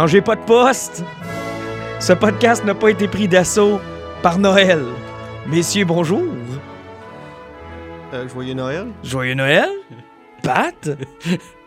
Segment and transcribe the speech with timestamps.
[0.00, 1.04] Changez pas de poste.
[1.98, 3.78] Ce podcast n'a pas été pris d'assaut
[4.22, 4.82] par Noël.
[5.46, 6.22] Messieurs, bonjour.
[8.14, 8.86] Euh, joyeux Noël.
[9.04, 9.68] Joyeux Noël.
[10.42, 10.88] Pat,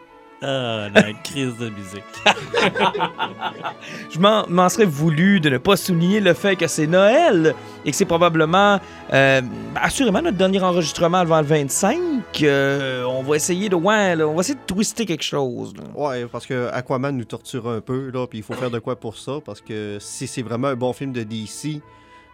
[0.45, 2.03] Ah, la crise de musique.
[4.11, 7.55] je m'en serais voulu de ne pas souligner le fait que c'est Noël
[7.86, 8.77] et que c'est probablement,
[9.14, 9.41] euh,
[9.75, 11.97] assurément, notre dernier enregistrement avant le 25.
[12.41, 15.73] Euh, on va essayer de, ouais, là, on va essayer de twister quelque chose.
[15.77, 15.83] là.
[15.95, 18.97] Ouais, parce que Aquaman nous torture un peu, là, puis il faut faire de quoi
[18.97, 21.81] pour ça, parce que si c'est vraiment un bon film de DC,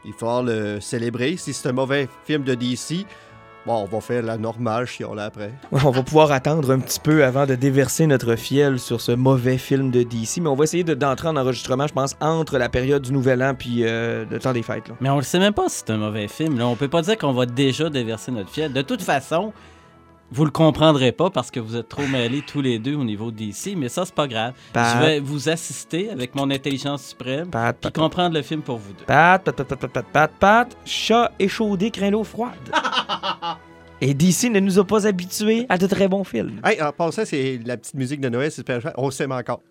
[0.03, 1.37] il faut le célébrer.
[1.37, 3.05] Si c'est un mauvais film de DC,
[3.65, 5.51] bon, on va faire la normale là après.
[5.71, 9.57] On va pouvoir attendre un petit peu avant de déverser notre fiel sur ce mauvais
[9.57, 12.69] film de DC, mais on va essayer de- d'entrer en enregistrement, je pense, entre la
[12.69, 14.87] période du Nouvel An puis euh, le temps des fêtes.
[14.87, 14.95] là.
[15.01, 16.57] Mais on le sait même pas si c'est un mauvais film.
[16.57, 16.67] Là.
[16.67, 18.73] On peut pas dire qu'on va déjà déverser notre fiel.
[18.73, 19.53] De toute façon,
[20.31, 23.31] vous le comprendrez pas parce que vous êtes trop mêlés tous les deux au niveau
[23.31, 24.53] d'ici, mais ça, c'est pas grave.
[24.73, 24.95] Pat.
[24.95, 28.77] Je vais vous assister avec mon intelligence suprême Pat, Pat, puis comprendre le film pour
[28.77, 29.05] vous deux.
[29.05, 32.53] Pat, pat, pat, pat, pat, pat, pat, chat échaudé, craint l'eau froide.
[34.01, 36.61] Et DC ne nous a pas habitués à de très bons films.
[36.63, 38.93] Hey, en passant, c'est la petite musique de Noël, c'est super chouette.
[38.97, 39.61] On s'aime encore.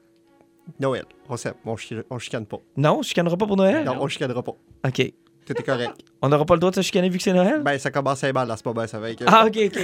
[0.81, 1.55] Noël, on s'aime.
[1.65, 1.77] On,
[2.11, 2.59] on chicane pas.
[2.77, 3.84] Non, on chicanera pas pour Noël?
[3.84, 4.53] Non, on chicanera pas.
[4.87, 5.12] OK.
[5.47, 5.94] Tout est correct.
[6.21, 7.62] On n'aura pas le droit de se chicaner vu que c'est Noël?
[7.62, 9.25] Ben, ça commence à être mal à ce moment, ça va être...
[9.27, 9.78] Ah, OK, OK.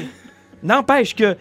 [0.65, 1.37] N'empêche que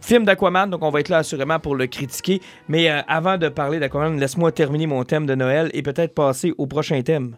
[0.00, 2.40] film d'Aquaman, donc on va être là assurément pour le critiquer.
[2.68, 6.54] Mais euh, avant de parler d'Aquaman, laisse-moi terminer mon thème de Noël et peut-être passer
[6.56, 7.36] au prochain thème.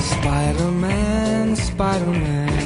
[0.00, 2.62] Spider-Man, Spider-Man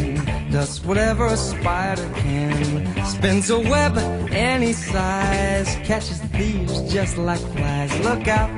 [0.50, 3.04] does whatever spider can.
[3.16, 3.96] Spins a web
[4.30, 7.90] any size, catches thieves just like flies.
[8.04, 8.50] Look out,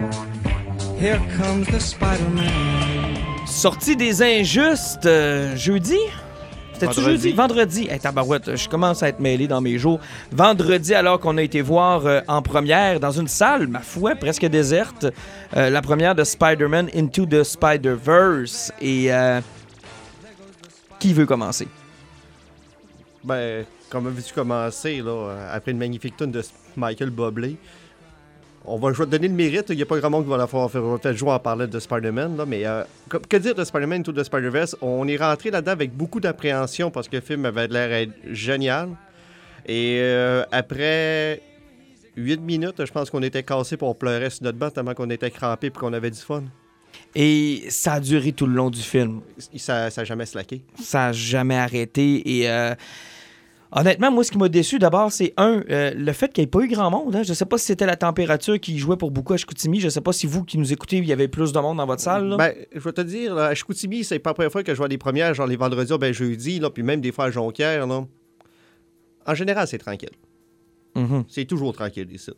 [0.99, 3.47] here comes the Spider-Man.
[3.47, 5.97] Sortie des injustes euh, jeudi?
[6.73, 7.23] C'était-tu Vendredi.
[7.23, 7.33] jeudi?
[7.37, 7.89] Vendredi.
[7.89, 10.01] Hey, tabarouette, je commence à être mêlé dans mes jours.
[10.33, 14.45] Vendredi, alors qu'on a été voir euh, en première dans une salle, ma foi, presque
[14.45, 15.07] déserte,
[15.57, 18.73] euh, la première de Spider-Man Into the Spider-Verse.
[18.81, 19.41] Et euh,
[20.99, 21.69] qui veut commencer?
[23.23, 26.43] Ben, comment veux-tu commencer, là, euh, après une magnifique tune de
[26.77, 27.57] Michael Bublé?
[28.65, 30.47] On va jou- donner le mérite, il n'y a pas grand monde qui va la
[30.47, 34.03] faire, faire, jouer en parler de Spider-Man, là, mais euh, que, que dire de Spider-Man
[34.03, 34.77] tout de Spider-Verse?
[34.83, 38.91] On est rentré là-dedans avec beaucoup d'appréhension parce que le film avait l'air génial.
[39.67, 41.41] Et euh, après
[42.17, 45.09] 8 minutes, je pense qu'on était cassé pour on pleurait sur notre banc tellement qu'on
[45.11, 46.45] était crampé et qu'on avait du fun.
[47.15, 49.21] Et ça a duré tout le long du film.
[49.57, 50.63] Ça n'a jamais slacké.
[50.83, 52.39] Ça a jamais arrêté.
[52.41, 52.75] Et euh,
[53.73, 56.51] honnêtement, moi, ce qui m'a déçu d'abord, c'est un, euh, le fait qu'il n'y ait
[56.51, 57.15] pas eu grand monde.
[57.17, 57.23] hein.
[57.23, 59.81] Je sais pas si c'était la température qui jouait pour beaucoup à Chicoutimi.
[59.81, 61.87] Je sais pas si vous qui nous écoutez, il y avait plus de monde dans
[61.87, 62.29] votre salle.
[62.29, 62.37] là.
[62.37, 64.79] Ben, je vais te dire, là, à Chicoutimi, c'est pas la première fois que je
[64.79, 67.87] vois des premières, genre les vendredis, ben jeudi, là, puis même des fois à Jonquière.
[67.87, 68.05] Là.
[69.27, 70.11] En général, c'est tranquille.
[70.95, 71.25] Mhm.
[71.29, 72.31] C'est toujours tranquille ici.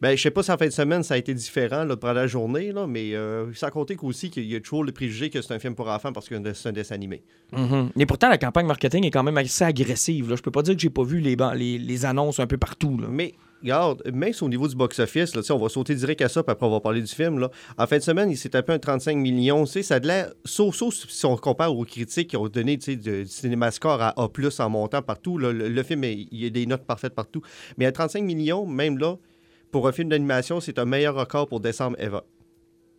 [0.00, 2.12] Ben, je sais pas si en fin de semaine, ça a été différent là, pendant
[2.12, 5.40] la journée, là, mais euh, sans compter qu'aussi qu'il y a toujours le préjugé que
[5.40, 7.22] c'est un film pour enfants parce que c'est un dessin animé.
[7.98, 10.28] Et pourtant, la campagne marketing est quand même assez agressive.
[10.30, 10.36] Là.
[10.36, 12.98] Je peux pas dire que j'ai pas vu les, les, les annonces un peu partout.
[12.98, 13.08] Là.
[13.10, 16.52] Mais, regarde, même si au niveau du box-office, on va sauter direct à ça, puis
[16.52, 17.38] après on va parler du film.
[17.38, 17.50] Là.
[17.78, 19.64] En fin de semaine, il s'est tapé un 35 millions.
[19.64, 24.02] Ça a de l'air so-so si on compare aux critiques qui ont donné du cinémascore
[24.02, 24.28] à A+,
[24.58, 25.38] en montant partout.
[25.38, 25.52] là.
[25.52, 27.40] Le, le film, il y a des notes parfaites partout.
[27.78, 29.16] Mais à 35 millions, même là,
[29.76, 32.20] pour un film d'animation, c'est un meilleur record pour décembre ever.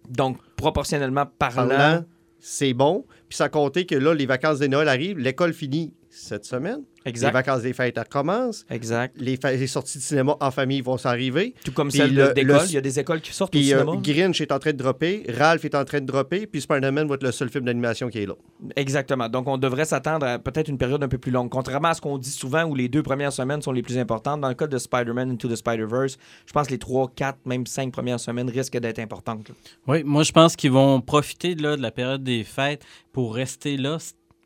[0.09, 1.67] Donc, proportionnellement parlant.
[1.67, 2.05] Parlant,
[2.37, 3.03] c'est bon.
[3.27, 6.83] Puis sans compter que là, les vacances de Noël arrivent, l'école finit cette semaine.
[7.07, 7.27] Exact.
[7.29, 8.65] Les vacances des fêtes elles recommencent.
[8.69, 9.15] Exact.
[9.19, 11.53] Les, fa- les sorties de cinéma en famille vont s'arriver.
[11.63, 12.57] Tout comme Puis celle le- de- d'école.
[12.57, 13.97] le- Il y a des écoles qui sortent au Puis euh, cinéma.
[14.03, 17.15] Grinch est en train de dropper, Ralph est en train de dropper, puis Spider-Man va
[17.15, 18.33] être le seul film d'animation qui est là.
[18.75, 19.29] Exactement.
[19.29, 21.49] Donc, on devrait s'attendre à peut-être une période un peu plus longue.
[21.49, 24.41] Contrairement à ce qu'on dit souvent, où les deux premières semaines sont les plus importantes.
[24.41, 27.65] Dans le cas de Spider-Man Into the Spider-Verse, je pense que les trois, quatre, même
[27.65, 29.47] cinq premières semaines risquent d'être importantes.
[29.49, 29.55] là.
[29.87, 32.83] Oui, moi, je pense qu'ils vont profiter là, de la période des fêtes
[33.13, 33.97] pour rester là,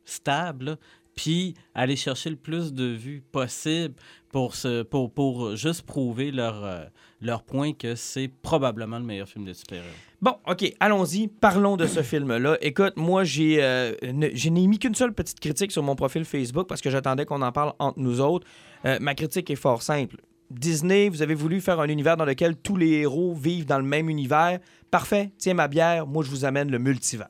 [0.05, 0.75] stable, là,
[1.15, 3.95] puis aller chercher le plus de vues possible
[4.31, 6.85] pour, se, pour, pour juste prouver leur, euh,
[7.21, 9.87] leur point que c'est probablement le meilleur film de super-héros.
[10.21, 11.27] Bon, OK, allons-y.
[11.27, 12.57] Parlons de ce film-là.
[12.61, 16.67] Écoute, moi, j'ai, euh, je n'ai mis qu'une seule petite critique sur mon profil Facebook
[16.67, 18.47] parce que j'attendais qu'on en parle entre nous autres.
[18.85, 20.17] Euh, ma critique est fort simple.
[20.49, 23.85] Disney, vous avez voulu faire un univers dans lequel tous les héros vivent dans le
[23.85, 24.59] même univers.
[24.91, 27.29] Parfait, tiens ma bière, moi je vous amène le multivers.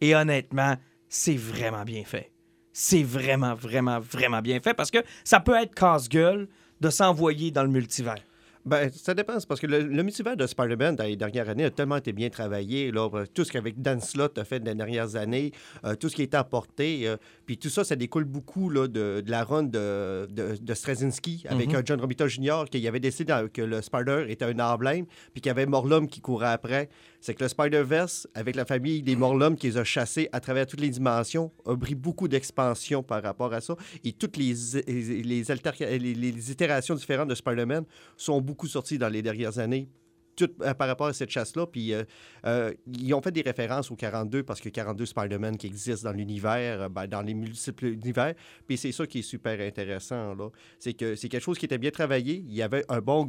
[0.00, 0.76] Et honnêtement,
[1.08, 2.32] c'est vraiment bien fait.
[2.80, 6.46] C'est vraiment, vraiment, vraiment bien fait parce que ça peut être casse-gueule
[6.80, 8.22] de s'envoyer dans le multivers.
[8.64, 9.36] Ben, ça dépend.
[9.48, 12.92] parce que le, multivers de Spider-Man dans les dernières années a tellement été bien travaillé.
[12.94, 15.50] Euh, tout ce qu'avec Dan Slott a fait dans les dernières années,
[15.84, 17.08] euh, tout ce qui a été apporté.
[17.08, 17.16] euh,
[17.48, 21.44] puis tout ça, ça découle beaucoup là, de, de la run de, de, de Straczynski
[21.48, 22.64] avec euh, John Romita Jr.
[22.70, 26.20] qui avait décidé que le Spider était un emblème, puis qu'il y avait Morlum qui
[26.20, 26.90] courait après.
[27.22, 30.66] C'est que le Spider-Verse, avec la famille des Morlum qui les a chassés à travers
[30.66, 33.74] toutes les dimensions, a pris beaucoup d'expansion par rapport à ça.
[34.04, 34.52] Et toutes les,
[34.86, 37.84] les, les- les itérations différentes de Spider-Man
[38.18, 39.88] sont beaucoup sorties dans les dernières années.
[40.38, 41.66] Tout, euh, par rapport à cette chasse-là.
[41.66, 42.04] Puis euh,
[42.46, 46.16] euh, ils ont fait des références au 42 parce que 42 Spider-Man qui existent dans
[46.16, 48.34] l'univers, ben, dans les multiples univers.
[48.68, 50.36] Puis c'est ça qui est super intéressant.
[50.36, 50.48] là.
[50.78, 52.44] C'est que c'est quelque chose qui était bien travaillé.
[52.46, 53.26] Il y avait un bon.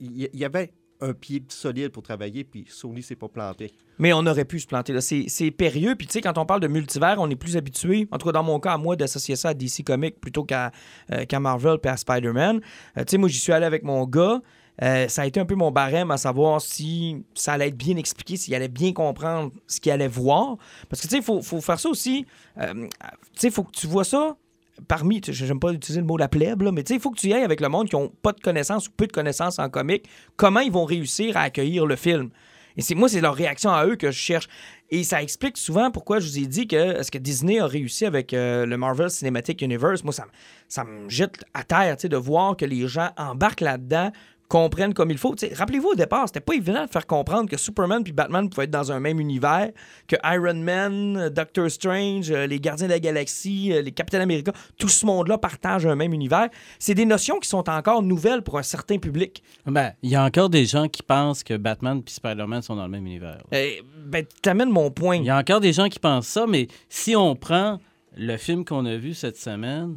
[0.00, 3.72] il y- avait un pied solide pour travailler, puis Sony s'est pas planté.
[3.98, 4.94] Mais on aurait pu se planter.
[4.94, 5.00] là.
[5.02, 5.94] C'est périlleux.
[5.96, 8.32] Puis, tu sais, quand on parle de multivers, on est plus habitué, en tout cas
[8.32, 10.70] dans mon cas, à moi, d'associer ça à DC Comics plutôt qu'à
[11.38, 12.60] Marvel puis à Spider-Man.
[12.96, 14.40] Tu sais, moi, j'y suis allé avec mon gars.
[14.82, 17.96] Euh, ça a été un peu mon barème à savoir si ça allait être bien
[17.96, 20.56] expliqué, s'il allait bien comprendre ce qu'il allait voir.
[20.88, 22.26] Parce que, tu sais, il faut, faut faire ça aussi.
[22.58, 22.88] Euh, tu
[23.34, 24.36] sais, il faut que tu vois ça
[24.88, 27.18] parmi, j'aime pas utiliser le mot la plèbe, là, mais tu sais, il faut que
[27.18, 29.58] tu y ailles avec le monde qui ont pas de connaissances ou peu de connaissances
[29.58, 30.04] en comics,
[30.36, 32.30] comment ils vont réussir à accueillir le film?
[32.76, 34.48] Et c'est moi, c'est leur réaction à eux que je cherche.
[34.90, 38.04] Et ça explique souvent pourquoi je vous ai dit que est-ce que Disney a réussi
[38.04, 40.02] avec euh, le Marvel Cinematic Universe?
[40.02, 40.26] Moi, ça,
[40.68, 44.10] ça me jette à terre, de voir que les gens embarquent là-dedans,
[44.48, 45.34] comprennent comme il faut.
[45.54, 48.70] Rappelez-vous au départ, c'était pas évident de faire comprendre que Superman puis Batman pouvaient être
[48.70, 49.70] dans un même univers,
[50.06, 54.52] que Iron Man, Doctor Strange, euh, les Gardiens de la Galaxie, euh, les Capitaines Américains,
[54.78, 56.48] tout ce monde-là partage un même univers.
[56.78, 59.42] C'est des notions qui sont encore nouvelles pour un certain public.
[59.66, 62.84] Ben, il y a encore des gens qui pensent que Batman et Spider-Man sont dans
[62.84, 63.38] le même univers.
[63.52, 63.70] Euh,
[64.06, 65.16] ben, t'amènes mon point.
[65.16, 67.80] Il y a encore des gens qui pensent ça, mais si on prend
[68.16, 69.96] le film qu'on a vu cette semaine,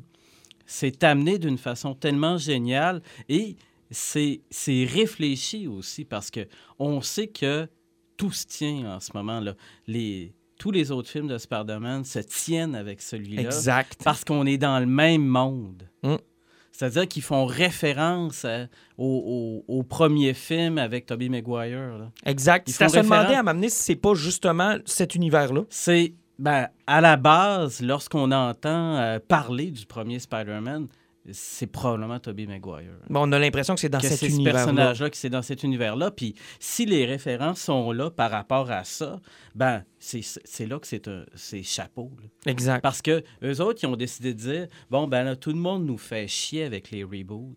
[0.66, 3.56] c'est amené d'une façon tellement géniale et
[3.90, 4.42] c'est
[4.86, 6.42] réfléchi aussi parce que
[6.80, 7.68] on sait que
[8.18, 9.54] tout se tient en ce moment là.
[9.88, 14.02] Les tous les autres films de Spider-Man se tiennent avec celui-là Exact.
[14.04, 15.88] parce qu'on est dans le même monde.
[16.02, 16.16] Mm.
[16.72, 18.68] C'est-à-dire qu'ils font référence à-
[18.98, 21.98] au, au- au premier film avec Tobey Maguire.
[22.00, 22.12] là.
[22.26, 22.68] Exact.
[22.70, 25.62] C'est à se demander à m'amener si c'est pas justement cet univers-là.
[25.70, 30.88] C'est, ben, à la base, lorsqu'on entend euh, parler du premier Spider-Man,
[31.32, 32.92] c'est probablement Tobey Maguire.
[33.10, 34.60] Bon, on a l'impression que c'est dans que cet c'est ce univers-là.
[34.60, 36.12] personnage-là, que c'est dans cet univers-là.
[36.12, 39.20] Puis si les références sont là par rapport à ça,
[39.56, 40.22] ben, c'est,
[40.66, 42.12] là que c'est, chapeau.
[42.22, 42.52] là.
[42.52, 42.82] Exact.
[42.82, 45.86] Parce que eux autres, ils ont décidé de dire bon, ben là, tout le monde
[45.86, 47.56] nous fait chier avec les reboots.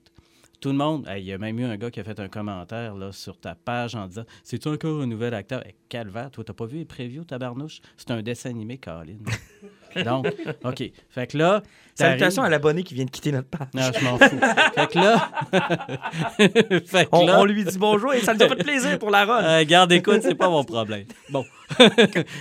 [0.60, 1.08] Tout le monde.
[1.08, 3.38] Hey, Il y a même eu un gars qui a fait un commentaire là, sur
[3.38, 5.66] ta page en disant C'est-tu encore un nouvel acteur?
[5.66, 7.80] Hey, Calvaire, toi, t'as pas vu les previews, tabarnouche?
[7.96, 9.16] C'est un dessin animé, Colin.
[10.04, 10.26] Donc,
[10.64, 10.82] OK.
[11.10, 11.62] Fait que là.
[11.94, 13.68] Salutations à l'abonné qui vient de quitter notre page.
[13.74, 14.40] Non, je m'en fous.
[14.74, 15.28] fait que là.
[16.86, 17.40] fait que On, là.
[17.40, 19.44] on lui dit bonjour et ça nous a fait plaisir pour la run.
[19.44, 21.04] euh, garde écoute, c'est pas mon problème.
[21.28, 21.44] Bon.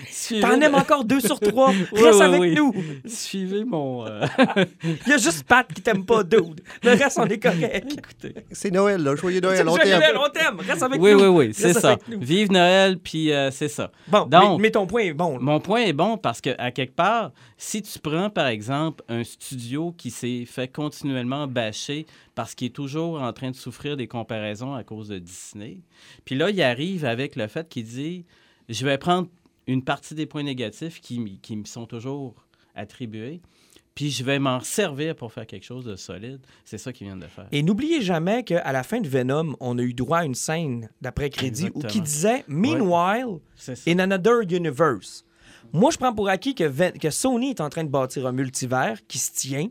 [0.10, 1.70] Suivez- T'en aimes encore deux sur trois?
[1.91, 2.56] Oui, Reste oui, avec oui.
[2.56, 2.74] nous.
[3.06, 4.06] Suivez mon.
[4.08, 4.25] euh,
[4.84, 6.62] Il y a juste Pat qui t'aime pas, dude.
[6.84, 7.91] Le reste, on est correct.
[7.98, 8.36] Écoutez.
[8.51, 9.15] C'est Noël, là.
[9.15, 10.00] Joyeux C'est Noël, on Joyeux t'aime.
[10.00, 10.60] Noël, on t'aime.
[10.68, 11.20] Reste avec Oui, nous.
[11.20, 11.98] oui, oui, c'est Reste ça.
[12.08, 13.91] Vive Noël, puis euh, c'est ça.
[14.08, 15.34] Bon, Donc- mais, mais ton point est bon.
[15.34, 15.39] là.
[15.41, 19.24] Mon point est bon parce que, à quelque part, si tu prends, par exemple, un
[19.24, 22.05] studio qui s'est fait continuellement bâcher
[22.36, 25.79] parce qu'il est toujours en train de souffrir des comparaisons à cause de Disney,
[26.25, 28.25] puis là, il arrive avec le fait qu'il dit
[28.69, 29.27] Je vais prendre
[29.67, 32.34] une partie des points négatifs qui, me sont toujours
[32.75, 33.41] attribués,
[33.93, 36.39] puis je vais m'en servir pour faire quelque chose de solide.
[36.63, 37.48] C'est ça qu'ils viennent de faire.
[37.51, 40.89] Et n'oubliez jamais qu'à la fin de Venom, on a eu droit à une scène
[41.01, 43.39] d'après-crédit où qui disait Meanwhile,
[43.86, 45.25] in another universe.
[45.73, 49.17] Moi, je prends pour acquis que, Sony est en train de bâtir un multivers qui
[49.17, 49.67] se tient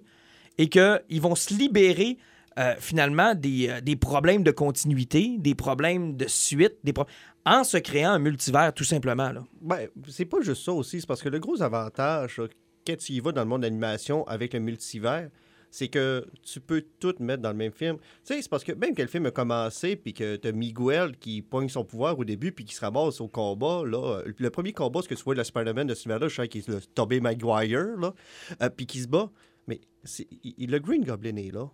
[0.59, 2.19] et qu'ils vont se libérer
[2.59, 7.07] euh, finalement des, euh, des problèmes de continuité, des problèmes de suite, des pro-
[7.47, 9.31] en se créant un multivers tout simplement.
[9.31, 9.45] Là.
[9.61, 11.01] Ben, c'est pas juste ça aussi.
[11.01, 12.41] C'est parce que le gros avantage,
[12.87, 15.31] quand tu y dans le monde d'animation avec le multivers,
[15.71, 17.97] c'est que tu peux tout mettre dans le même film.
[17.99, 21.17] Tu sais, c'est parce que même que le film a commencé, puis que t'as Miguel
[21.19, 24.21] qui pogne son pouvoir au début, puis qui se ramasse au combat, là.
[24.21, 26.49] euh, Le premier combat, ce que tu vois, le Spider-Man de ce univers-là, je sais
[26.49, 28.15] qu'il est le Tobey Maguire, là,
[28.63, 29.31] euh, puis qui se bat.
[29.67, 31.71] Mais le Green Goblin est là.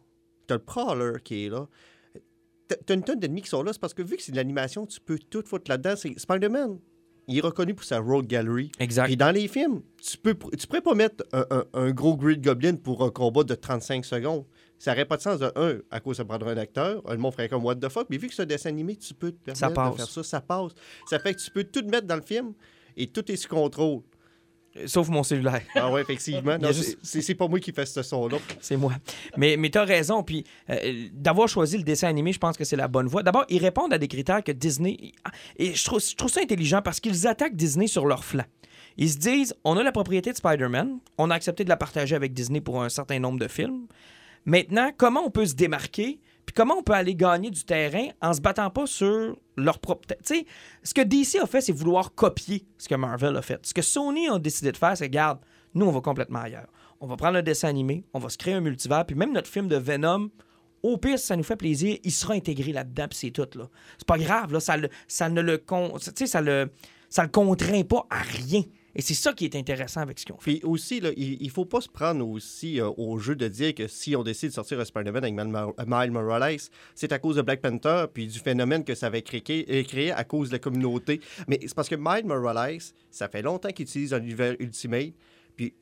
[0.46, 1.68] T'as le Prowler qui est là.
[2.66, 3.72] T'as une tonne d'ennemis qui sont là.
[3.72, 5.94] C'est parce que vu que c'est de l'animation, tu peux tout foutre là-dedans.
[5.96, 6.78] C'est Spider-Man.
[7.28, 8.70] Il est reconnu pour sa Rogue Gallery.
[8.78, 9.08] Exact.
[9.10, 12.40] Et dans les films, tu peux tu pourrais pas mettre un, un- un gros Green
[12.40, 14.44] Goblin pour un combat de 35 secondes.
[14.78, 17.02] Ça n'aurait pas de sens de un, à cause ça prendrait un acteur.
[17.10, 18.08] Le monde ferait comme What the fuck.
[18.10, 19.92] Mais vu que c'est un dessin animé, tu peux te permettre Ça passe.
[19.92, 20.22] de faire ça.
[20.22, 20.72] Ça passe.
[21.08, 22.52] Ça fait que tu peux tout mettre dans le film
[22.96, 24.02] et tout est sous contrôle.
[24.86, 25.62] Sauf mon cellulaire.
[25.76, 26.58] Ah ouais, effectivement.
[26.72, 28.38] Juste- c'est- pas moi qui fais ce son-là.
[28.60, 28.92] C'est moi.
[29.36, 30.22] Mais, mais tu as raison.
[30.24, 33.22] Puis euh, d'avoir choisi le dessin animé, je pense que c'est la bonne voie.
[33.22, 35.12] D'abord, ils répondent à des critères que Disney.
[35.58, 38.44] Et je trouve, je trouve ça intelligent parce qu'ils attaquent Disney sur leur flanc.
[38.96, 42.14] Ils se disent on a la propriété de Spider-Man, on a accepté de la partager
[42.16, 43.86] avec Disney pour un certain nombre de films.
[44.44, 48.32] Maintenant, comment on peut se démarquer puis comment on peut aller gagner du terrain en
[48.32, 50.08] se battant pas sur leur propre.
[50.08, 50.46] Tu sais,
[50.82, 53.64] ce que DC a fait, c'est vouloir copier ce que Marvel a fait.
[53.64, 55.38] Ce que Sony a décidé de faire, c'est regarde,
[55.74, 56.68] nous, on va complètement ailleurs.
[57.00, 59.48] On va prendre un dessin animé, on va se créer un multivers, puis même notre
[59.48, 60.30] film de Venom,
[60.82, 63.48] au pire, si ça nous fait plaisir, il sera intégré là-dedans, puis c'est tout.
[63.58, 63.68] Là.
[63.98, 66.70] C'est pas grave, là, ça, le- ça ne le, con- ça le,
[67.08, 68.62] ça le contraint pas à rien.
[68.96, 70.52] Et c'est ça qui est intéressant avec ce qu'ils ont fait.
[70.52, 73.88] Puis aussi, il ne faut pas se prendre aussi euh, au jeu de dire que
[73.88, 76.58] si on décide de sortir Spider-Man avec Mor- Miles Morales,
[76.94, 80.12] c'est à cause de Black Panther puis du phénomène que ça avait créé, euh, créé
[80.12, 81.20] à cause de la communauté.
[81.48, 82.78] Mais c'est parce que Miles Morales,
[83.10, 85.12] ça fait longtemps qu'il utilise un univers Ultimate,
[85.56, 85.74] puis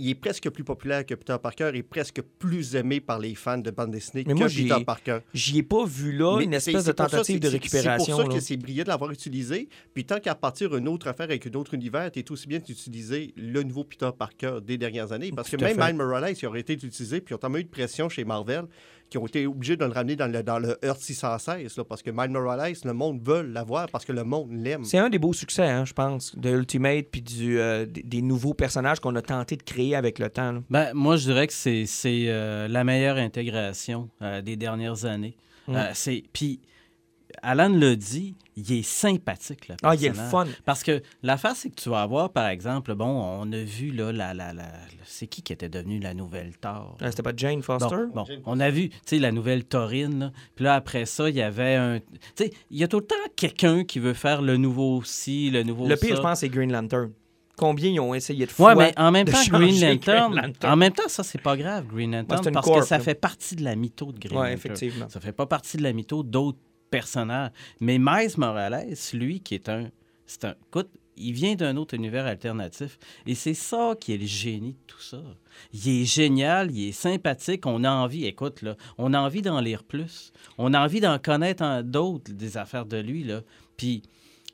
[0.00, 3.58] il est presque plus populaire que Peter Parker et presque plus aimé par les fans
[3.58, 5.18] de bande dessinée Mais que moi, Peter Parker.
[5.34, 8.04] J'y ai pas vu là Mais une espèce de ça, tentative de récupération.
[8.04, 8.34] C'est pour ça là.
[8.34, 9.68] que c'est brillant de l'avoir utilisé.
[9.92, 13.34] Puis tant qu'à partir une autre affaire avec un autre univers, t'es aussi bien d'utiliser
[13.36, 15.32] le nouveau Peter Parker des dernières années.
[15.34, 15.76] Parce que Tout même.
[15.78, 18.64] Miles Morales, il aurait été utilisé, puis ont tellement eu de pression chez Marvel
[19.10, 21.76] qui ont été obligés de le ramener dans le, dans le Earth 616.
[21.76, 24.84] là, parce que Miles Morales, le monde veut l'avoir parce que le monde l'aime.
[24.84, 28.22] C'est un des beaux succès, hein, je pense, de Ultimate puis du, euh, des, des
[28.22, 30.52] nouveaux personnages qu'on a tenté de créer avec le temps.
[30.52, 30.60] là.
[30.70, 35.36] Ben, moi, je dirais que c'est c'est, euh, la meilleure intégration euh, des dernières années.
[35.66, 35.76] Mm.
[35.76, 36.60] Euh, c'est Puis,
[37.42, 40.48] Alan l'a dit, il est sympathique, le Ah, il est le personnage.
[40.48, 40.60] fun.
[40.64, 44.12] Parce que l'affaire, c'est que tu vas avoir, par exemple, bon, on a vu, là,
[44.12, 44.72] la, la, la-
[45.04, 46.96] c'est qui qui était devenu la nouvelle Thor?
[47.02, 47.96] Euh, C'était pas Jane Foster?
[48.14, 50.18] Bon, bon, on a vu, tu sais, la nouvelle Taurine.
[50.18, 50.32] là.
[50.54, 51.98] Puis là, après ça, il y avait un...
[52.00, 52.06] Tu
[52.36, 55.62] sais, il y a tout le temps quelqu'un qui veut faire le nouveau ci, le
[55.62, 56.16] nouveau le pire, ça.
[56.16, 57.10] je pense, c'est Green Lantern.
[57.56, 60.72] Combien ils ont essayé de fois Ouais, mais en même temps, Green Lantern, Lantern.
[60.72, 63.54] en même temps, ça, c'est pas grave, Green Lantern, parce corp, que ça fait partie
[63.54, 64.72] de la mytho de Green Ouais, Lantern.
[64.72, 65.08] effectivement.
[65.10, 66.58] Ça fait pas partie de la mytho d'autres
[66.90, 67.50] personnages.
[67.80, 69.90] Mais Miles Morales, lui, qui est un...
[70.26, 70.54] C'est un...
[70.68, 72.98] Écoute, il vient d'un autre univers alternatif.
[73.26, 75.22] Et c'est ça qui est le génie de tout ça.
[75.72, 79.60] Il est génial, il est sympathique, on a envie, écoute, là, on a envie d'en
[79.60, 80.32] lire plus.
[80.56, 83.42] On a envie d'en connaître d'autres, des affaires de lui, là.
[83.76, 84.02] Puis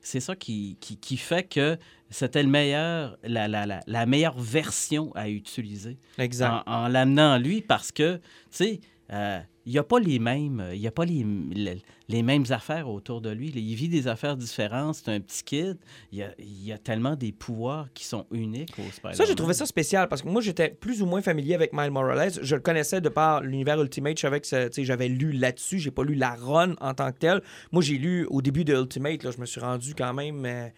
[0.02, 1.78] c'est ça qui, qui, qui fait que
[2.10, 6.62] c'était le meilleur, la, la, la, la meilleure version à utiliser Exact.
[6.66, 8.80] en, en l'amenant lui parce que, tu sais,
[9.12, 12.44] euh, il n'y a pas les mêmes, il y a pas les, les, les mêmes
[12.50, 13.48] affaires autour de lui.
[13.54, 14.94] Il vit des affaires différentes.
[14.94, 15.76] C'est un petit kid.
[16.12, 19.14] Il y a, il y a tellement des pouvoirs qui sont uniques au Spider-Man.
[19.14, 21.90] Ça, j'ai trouvé ça spécial parce que moi, j'étais plus ou moins familier avec Miles
[21.90, 22.32] Morales.
[22.40, 24.16] Je le connaissais de par l'univers Ultimate.
[24.18, 25.80] J'avais lu là-dessus.
[25.80, 27.42] J'ai pas lu la run en tant que telle.
[27.72, 29.24] Moi, j'ai lu au début de Ultimate.
[29.24, 30.46] Là, je me suis rendu quand même.
[30.46, 30.68] euh,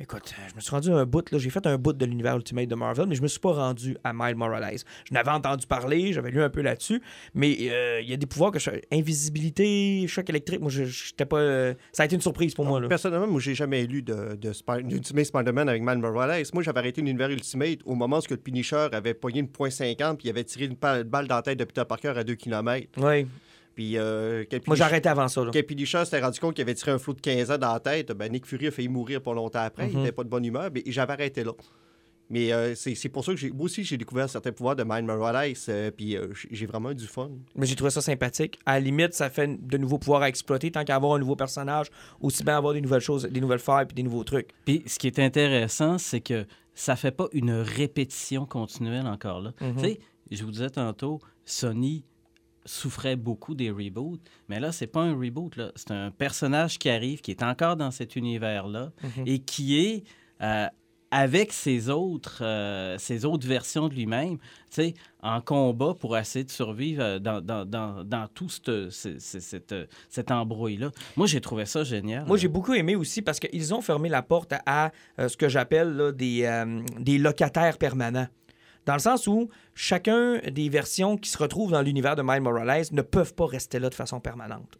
[0.00, 1.38] Écoute, je me suis rendu à un bout, là.
[1.38, 3.96] J'ai fait un bout de l'univers Ultimate de Marvel, mais je me suis pas rendu
[4.04, 4.76] à Miles Morales.
[5.08, 7.02] Je n'avais entendu parler, j'avais lu un peu là-dessus,
[7.34, 8.70] mais euh, il y a des pouvoirs que je...
[8.92, 11.38] Invisibilité, choc électrique, moi, j'étais pas...
[11.38, 12.86] euh, Ça a été une surprise pour moi, là.
[12.88, 14.52] Personnellement, moi, j'ai jamais lu de, de
[14.82, 16.44] d'Ultimate Spider-Man avec Miles Morales.
[16.54, 20.28] Moi, j'avais arrêté l'univers Ultimate au moment où le Punisher avait pogné une .50 puis
[20.28, 22.86] il avait tiré une balle dans la tête de Peter Parker à 2 km.
[22.98, 23.26] Oui.
[23.78, 27.12] Puis, euh, Moi, arrêté avant ça, Punisher s'était rendu compte qu'il avait tiré un flot
[27.14, 29.86] de 15 ans dans la tête, ben Nick Fury a failli mourir pas longtemps après.
[29.88, 30.00] Il Mhm.
[30.02, 31.52] n'était pas de bonne humeur, mais j'avais arrêté là.
[32.28, 35.04] Mais euh, c'est c'est pour ça que moi aussi, j'ai découvert certains pouvoirs de Miles
[35.04, 37.30] Morales, euh, puis euh, j'ai- j'ai vraiment eu du fun.
[37.54, 38.58] Mais j'ai trouvé ça sympathique.
[38.66, 40.72] À la limite, ça fait de nouveaux pouvoirs à exploiter.
[40.72, 41.86] Tant qu'à avoir un nouveau personnage,
[42.20, 44.48] aussi bien avoir des nouvelles choses, des nouvelles failles puis des nouveaux trucs.
[44.64, 49.52] Puis ce qui est intéressant, c'est que ça fait pas une répétition continuelle encore là.
[49.60, 49.74] Mhm.
[49.76, 49.98] Tu sais,
[50.32, 52.04] je vous disais tantôt, Sony
[52.68, 55.72] souffrait beaucoup des reboots, mais là, c'est pas un reboot, là.
[55.74, 59.24] C'est un personnage qui arrive, qui est encore dans cet univers-là Mhm.
[59.26, 60.04] et qui est
[60.42, 60.66] euh,
[61.10, 66.44] avec ses autres, euh, ses autres versions de lui-même, tu sais, en combat pour essayer
[66.44, 70.90] de survivre euh, dans, dans, dans, dans tout cette, ce- ce- cette, euh, cet embrouille-là.
[71.16, 72.26] Moi, j'ai trouvé ça génial.
[72.26, 75.48] Moi, j'ai beaucoup aimé aussi parce qu'ils ont fermé la porte à, à, ce que
[75.48, 78.28] j'appelle là, des, euh, des locataires permanents.
[78.88, 82.86] Dans le sens où chacun des versions qui se retrouvent dans l'univers de Miles Morales
[82.90, 84.78] ne peuvent pas rester là de façon permanente.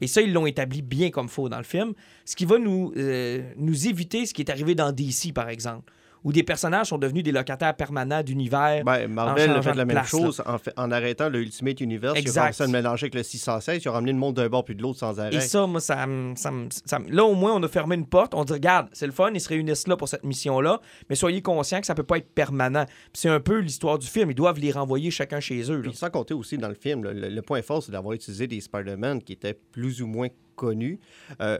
[0.00, 1.92] Et ça, ils l'ont établi bien comme faut dans le film,
[2.24, 5.92] ce qui va nous, euh, nous éviter ce qui est arrivé dans DC, par exemple,
[6.26, 8.82] où des personnages sont devenus des locataires permanents d'univers.
[8.84, 12.14] Ben, Marvel a fait la de même chose en, fait- en arrêtant le Ultimate Universe.
[12.16, 12.40] Ils ont Exact.
[12.42, 13.84] commencé à le mélanger avec le 616.
[13.84, 15.36] Ils ont ramené le monde d'un bord puis de l'autre sans arrêt.
[15.36, 16.04] Et ça, moi, ça,
[16.34, 16.50] ça,
[16.84, 18.34] ça Là, au moins, on a fermé une porte.
[18.34, 21.42] On dit, regarde, c'est le fun, ils se réunissent là pour cette mission-là, mais soyez
[21.42, 22.86] conscients que ça peut pas être permanent.
[23.12, 24.28] C'est un peu l'histoire du film.
[24.32, 25.76] Ils doivent les renvoyer chacun chez eux.
[25.76, 25.82] là.
[25.90, 29.22] Puis sans compter aussi dans le film, le point fort, c'est d'avoir utilisé des Spider-Man
[29.22, 30.98] qui étaient plus ou moins connus.
[31.40, 31.58] Euh,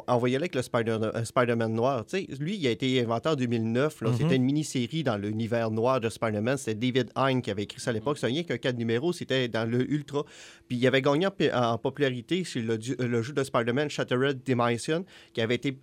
[0.00, 2.04] aller avec le Spider- un Spider-Man noir.
[2.06, 4.00] Tu sais, lui, il a été inventé en 2009.
[4.00, 4.10] là.
[4.10, 4.16] Mhm.
[4.16, 6.56] C'était une mini-série dans l'univers noir de Spider-Man.
[6.56, 8.18] C'était David Hein qui avait écrit ça à l'époque.
[8.18, 9.12] C'est rien qu'un quatre numéros.
[9.12, 10.24] C'était dans le Ultra.
[10.68, 15.40] Puis il avait gagné en, popularité sur le, le jeu de Spider-Man Shattered Dimension, qui
[15.40, 15.74] avait été euh,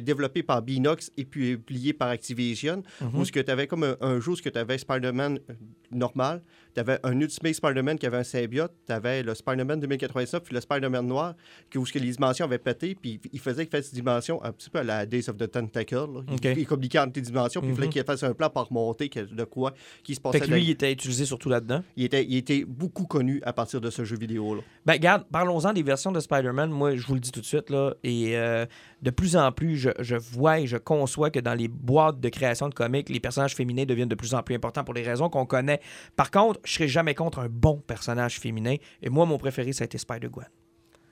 [0.00, 2.82] développé par Binox et puis publié par Activision.
[3.00, 3.10] Mhm.
[3.14, 5.38] Où ce que tu avais comme un, un jeu, où ce que tu avais Spider-Man
[5.50, 5.54] euh,
[5.90, 6.42] normal,
[6.74, 10.54] tu avais un Ultimate Spider-Man qui avait un symbiote, tu avais le Spider-Man 2089 puis
[10.54, 11.34] le Spider-Man noir,
[11.76, 14.50] où ce que les dimensions avaient pété, puis il faisait qu'il fasse des dimensions un
[14.52, 15.94] petit peu à la Days of the Tentacle.
[15.94, 16.20] là.
[16.28, 16.44] Il- OK.
[16.56, 17.92] Il, communiquait entre les dimensions, puis il fallait Mhm.
[17.92, 20.40] qu'il fasse un plan par que- de quoi qui se passait.
[20.40, 21.82] Fait que lui, il était utilisé surtout là-dedans.
[21.96, 24.62] il, était, il était beaucoup connu à partir de ce jeu vidéo-là.
[24.84, 26.70] Ben, regarde, parlons-en des versions de Spider-Man.
[26.70, 27.94] Moi, je vous le dis tout de suite, là.
[28.02, 28.66] Et euh,
[29.04, 32.70] de plus en plus, je, vois et je conçois que dans les boîtes de création
[32.70, 35.44] de comics, les personnages féminins deviennent de plus en plus importants pour les raisons qu'on
[35.44, 35.80] connaît.
[36.16, 38.76] Par contre, je serais jamais contre un bon personnage féminin.
[39.02, 40.48] Et moi, mon préféré, ça a été Spider-Gwen.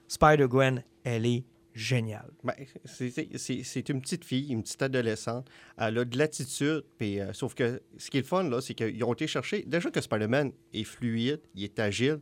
[0.09, 1.45] Spider-Gwen, elle est
[1.75, 2.31] géniale.
[2.43, 2.55] Ben,
[2.87, 5.47] c'est- une petite fille, une petite adolescente.
[5.77, 9.05] Elle a de l'attitude, euh, sauf que ce qui est le fun, là, c'est qu'ils
[9.05, 9.65] ont été chercher.
[9.67, 12.21] Déjà que Spider-Man est fluide, il est agile.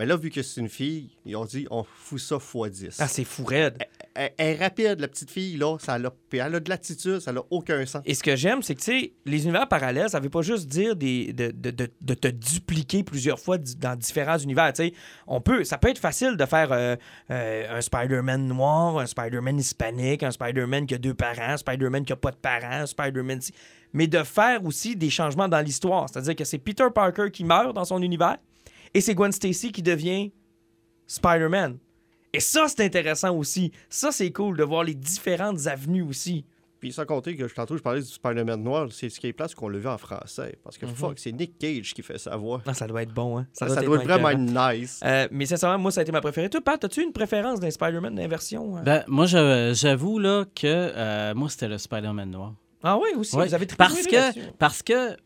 [0.00, 2.96] Mais là, vu que c'est une fille, ils ont dit on fout ça x 10.
[3.00, 3.76] Ah, c'est fou raide.
[4.14, 5.76] elle, elle est rapide, la petite fille, là.
[5.78, 8.00] Ça a, puis elle a de l'attitude, ça n'a aucun sens.
[8.06, 10.68] Et ce que j'aime, c'est que, tu sais, les univers parallèles, ça veut pas juste
[10.68, 14.92] dire des, de, de- de- de te dupliquer plusieurs fois dans différents univers, tu sais.
[15.26, 16.96] On peut, ça peut être facile de faire euh,
[17.30, 22.06] euh, un Spider-Man noir, un Spider-Man hispanique, un Spider-Man qui a deux parents, un Spider-Man
[22.06, 23.40] qui a pas de parents, un Spider-Man...
[23.92, 26.08] Mais de faire aussi des changements dans l'histoire.
[26.08, 28.36] C'est-à-dire que c'est Peter Parker qui meurt dans son univers
[28.94, 30.30] et c'est Gwen Stacy qui devient
[31.06, 31.78] Spider-Man.
[32.32, 33.72] Et ça, c'est intéressant aussi.
[33.88, 36.44] Ça, c'est cool de voir les différentes avenues aussi.
[36.78, 39.54] Puis sans compter que tantôt, je parlais du Spider-Man noir, c'est ce qui est place
[39.54, 40.56] qu'on l'a vu en français.
[40.64, 40.94] Parce que Mhm.
[40.94, 42.62] fuck, c'est Nick Cage qui fait sa voix.
[42.64, 43.46] Ah, ça doit être bon, hein?
[43.52, 45.00] Ça, ça doit être vraiment nice.
[45.04, 46.48] Euh, mais sincèrement, moi, ça a été ma préférée.
[46.48, 48.78] Toi, Pat, as-tu une préférence d'un Spider-Man d'inversion?
[48.78, 48.82] euh?
[48.82, 52.54] Ben, moi, j'avoue là, que euh, moi, c'était le Spider-Man noir.
[52.82, 53.36] Ah oui, aussi.
[53.36, 55.16] Ouais, Vous avez parce que parce que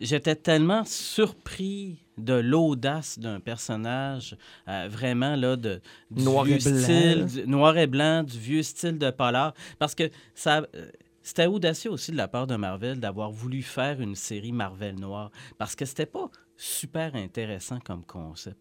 [0.00, 4.36] j'étais tellement surpris de l'audace d'un personnage
[4.68, 8.38] euh, vraiment là de du Noir vieux et blanc, style du- noir et blanc du
[8.38, 10.90] vieux style de polar parce que ça euh,
[11.22, 15.30] c'était audacieux aussi de la part de Marvel d'avoir voulu faire une série Marvel noire
[15.58, 18.58] parce que c'était pas super intéressant comme concept.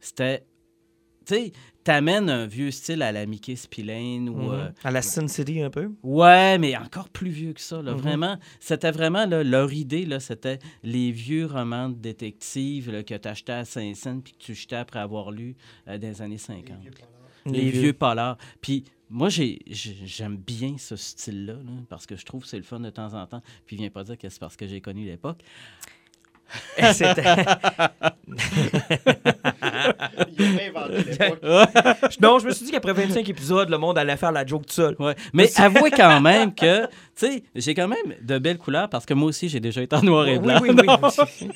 [0.00, 0.44] C'était
[1.28, 1.52] tu sais,
[1.84, 4.50] t'amènes un vieux style à la Mickey Spillane ou Mhm.
[4.52, 5.90] euh, À la Sin City, un peu?
[6.02, 7.80] Ouais, mais encore plus vieux que ça.
[7.82, 7.92] Là.
[7.92, 7.98] Mhm.
[7.98, 13.14] Vraiment, c'était vraiment là, leur idée, là, c'était les vieux romans de détectives là, que
[13.14, 15.54] tu achetais à Saint-Saëns puis que tu jetais après avoir lu
[15.86, 16.76] euh, des années 50.
[17.46, 18.36] Les, vieux, polars.
[18.60, 22.58] Puis moi, j'ai- j'ai- j'aime bien ce style-là là, parce que je trouve que c'est
[22.58, 23.40] le fun de temps en temps.
[23.64, 25.40] Puis viens pas dire que c'est parce que j'ai connu l'époque.
[26.92, 27.22] C'était-
[30.38, 31.40] Il a inventé l'époque.
[32.20, 34.72] non, je me suis dit qu'après 25 épisodes, le monde allait faire la joke tout
[34.74, 34.96] seul.
[34.98, 35.14] Ouais.
[35.32, 39.14] Mais avouez quand même que, tu sais, j'ai quand même de belles couleurs parce que
[39.14, 40.58] moi aussi, j'ai déjà été en noir et blanc.
[40.62, 40.86] oui, oui,
[41.42, 41.48] oui.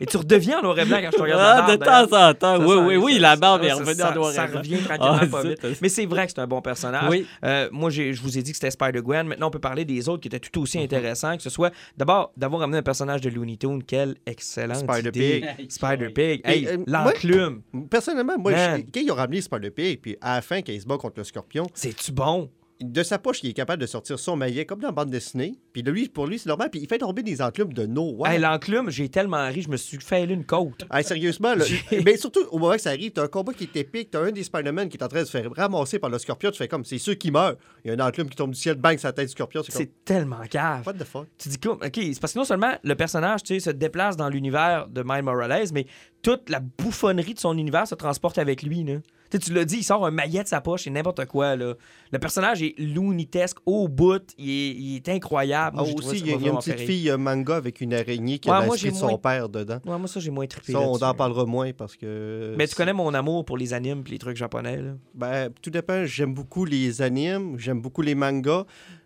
[0.00, 1.84] Et tu redeviens en noir et blanc quand je te regarde Ah, la barbe, de
[1.84, 3.94] temps en temps, Ça, oui, ça- oui, oui, ça- la barbe ça- est ça- revenue
[3.96, 4.58] ça- en noir et Ça blanc.
[4.60, 5.66] revient tranquillement Ah, pas vite.
[5.82, 7.10] Mais c'est vrai que c'est un bon personnage.
[7.10, 7.26] Oui.
[7.44, 9.26] Euh, moi, je vous ai dit que c'était Spider-Gwen.
[9.26, 10.62] Maintenant, on peut parler des autres qui étaient tout Mhm.
[10.62, 11.36] aussi intéressants.
[11.36, 13.82] Que ce soit, d'abord, d'avoir amené un personnage de Looney Tunes.
[13.82, 14.78] Quelle excellente.
[14.78, 15.44] Spider-Pig.
[15.68, 16.40] Spider-Pig.
[16.44, 17.62] Hey, euh, l'enclume.
[17.90, 20.96] Personnellement, moi, quand ils ont ramené Spider-Pig, puis à la fin, quand il se bat
[20.96, 22.50] contre le scorpion, C'est-tu bon?
[22.80, 25.54] De sa poche, il est capable de sortir son maillet comme dans la bande dessinée.
[25.72, 26.70] Puis de lui, pour lui, c'est normal.
[26.70, 28.38] Puis il fait tomber des enclumes de no Hey, way.
[28.38, 30.84] l'enclume, j'ai tellement ri, je me suis fait une côte.
[30.92, 31.64] Hey, sérieusement, là,
[32.04, 34.32] mais surtout au moment que ça arrive, t'as un combat qui est épique, t'as un
[34.32, 36.68] des Spider-Man qui est en train de se faire ramasser par le scorpion, tu fais
[36.68, 37.58] comme, c'est sûr qu'il meurt.
[37.84, 39.72] Il y a un enclume qui tombe du ciel, bang, la tête du scorpion, c'est
[39.72, 40.86] comme, C'est tellement cave.
[40.86, 41.26] what the fuck?
[41.38, 44.16] Tu dis, comme, OK, c'est parce que non seulement le personnage, tu sais, se déplace
[44.16, 45.86] dans l'univers de Miles Morales, mais
[46.22, 48.94] toute la bouffonnerie de son univers se transporte avec lui, là.
[49.30, 51.54] Tu sais, tu l'as dit, il sort un maillet de sa poche et n'importe quoi.
[51.54, 51.74] Là.
[52.10, 54.22] Le personnage est loonitesque au bout.
[54.38, 55.76] Il est, il est incroyable.
[55.78, 56.86] Ah, Moi, trouvé aussi, il y a, une petite pareil.
[56.86, 59.78] fille euh, manga avec une araignée qui Ouais, a moi, de son moins- père dedans.
[59.86, 60.72] Ouais, moi, ça, j'ai moins trippé.
[60.72, 62.54] Ça, on en parlera moins parce que.
[62.58, 64.78] Mais tu connais mon amour pour les animes et les trucs japonais.
[64.82, 64.92] Là.
[65.14, 66.04] Ben, tout dépend.
[66.06, 68.64] J'aime beaucoup les animes, j'aime beaucoup les mangas,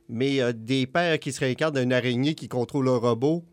[0.08, 3.44] mais euh, des pères qui se réincarnent d'une araignée qui contrôle un robot,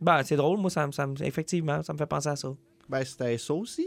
[0.00, 0.58] Ben, c'est drôle.
[0.58, 2.54] Moi, ça, ça, me- effectivement, ça me fait penser à ça.
[2.88, 3.86] ben, c'était ça aussi.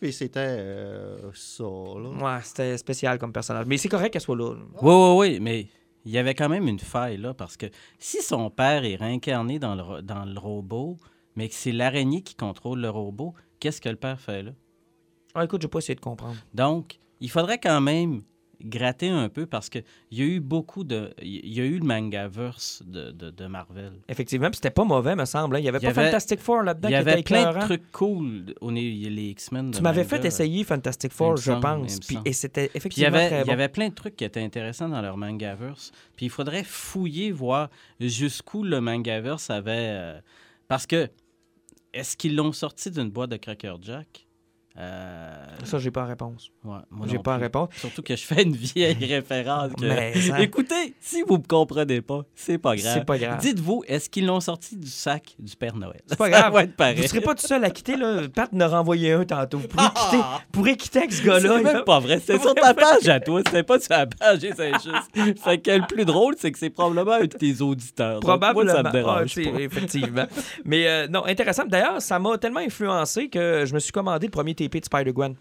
[0.00, 2.08] Puis c'était euh, ça, là.
[2.08, 3.66] Ouais, c'était spécial comme personnage.
[3.66, 4.54] Mais c'est correct qu'elle soit là.
[4.82, 5.68] Oui, oui, oui, mais
[6.04, 7.66] il y avait quand même une faille, là, parce que
[7.98, 10.96] si son père est réincarné dans le, dans le robot,
[11.34, 14.52] mais que c'est l'araignée qui contrôle le robot, qu'est-ce que le père fait là?
[15.34, 16.36] Ah, écoute, j'ai pas essayé de comprendre.
[16.54, 18.22] Donc, il faudrait quand même
[18.64, 21.12] gratter un peu parce qu'il y a eu beaucoup de.
[21.22, 23.92] Il y a eu le mangaverse de, de, de Marvel.
[24.08, 25.56] Effectivement, puis c'était pas mauvais, me semble.
[25.56, 25.58] hein.
[25.58, 27.66] Il y avait Il pas avait- Fantastic Four là-dedans Il y avait plein de écœurant.
[27.66, 29.70] trucs cool au nez, les X-Men.
[29.70, 32.00] de Tu m'avais fait essayer Fantastic Four, je semble, pense.
[32.00, 33.52] Puis, et c'était Puis il y effectivement avait, très il y bon.
[33.52, 35.92] avait plein de trucs qui étaient intéressants dans leur mangaverse.
[36.16, 37.68] Puis il faudrait fouiller, voir
[38.00, 39.72] jusqu'où le mangaverse avait.
[39.90, 40.20] euh,
[40.68, 41.08] Parce que,
[41.92, 44.25] est-ce qu'ils l'ont sorti d'une boîte de Cracker Jack?
[44.78, 45.34] Euh,
[45.64, 46.50] Ça, j'ai pas la réponse.
[46.64, 47.70] ouais, moi J'ai pas la réponse.
[47.76, 49.72] Surtout que je fais une vieille référence.
[49.72, 52.92] que- Mais ça- Écoutez, si vous me comprenez pas, c'est pas grave.
[52.94, 53.38] C'est pas grave.
[53.40, 56.00] Dites-vous, est-ce qu'ils l'ont sorti du sac du Père Noël?
[56.06, 56.66] C'est pas Ça grave.
[56.76, 56.96] pareil.
[56.96, 58.28] Vous serez pas tout seul à quitter, là.
[58.28, 59.58] Pat en a renvoyé un tantôt.
[59.58, 61.54] Vous pourrez quitter, vous pourrez quitter avec ce gars-là.
[61.56, 62.18] C'est même pas vrai.
[62.20, 63.40] C'était sur ta page à toi.
[63.46, 65.38] C'était pas sur la page des injustes.
[65.42, 68.14] Fait que le plus drôle, c'est que c'est probablement un de tes auditeurs.
[68.20, 68.64] Donc, Probablement.
[68.64, 69.58] Moi, ça me dérange Ah, c'est- pas.
[69.60, 70.26] Effectivement.
[70.64, 71.64] Mais euh, non, intéressant.
[71.66, 75.34] D'ailleurs, ça m'a tellement influencé que je me suis commandé le premier De Spider-Gwen.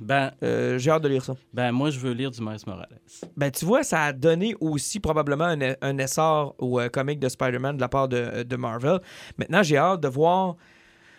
[0.00, 1.34] Ben, Euh, J'ai hâte de lire ça.
[1.52, 2.88] ben, moi, je veux lire du Miles Morales.
[3.36, 7.28] Ben, tu vois, ça a donné aussi probablement un, un essor au euh, comic de
[7.28, 8.98] Spider-Man de la part de, de Marvel.
[9.38, 10.56] Maintenant, j'ai hâte de voir.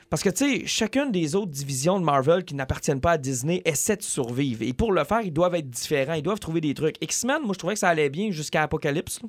[0.09, 3.61] Parce que, tu sais, chacune des autres divisions de Marvel qui n'appartiennent pas à Disney
[3.65, 4.61] essaie de survivre.
[4.61, 6.13] Et pour le faire, ils doivent être différents.
[6.13, 6.97] Ils doivent trouver des trucs.
[7.01, 9.21] X-Men, moi, je trouvais que ça allait bien jusqu'à Apocalypse.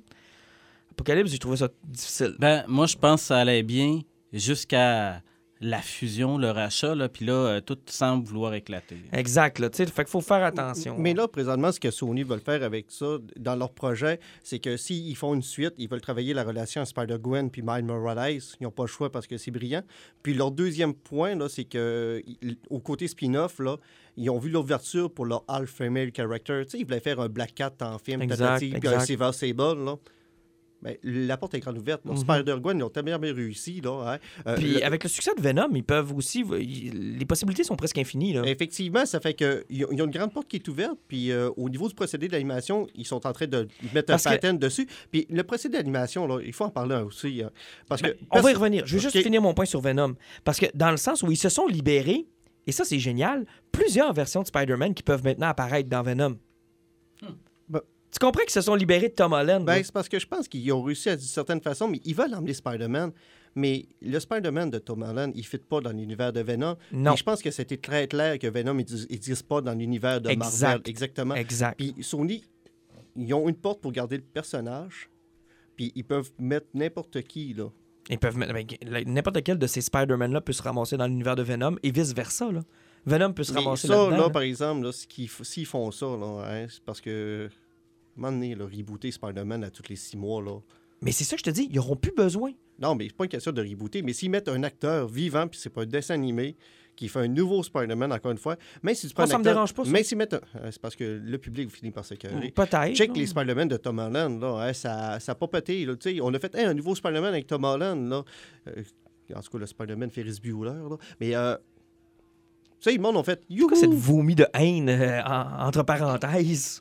[0.90, 2.34] Apocalypse, j'ai trouvé ça difficile.
[2.38, 4.00] Ben, moi, je pense que ça allait bien
[4.32, 5.22] jusqu'à
[5.64, 8.98] la fusion, le rachat, là, puis là, euh, tout semble vouloir éclater.
[9.12, 9.70] Exact, là.
[9.70, 10.96] Tu sais, fait qu'il faut faire attention.
[10.98, 14.76] Mais là, présentement, ce que Sony veut faire avec ça, dans leur projet, c'est que
[14.76, 18.42] s'ils font une suite, ils veulent travailler la relation Spider-Gwen puis Miles Morales.
[18.60, 19.82] Ils n'ont pas le choix parce que c'est brillant.
[20.22, 22.22] Puis leur deuxième point, là, c'est que
[22.68, 23.78] au côté spin-off, là,
[24.18, 26.62] ils ont vu l'ouverture pour leur all-female character.
[26.64, 29.06] Tu sais, ils voulaient faire un Black Cat en film, Exact, tatati, puis un exact.
[29.06, 29.96] Silver Sable, là.
[31.02, 32.04] La porte est grande ouverte.
[32.04, 32.16] Mhm.
[32.16, 33.80] Spider-Gwen, ils ont tellement bien réussi.
[33.80, 34.18] Là, hein.
[34.46, 36.44] Euh, Puis le- avec le succès de Venom, ils peuvent aussi.
[36.60, 38.42] ils- Les possibilités sont presque infinies, là.
[38.44, 40.96] Effectivement, ça fait que ils ont une grande porte qui est ouverte.
[41.08, 44.26] Puis euh, au niveau du procédé de l'animation, ils sont en train de mettre Parce
[44.26, 44.86] un que- pattern dessus.
[45.10, 47.42] Puis le procédé d'animation, il faut en parler aussi.
[47.44, 47.50] hein.
[47.88, 48.86] parce que Ben, on va y revenir.
[48.86, 50.14] Je vais juste finir mon point sur Venom.
[50.44, 52.26] Parce que dans le sens où ils se sont libérés,
[52.66, 56.36] et ça c'est génial, plusieurs versions de Spider-Man qui peuvent maintenant apparaître dans Venom.
[58.14, 59.64] Tu comprends qu'ils se sont libérés de Tom Holland?
[59.64, 62.14] Ben, c'est parce que je pense qu'ils ont réussi à d'une certaine façon, mais ils
[62.14, 63.10] veulent emmener Spider-Man.
[63.56, 66.76] Mais le Spider-Man de Tom Holland, il ne fit pas dans l'univers de Venom.
[66.92, 67.14] non.
[67.14, 70.62] Et je pense que c'était très clair que Venom n'existe pas dans l'univers de Exact.
[70.68, 70.82] Marvel.
[70.86, 71.34] Exactement.
[71.34, 71.76] Exact.
[71.76, 72.44] Puis Sony,
[73.16, 75.08] ils ont une porte pour garder le personnage.
[75.76, 77.68] Puis ils peuvent mettre n'importe qui, là.
[78.10, 78.66] Ils peuvent mettre- ben,
[79.06, 82.52] N'importe quel de ces Spider-Man-là peut se ramasser dans l'univers de Venom et vice-versa.
[82.52, 82.60] là.
[83.06, 84.10] Venom peut se Mais ramasser ça, là-dedans.
[84.10, 84.30] là, là.
[84.30, 87.48] par exemple, s'ils font ça, là, hein, c'est parce que,
[88.16, 90.58] donné, là, rebooter Spider-Man à tous les six mois, là.
[91.02, 92.52] Mais c'est ça que je te dis, ils n'auront plus besoin.
[92.78, 95.60] Non, mais c'est pas une question de rebooter, mais s'ils mettent un acteur vivant, puis
[95.60, 96.56] c'est pas un dessin animé,
[96.96, 99.38] qui fait un nouveau Spider-Man, encore une fois, même si tu prends Oh, un ça
[99.38, 99.90] me acteur- dérange pas, ça.
[100.16, 102.52] Mettent un- euh, C'est parce que le public finit par s'écœurer.
[102.52, 102.94] Peut-être.
[102.94, 105.84] Check les Spider-Man de Tom Holland, là, hein, ça n'a pas pété.
[105.84, 108.08] Là, tu sais, on a fait hey, un nouveau Spider-Man avec Tom Holland.
[108.08, 108.24] Là.
[108.68, 108.82] Euh,
[109.34, 110.88] en tout cas, le Spider-Man Ferris Bueller.
[110.88, 110.96] Là.
[111.20, 111.56] Mais, euh,
[112.80, 113.74] tu sais, le monde a fait Youhou!
[113.74, 116.80] Cette vomi de haine euh, en- entre parenthèses?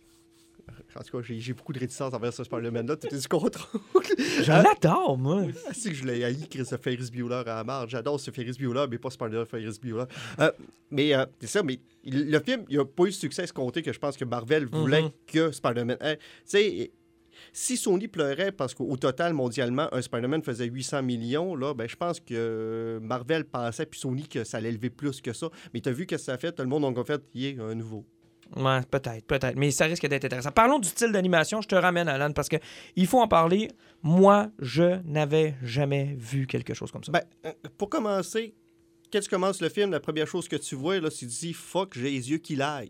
[0.97, 2.95] En tout cas, j'ai beaucoup de réticence envers ce Spider-Man-là.
[2.97, 3.81] Tout est du contrôle.
[4.43, 4.63] Je Hein?
[4.63, 5.43] l'adore, moi.
[5.67, 7.91] Ah, c'est que je l'ai haï, Chris ce Ferris Bueller à la marge.
[7.91, 10.05] J'adore ce Ferris Bueller, mais pas Spider Ferris Bueller.
[10.39, 10.51] Euh,
[10.91, 13.81] mais euh, c'est ça, mais il- le film, il n'a pas eu le succès escompté
[13.81, 15.11] que je pense que Marvel voulait Mhm.
[15.27, 16.17] que Spider-Man ait.
[16.17, 16.91] Tu sais,
[17.51, 21.95] si Sony pleurait parce qu'au total, mondialement, un Spider-Man faisait 800 millions, là, ben, je
[21.95, 25.49] pense que Marvel pensait, puis Sony, que ça allait élever plus que ça.
[25.73, 27.59] Mais tu as vu que ça a fait, tout le monde a fait, il est
[27.59, 28.05] un nouveau.
[28.55, 29.55] Ouais, peut-être, peut-être.
[29.55, 30.51] Mais ça risque d'être intéressant.
[30.51, 31.61] Parlons du style d'animation.
[31.61, 32.57] Je te ramène, Alan, parce que
[32.95, 33.69] il faut en parler.
[34.01, 37.11] Moi, je n'avais jamais vu quelque chose comme ça.
[37.11, 38.53] Ben, euh, pour commencer,
[39.11, 41.53] quand tu commences le film, la première chose que tu vois, là, c'est tu dis
[41.53, 42.89] fuck, j'ai les yeux qui lag.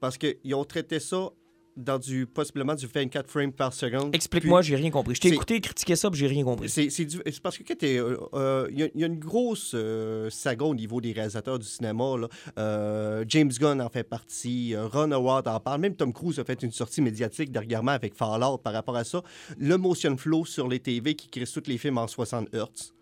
[0.00, 1.30] Parce qu'ils ont traité ça
[1.78, 4.14] dans du possiblement du 24 frames par seconde.
[4.14, 5.14] Explique-moi, j'ai rien compris.
[5.14, 6.68] Je t'ai écouté critiquer ça, puis j'ai rien compris.
[6.68, 9.72] C'est du- parce que t'es, euh, euh, il y, a- il y a une grosse
[9.74, 12.16] euh, saga au niveau des réalisateurs du cinéma.
[12.18, 12.28] là.
[12.58, 16.44] Euh, James Gunn en fait partie, euh, Ron Howard en parle, même Tom Cruise a
[16.44, 19.22] fait une sortie médiatique dernièrement avec Fallout par rapport à ça.
[19.58, 22.92] Le motion flow sur les TV qui crée tous les films en 60 Hz.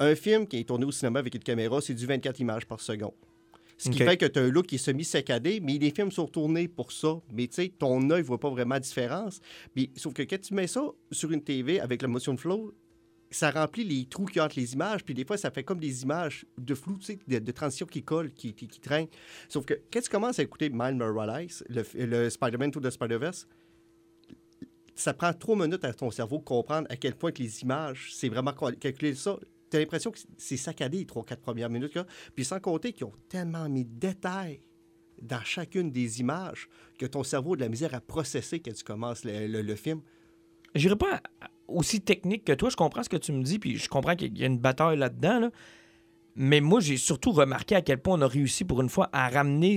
[0.00, 2.80] Un film qui est tourné au cinéma avec une caméra, c'est du 24 images par
[2.80, 3.12] seconde.
[3.78, 6.26] Ce qui fait que tu as un look qui est semi-saccadé, mais les films sont
[6.26, 7.20] tournés pour ça.
[7.32, 9.40] Mais tu sais, ton œil ne voit pas vraiment la différence.
[9.74, 12.74] Puis, sauf que quand tu mets ça sur une TV avec le motion flow,
[13.30, 16.02] ça remplit les trous a entre les images, puis des fois, ça fait comme des
[16.02, 19.08] images de flou, tu sais, de, de transition qui collent, qui, qui, qui traînent.
[19.48, 23.46] Sauf que quand tu commences à écouter Miles Morales, le, le Spider-Man to the Spider-Verse,
[24.94, 28.10] ça prend trois minutes à ton cerveau de comprendre à quel point que les images,
[28.14, 29.38] c'est vraiment cal- calculé ça.
[29.70, 31.94] Tu as l'impression que c'est saccadé les trois, quatre premières minutes.
[31.94, 32.06] Là.
[32.34, 34.60] Puis sans compter qu'ils ont tellement mis de détails
[35.20, 38.84] dans chacune des images que ton cerveau a de la misère à processer quand tu
[38.84, 40.00] commences le, le- le film.
[40.74, 41.20] J'irai pas
[41.66, 42.70] aussi technique que toi.
[42.70, 44.96] Je comprends ce que tu me dis, puis je comprends qu'il y a une bataille
[44.98, 45.40] là-dedans.
[45.40, 45.50] là.
[46.36, 49.28] Mais moi, j'ai surtout remarqué à quel point on a réussi pour une fois à
[49.28, 49.76] ramener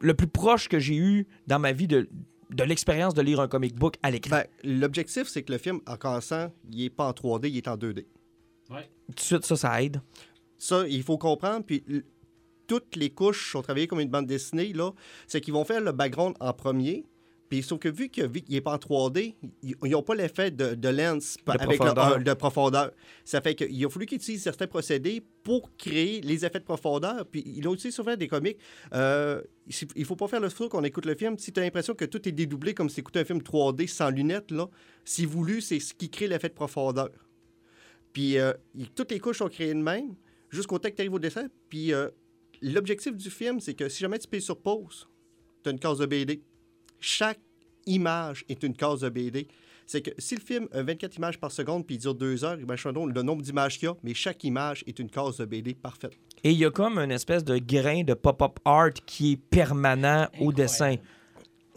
[0.00, 2.08] le plus proche que j'ai eu dans ma vie de,
[2.50, 4.36] de l'expérience de lire un comic book à l'écran.
[4.36, 7.66] Ben, L'objectif, c'est que le film, en commençant, il n'est pas en 3D, il est
[7.68, 8.04] en 2D.
[8.68, 10.00] Tout de suite, ça, ça aide.
[10.58, 11.64] Ça, il faut comprendre.
[11.64, 11.84] Puis
[12.66, 14.72] toutes les couches sont travaillées comme une bande dessinée.
[14.72, 14.92] là.
[15.26, 17.04] C'est qu'ils vont faire le background en premier.
[17.48, 20.88] Puis sauf que vu qu'il n'est pas en 3D, ils n'ont pas l'effet de, de
[20.88, 22.18] lens De avec profondeur.
[22.18, 22.90] Le, de profondeur.
[23.24, 27.26] Ça fait qu'il a fallu qu'ils utilisent certains procédés pour créer les effets de profondeur.
[27.26, 28.58] Puis ils ont utilisé souvent des comics.
[28.94, 31.38] Euh, il ne faut pas faire le saut qu'on écoute le film.
[31.38, 33.86] Si tu as l'impression que tout est dédoublé comme si tu écoutais un film 3D
[33.88, 34.68] sans lunettes, là,
[35.04, 37.10] si voulu, c'est ce qui crée l'effet de profondeur.
[38.14, 40.14] Puis euh, il- toutes les couches sont créées de même
[40.48, 41.48] jusqu'au temps que tu arrives au dessin.
[41.68, 42.08] Puis euh,
[42.62, 45.06] l'objectif du film, c'est que si jamais tu payes sur pause,
[45.62, 46.40] tu as une case de BD.
[47.00, 47.40] Chaque
[47.86, 49.46] image est une case de BD.
[49.86, 52.56] C'est que si le film a 24 images par seconde puis il dure deux heures,
[52.56, 56.16] le nombre d'images qu'il y a, mais chaque image est une case de BD parfaite.
[56.42, 60.28] Et il y a comme une espèce de grain de pop-up art qui est permanent
[60.40, 60.96] au dessin.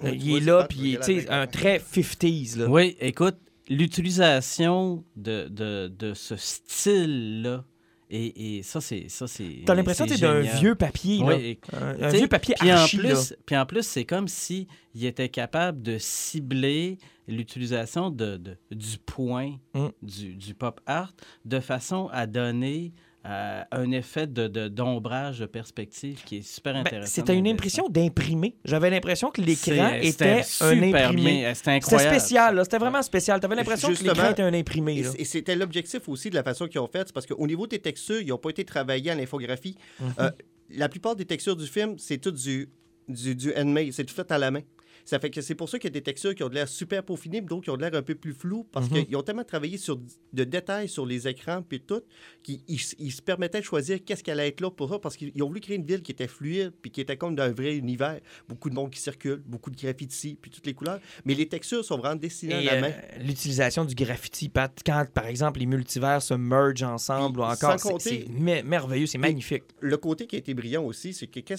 [0.04, 2.60] Il est là, puis il est, un trait 50s.
[2.60, 2.70] Là.
[2.70, 3.36] Oui, écoute,
[3.70, 7.64] l'utilisation de, de, de ce style-là,
[8.10, 9.10] et, et ça, c'est.
[9.10, 11.22] ça, c'est- T'as l'impression que c'est c'est d'un vieux papier.
[11.24, 11.94] Oui, là.
[12.08, 12.98] Un, vieux papier puis en archi.
[12.98, 13.10] là.
[13.10, 18.58] plus, Puis en plus, c'est comme si il était capable de cibler l'utilisation de, de-
[18.72, 19.88] du point Mm.
[20.02, 22.94] du, du pop art de façon à donner
[23.28, 27.12] euh, un effet de, de- d'ombrage de perspective qui est super Ben, intéressant.
[27.14, 28.56] c'était une impression d'imprimer.
[28.64, 31.54] J'avais l'impression que l'écran C'est- était un imprimé.
[31.54, 32.64] C'était spécial, là.
[32.64, 33.40] c'était vraiment spécial.
[33.40, 35.02] T'avais l'impression que Justement, l'écran était un imprimé.
[35.04, 35.10] Là.
[35.18, 37.80] et c'était l'objectif aussi de la façon qu'ils ont fait, c'est parce qu'au niveau des
[37.80, 39.76] textures, ils n'ont pas été travaillés à l'infographie.
[40.00, 40.14] Mhm.
[40.20, 40.32] Euh,
[40.70, 42.70] la plupart des textures du film, c'est tout du,
[43.10, 44.62] du, du handmade, c'est tout fait à la main.
[45.10, 46.68] Ça fait que c'est pour ça qu'il y a des textures qui ont de l'air
[46.68, 49.06] super peaufinées, mais d'autres qui ont de l'air un peu plus floues, parce Mhm.
[49.06, 49.96] qu'ils ont tellement travaillé sur
[50.34, 52.02] de détails sur les écrans puis tout,
[52.44, 55.48] qu'ils se permettaient de choisir qu'est-ce qu'elle allait être là pour ça, parce qu'ils ont
[55.48, 58.20] voulu créer une ville qui était fluide, puis qui était comme d'un vrai univers.
[58.50, 61.00] Beaucoup de monde qui circule, beaucoup de graffiti, puis toutes les couleurs.
[61.24, 62.92] Mais les textures sont vraiment dessinées à la euh, main.
[63.22, 68.26] l'utilisation du graffiti, Pat, quand par exemple les multivers se mergent ensemble, ou encore, c'est
[68.30, 69.64] merveilleux, c'est magnifique.
[69.80, 71.56] le côté qui a été brillant aussi, c'est que quand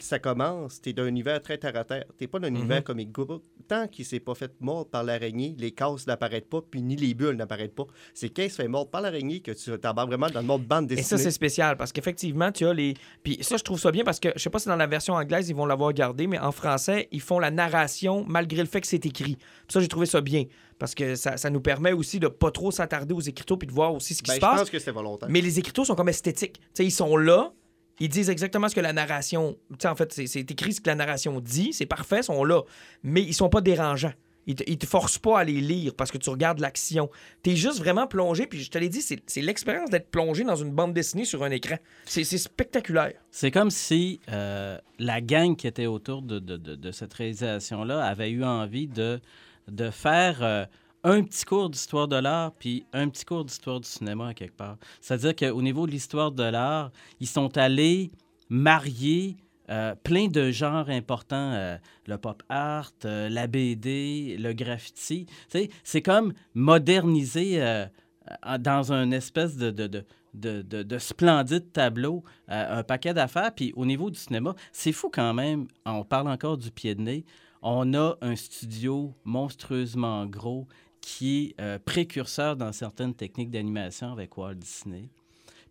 [0.00, 2.04] ça, commence, tu es d'un univers très terre à terre.
[2.18, 2.56] Tu pas d'un Mhm.
[2.56, 3.42] univers comic book.
[3.68, 7.14] Tant qu'il s'est pas fait mordre par l'araignée, les cases n'apparaissent pas, puis ni les
[7.14, 7.86] bulles n'apparaissent pas.
[8.14, 10.64] C'est quand il se fait mordre par l'araignée que tu t'embarques vraiment dans le monde
[10.64, 11.20] bande Et ça, dessinée.
[11.22, 12.94] c'est spécial parce qu'effectivement, tu as les.
[13.22, 15.14] Puis ça, je trouve ça bien parce que je sais pas si dans la version
[15.14, 18.80] anglaise, ils vont l'avoir gardé, mais en français, ils font la narration malgré le fait
[18.80, 19.36] que c'est écrit.
[19.36, 20.44] Puis ça, j'ai trouvé ça bien
[20.78, 23.72] parce que ça, ça nous permet aussi de pas trop s'attarder aux écriteaux puis de
[23.72, 24.60] voir aussi ce qui Ben, se je passe.
[24.60, 25.28] pense que c'est volontaire.
[25.30, 26.54] Mais les écriteaux sont comme esthétiques.
[26.60, 27.52] Tu sais, ils sont là.
[27.98, 29.56] Ils disent exactement ce que la narration.
[29.70, 31.72] Tu sais, en fait, c'est- écrit ce que la narration dit.
[31.72, 32.62] C'est parfait, ils sont là.
[33.02, 34.12] Mais ils sont pas dérangeants.
[34.48, 37.10] Ils te, te forcent pas à les lire parce que tu regardes l'action.
[37.42, 38.46] Tu es juste vraiment plongé.
[38.46, 41.50] Puis je te l'ai dit, c'est l'expérience d'être plongé dans une bande dessinée sur un
[41.50, 41.76] écran.
[42.04, 43.14] C'est spectaculaire.
[43.32, 48.86] C'est comme si euh, la gang qui était autour de, cette réalisation-là avait eu envie
[48.86, 49.20] de,
[49.68, 50.64] de faire euh,
[51.06, 54.56] un petit cours d'histoire de l'art puis un petit cours d'histoire du cinéma à quelque
[54.56, 54.76] part.
[55.00, 56.90] C'est-à-dire qu'au niveau de l'histoire de l'art,
[57.20, 58.10] ils sont allés
[58.48, 59.36] marier
[59.70, 65.26] euh, plein de genres importants, euh, le pop art, euh, la BD, le graffiti.
[65.84, 67.86] C'est comme moderniser euh,
[68.60, 73.52] dans un espèce de, de, de, de, de- de splendide tableau un paquet d'affaires.
[73.54, 75.66] Puis au niveau du cinéma, c'est fou quand même.
[75.84, 77.24] On parle encore du pied de nez.
[77.62, 80.68] On a un studio monstrueusement gros
[81.06, 85.08] qui est euh, précurseur dans certaines techniques d'animation avec Walt Disney.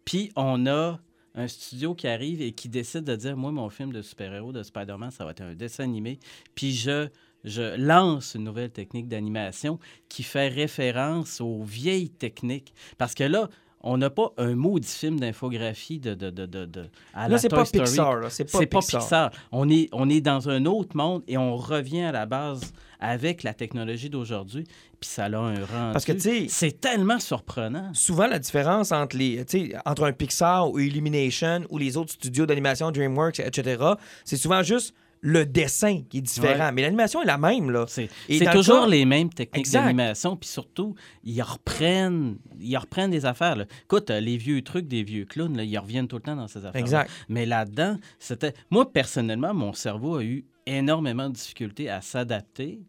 [0.06, 0.98] Puis on a
[1.36, 4.64] un studio qui arrive et qui décide de dire Moi, mon film de super-héros de
[4.64, 6.20] Spider-Man, ça va être un dessin animé.
[6.56, 7.10] Puis je,
[7.44, 12.74] je lance une nouvelle technique d'animation qui fait référence aux vieilles techniques.
[12.98, 13.50] Parce que là,
[13.88, 17.48] on n'a pas un maudit film d'infographie de, de, de, de, de- à Là, c'est
[17.50, 17.86] pas Story.
[17.86, 18.16] Pixar.
[18.18, 18.30] là.
[18.30, 19.32] C'est pas C'est pas Pixar.
[19.52, 23.44] On est, on est dans un autre monde et on revient à la base avec
[23.44, 24.64] la technologie d'aujourd'hui.
[25.00, 25.94] Puis ça a un rendu.
[25.94, 27.94] Parce que, tu sais- C'est tellement surprenant.
[27.94, 29.46] Souvent, la différence entre, les,
[29.86, 33.84] entre un Pixar ou Illumination ou les autres studios d'animation, DreamWorks, etc.,
[34.24, 34.94] c'est souvent juste
[35.28, 36.66] le dessin qui est différent.
[36.68, 36.72] Ouais.
[36.72, 37.72] Mais l'animation est la même.
[37.72, 37.86] là.
[37.88, 38.10] C'est
[38.52, 43.56] toujours cas- les mêmes techniques d'animation, puis surtout, ils reprennent, ils reprennent des affaires.
[43.56, 43.66] là.
[43.86, 46.48] Écoute, euh, les vieux trucs des vieux clowns, là, ils reviennent tout le temps dans
[46.48, 46.80] ces affaires.
[46.80, 47.10] Exact.
[47.28, 48.54] Mais là-dedans, c'était.
[48.70, 52.82] Moi, personnellement, mon cerveau a eu énormément de difficultés à s'adapter.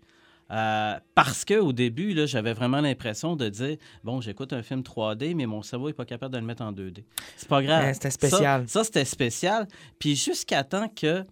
[0.52, 5.34] euh, parce qu'au début, là, j'avais vraiment l'impression de dire Bon, j'écoute un film 3D,
[5.34, 7.02] mais mon cerveau n'est pas capable de le mettre en 2D.
[7.36, 7.82] C'est pas grave.
[7.84, 8.62] Ouais, c'était spécial.
[8.68, 9.66] Ça, ça, c'était spécial.
[9.98, 11.24] Puis jusqu'à temps que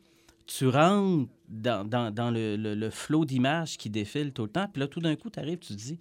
[0.46, 4.66] tu rentres dans, dans- dans le, le- le flot d'images qui défile tout le temps,
[4.72, 5.98] puis là, tout d'un coup, tu arrives, tu te dis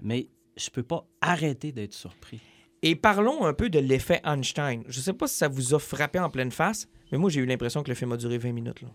[0.00, 2.40] Mais je peux pas arrêter d'être surpris.
[2.82, 4.84] Et parlons un peu de l'effet Einstein.
[4.88, 7.46] Je sais pas si ça vous a frappé en pleine face, mais moi, j'ai eu
[7.46, 8.82] l'impression que le film a duré 20 minutes.
[8.82, 8.88] là.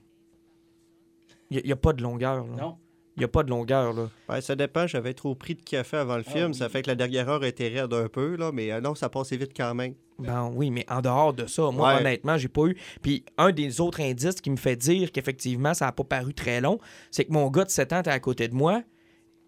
[1.51, 2.45] Il n'y a, pas de longueur.
[2.45, 2.55] là.
[2.55, 2.77] Non.
[3.19, 3.93] Il n'y a pas de longueur.
[3.93, 4.09] Là.
[4.29, 4.87] Ouais, ça dépend.
[4.87, 6.47] J'avais trop pris de café avant le Ah film.
[6.47, 6.53] oui.
[6.55, 9.09] Ça fait que la dernière heure était raide un peu, là, mais euh, non, ça
[9.09, 9.93] passait vite quand même.
[10.19, 11.99] Ben oui, mais en dehors de ça, moi, Ouais.
[12.01, 12.77] honnêtement, j'ai pas eu.
[13.01, 16.59] Puis un des autres indices qui me fait dire qu'effectivement, ça n'a pas paru très
[16.61, 16.79] long,
[17.11, 18.81] c'est que mon gars de 7 ans était à côté de moi.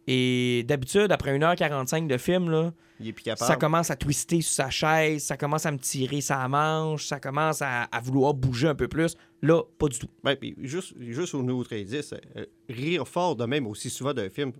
[0.07, 3.47] Et d'habitude, après 1h45 de film, là, Il est plus capable.
[3.47, 7.19] ça commence à twister sur sa chaise, ça commence à me tirer sa manche, ça
[7.19, 9.15] commence à, à vouloir bouger un peu plus.
[9.43, 10.07] Là, pas du tout.
[10.23, 14.29] Ouais, puis juste, juste au nouveau 13 euh, rire fort de même aussi souvent d'un
[14.29, 14.51] film.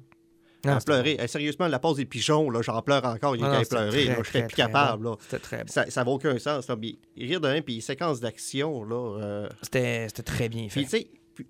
[0.63, 1.17] Non, pleurer.
[1.27, 3.36] Sérieusement, la pause des pigeons, là, j'en pleure encore.
[3.36, 3.47] Il bon.
[3.47, 4.04] est Non, à non, c'était pleurer.
[4.06, 5.04] très, là, Je serais plus capable.
[5.04, 5.17] bon.
[5.21, 5.67] C'était très bon.
[5.67, 6.67] Ça n'a aucun sens.
[6.67, 6.77] Là.
[6.77, 9.17] Puis, rire de même, puis les séquences d'action, là.
[9.23, 11.08] euh, C'était très bien fait.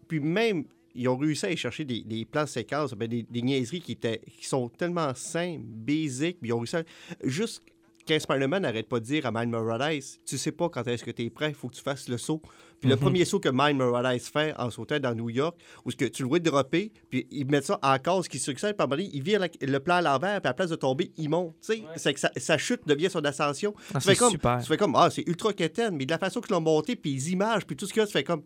[0.07, 0.63] puis même,
[0.95, 3.93] ils ont réussi à aller chercher des, des plans séquences, ben, des, des niaiseries qui,
[3.93, 6.83] étaient, qui sont tellement simples, basiques, puis ils ont réussi à...
[7.23, 7.63] Juste
[8.07, 11.11] quand Spider-Man n'arrête pas de dire à Miles Morales, tu sais pas quand est-ce que
[11.11, 12.41] tu es prêt, il faut que tu fasses le saut.
[12.79, 12.99] Puis le Mhm.
[13.01, 16.23] premier saut que Miles Morales fait en sautant dans New York, où ce que tu
[16.23, 18.97] le vois dropper, puis ils mettent ça en case qui succède, puis à un moment
[19.03, 21.29] donné, il vire la- le plan à l'envers, puis à la place de tomber, il
[21.29, 21.53] monte.
[21.61, 23.75] Tu sais, c'est que sa, sa chute devient son ascension.
[23.93, 24.59] Ah, tu fais c'est comme, super.
[24.61, 27.13] tu fais comme, ah, c'est ultra quétaine, mais de la façon qu'ils l'ont monté, puis
[27.13, 28.41] les images, puis tout ce qu'il y a, tu fais comme,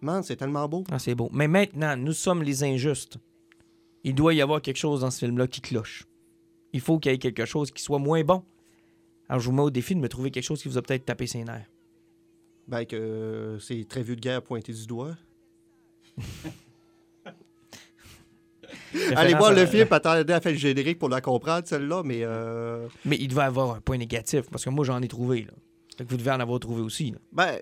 [0.00, 0.84] man, c'est tellement beau.
[0.90, 1.28] Ah, c'est beau.
[1.32, 3.18] Mais maintenant, nous sommes les injustes.
[4.04, 6.06] Il doit y avoir quelque chose dans ce film-là qui cloche.
[6.72, 8.42] Il faut qu'il y ait quelque chose qui soit moins bon.
[9.28, 11.04] Alors, je vous mets au défi de me trouver quelque chose qui vous a peut-être
[11.04, 11.68] tapé ses nerfs.
[12.66, 15.16] Ben, que euh, c'est très vulgaire pointé du doigt.
[19.16, 22.86] Allez voir le film, attendez à faire le générique pour la comprendre, celle-là, mais euh,
[23.04, 25.42] Mais il devait avoir un point négatif, parce que moi, j'en ai trouvé.
[25.42, 25.52] Là.
[25.96, 27.10] Fait que vous devez en avoir trouvé aussi.
[27.10, 27.18] là.
[27.32, 27.58] ben,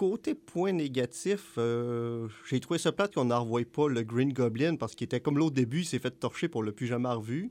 [0.00, 4.76] côté point négatif, euh, j'ai trouvé ça plate qu'on n'en revoie pas le Green Goblin
[4.76, 7.50] parce qu'il était comme l'autre début, il s'est fait torcher pour le plus jamais revu.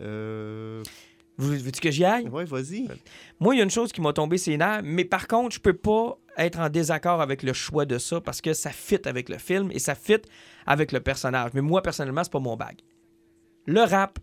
[0.00, 0.82] Euh,
[1.36, 2.26] Vous Veux-tu que j'y aille?
[2.28, 2.88] ouais, vas-y.
[3.38, 5.60] Moi, il y a une chose qui m'a tombé ses nerfs, mais par contre, je
[5.60, 9.28] peux pas être en désaccord avec le choix de ça parce que ça fit avec
[9.28, 10.22] le film et ça fit
[10.64, 11.50] avec le personnage.
[11.52, 12.78] Mais moi, personnellement, c'est pas mon bag.
[13.66, 14.18] Le rap,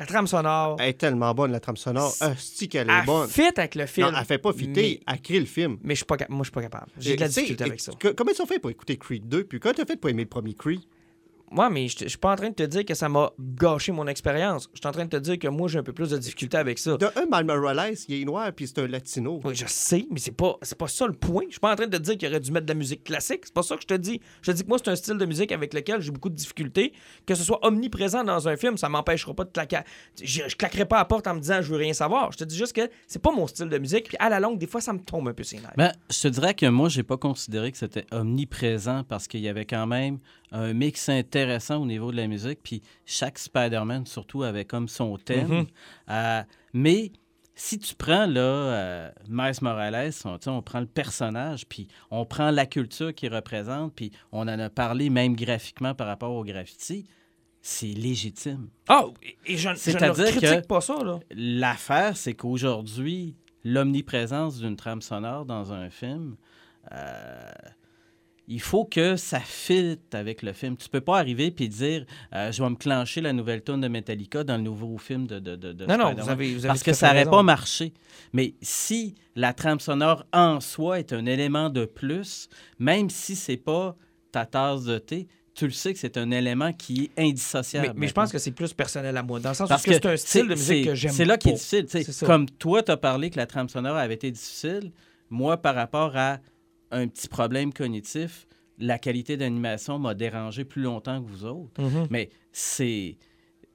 [0.00, 2.12] la trame sonore, Elle est tellement bonne, la trame sonore.
[2.36, 3.28] C'est qu'elle est elle bonne.
[3.28, 4.08] fit avec le film.
[4.10, 5.76] Non, elle fait pas fitter, elle crée le film.
[5.82, 6.86] Mais je suis pas, moi, je suis pas capable.
[6.98, 7.92] J'ai de la difficulté avec ça.
[8.16, 9.44] Comment ils ont fait pour écouter Creed 2?
[9.44, 10.80] Puis quand t'as fait pour aimer le premier Creed?
[11.50, 13.90] Moi, mais je je suis pas en train de te dire que ça m'a gâché
[13.90, 14.68] mon expérience.
[14.72, 16.56] Je suis en train de te dire que moi, j'ai un peu plus de difficulté
[16.56, 16.96] avec ça.
[16.96, 19.40] De un, Miles Morales, il est noir, puis c'est un latino.
[19.44, 21.42] Oui, je sais, mais c'est pas, c'est pas ça le point.
[21.46, 23.02] Je suis pas en train de te dire qu'il aurait dû mettre de la musique
[23.02, 23.40] classique.
[23.44, 24.20] C'est pas ça que je te dis.
[24.42, 26.36] Je te dis que moi, c'est un style de musique avec lequel j'ai beaucoup de
[26.36, 26.92] difficultés.
[27.26, 29.80] Que ce soit omniprésent dans un film, ça m'empêchera pas de claquer.
[30.22, 32.30] Je, je claquerai pas à la porte en me disant je veux rien savoir.
[32.30, 34.08] Je te dis juste que c'est pas mon style de musique.
[34.08, 35.74] Puis à la longue, des fois, ça me tombe un peu ses nerfs.
[35.76, 39.48] Ben, je te dirais que moi, j'ai pas considéré que c'était omniprésent parce qu'il y
[39.48, 40.18] avait quand même
[40.52, 42.60] un mix intéressant au niveau de la musique.
[42.62, 45.48] Puis chaque Spider-Man, surtout, avait comme son thème.
[45.48, 45.66] Mhm.
[46.10, 47.12] Euh, mais
[47.54, 52.50] si tu prends là, euh, Miles Morales, on, on prend le personnage, puis on prend
[52.50, 57.06] la culture qu'il représente, puis on en a parlé même graphiquement par rapport au graffiti,
[57.62, 58.68] c'est légitime.
[58.88, 59.04] Ah,
[59.44, 61.20] et je, je ne critique que- pas ça, là.
[61.30, 66.36] L'affaire, c'est qu'aujourd'hui, l'omniprésence d'une trame sonore dans un film,
[66.92, 67.50] euh,
[68.50, 70.76] il faut que ça fitte avec le film.
[70.76, 73.86] Tu peux pas arriver puis dire euh, je vais me clencher la nouvelle tune de
[73.86, 76.68] Metallica dans le nouveau film de, de, de, de Non, non, vous avez, vous avez
[76.68, 77.94] Parce que ça n'aurait pas marché.
[78.32, 82.48] Mais si la trame sonore en soi est un élément de plus,
[82.80, 83.96] même si c'est pas
[84.32, 87.88] ta tasse de thé, tu le sais que c'est un élément qui est indissociable.
[87.88, 89.92] Mais, mais je pense que c'est plus personnel à moi, dans le sens Parce où
[89.92, 92.26] c'est un style de musique que j'aime C'est là qui est difficile.
[92.26, 94.90] Comme toi, tu as parlé que la trame sonore avait été difficile,
[95.28, 96.38] moi, par rapport à
[96.90, 98.46] un petit problème cognitif,
[98.78, 101.80] la qualité d'animation m'a dérangé plus longtemps que vous autres.
[101.80, 102.06] Mhm.
[102.10, 103.16] Mais c'est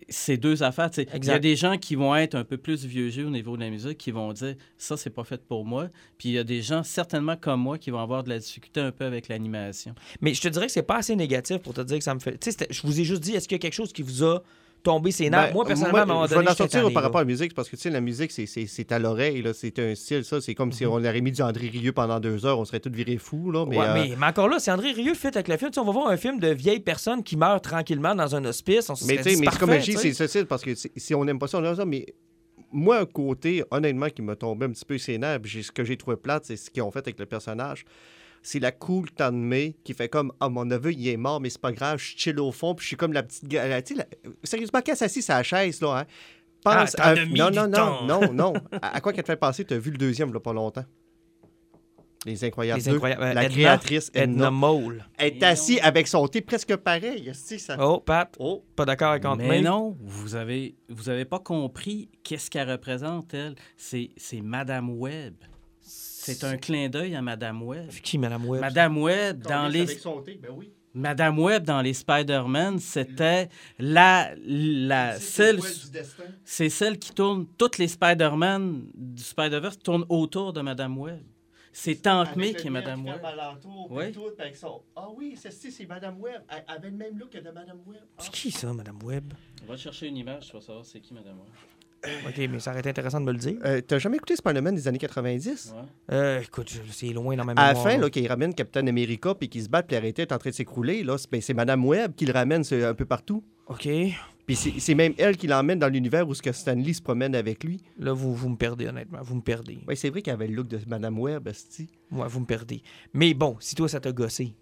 [0.10, 0.90] c'est deux affaires.
[0.98, 3.56] Il y a des gens qui vont être un peu plus vieux jeu au niveau
[3.56, 5.90] de la musique, qui vont dire ça, c'est pas fait pour moi.
[6.18, 8.80] Puis il y a des gens, certainement comme moi, qui vont avoir de la difficulté
[8.80, 9.96] un peu avec l'animation.
[10.22, 12.20] Mais je te dirais que c'est pas assez négatif pour te dire que ça me
[12.20, 12.38] fait.
[12.70, 14.44] Je vous ai juste dit, est-ce qu'il y a quelque chose qui vous a
[14.86, 15.48] tombé ses nerfs?
[15.48, 17.08] Ben, moi, personnellement, à un moment je donné, vais en sortir tanné, par là.
[17.08, 19.54] rapport à la musique, parce que tu sais, la musique, c'est- à l'oreille, là.
[19.54, 20.40] c'est un style, ça.
[20.40, 22.92] C'est comme si on aurait mis du André Rieu pendant deux heures, on serait tous
[22.92, 23.66] virés fous, là.
[23.68, 25.72] Mais, Ouais, euh, mais, mais encore là, c'est André Rieu fit avec le film.
[25.72, 28.46] Tu sais, on va voir un film de vieilles personnes qui meurent tranquillement dans un
[28.46, 28.90] hospice.
[28.90, 31.26] On se mais tu sais, mais comme je dis, c'est ça, parce que si on
[31.26, 32.06] n'aime pas ça, on aime ça, mais
[32.72, 35.98] moi, un côté, honnêtement, qui m'a tombé un petit peu ses nerfs, ce que j'ai
[35.98, 37.86] trouvé plate, c'est ce qu'ils ont fait avec le personnage.
[38.48, 41.60] C'est la cool Tanmay qui fait comme Ah, mon neveu, il est mort, mais c'est
[41.60, 43.52] pas grave, je chill au fond, puis je suis comme la petite.
[43.52, 43.82] la- la-
[44.44, 46.06] sérieusement, quand elle s'assit sur la chaise, là, hein,
[46.64, 48.04] pense Ah, à- Non, non, non, temps.
[48.06, 48.54] non, non.
[48.82, 50.86] À, à quoi qu'elle te fait penser, tu as vu le deuxième, là, pas longtemps?
[52.28, 52.96] Les Incroyables Les 2.
[52.96, 53.22] Incroyables.
[53.24, 54.52] euh, La Edna- créatrice Edna Edna.
[54.52, 55.06] Mole.
[55.18, 57.32] Elle est assise avec son thé presque pareil.
[57.34, 57.78] ça...
[57.80, 58.64] Oh, Pat, Oh.
[58.76, 59.62] pas d'accord avec Aunt Mais May.
[59.62, 63.56] non, vous avez, vous avez pas compris qu'est-ce qu'elle représente, elle.
[63.78, 65.36] C'est c'est Madame Webb.
[66.34, 67.88] C'est un clin d'œil à Madame Webb.
[67.90, 68.62] C'est qui, Madame Webb?
[68.62, 70.72] Madame Webb, dans les, Avec son thé, ben oui.
[70.96, 75.60] Madame Webb dans les Spider-Man, c'était la, la celle,
[76.46, 81.22] c'est celle qui tourne, toutes les Spider-Man du Spider-Verse tournent autour de Madame Webb.
[81.74, 83.22] C'est Tante May qui est Madame Webb.
[83.90, 84.04] Oui.
[84.96, 86.44] Ah oui, celle-ci, c'est Madame Webb.
[86.48, 88.00] Elle avait le même look que de Madame Webb.
[88.18, 88.22] Ah.
[88.24, 89.34] C'est qui ça, Madame Webb?
[89.64, 91.50] On va chercher une image, tu vas savoir c'est qui Madame Webb.
[92.28, 93.58] OK, mais ça aurait été intéressant de me le dire.
[93.66, 95.74] Euh, T'as jamais écouté Spider-Man des années 90?
[95.76, 95.82] Ouais.
[96.16, 97.86] Euh, écoute, c'est loin dans ma À mémoire.
[97.86, 98.10] la fin, là.
[98.10, 101.04] qu'il ramène Captain America puis qu'il se bat puis l'arrêter est en train de s'écrouler,
[101.04, 103.44] là, c'est ben, c'est Madame Webb qui le ramène un peu partout.
[103.68, 103.88] OK.
[104.46, 107.34] Puis c'est c'est même elle qui l'emmène dans l'univers où ce que Stanley se promène
[107.34, 107.82] avec lui.
[107.98, 109.18] Là, vous, vous me perdez, honnêtement.
[109.24, 109.80] Vous me perdez.
[109.88, 111.88] Ouais, c'est vrai qu'elle avait le look de Madame Webb, esti.
[112.12, 112.84] Ouais, vous me perdez.
[113.14, 114.54] Mais bon, si toi, ça t'a gossé.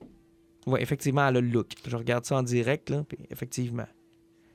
[0.65, 1.71] Ouais, effectivement, elle a le look.
[1.85, 3.85] Je regarde ça en direct, là, puis effectivement.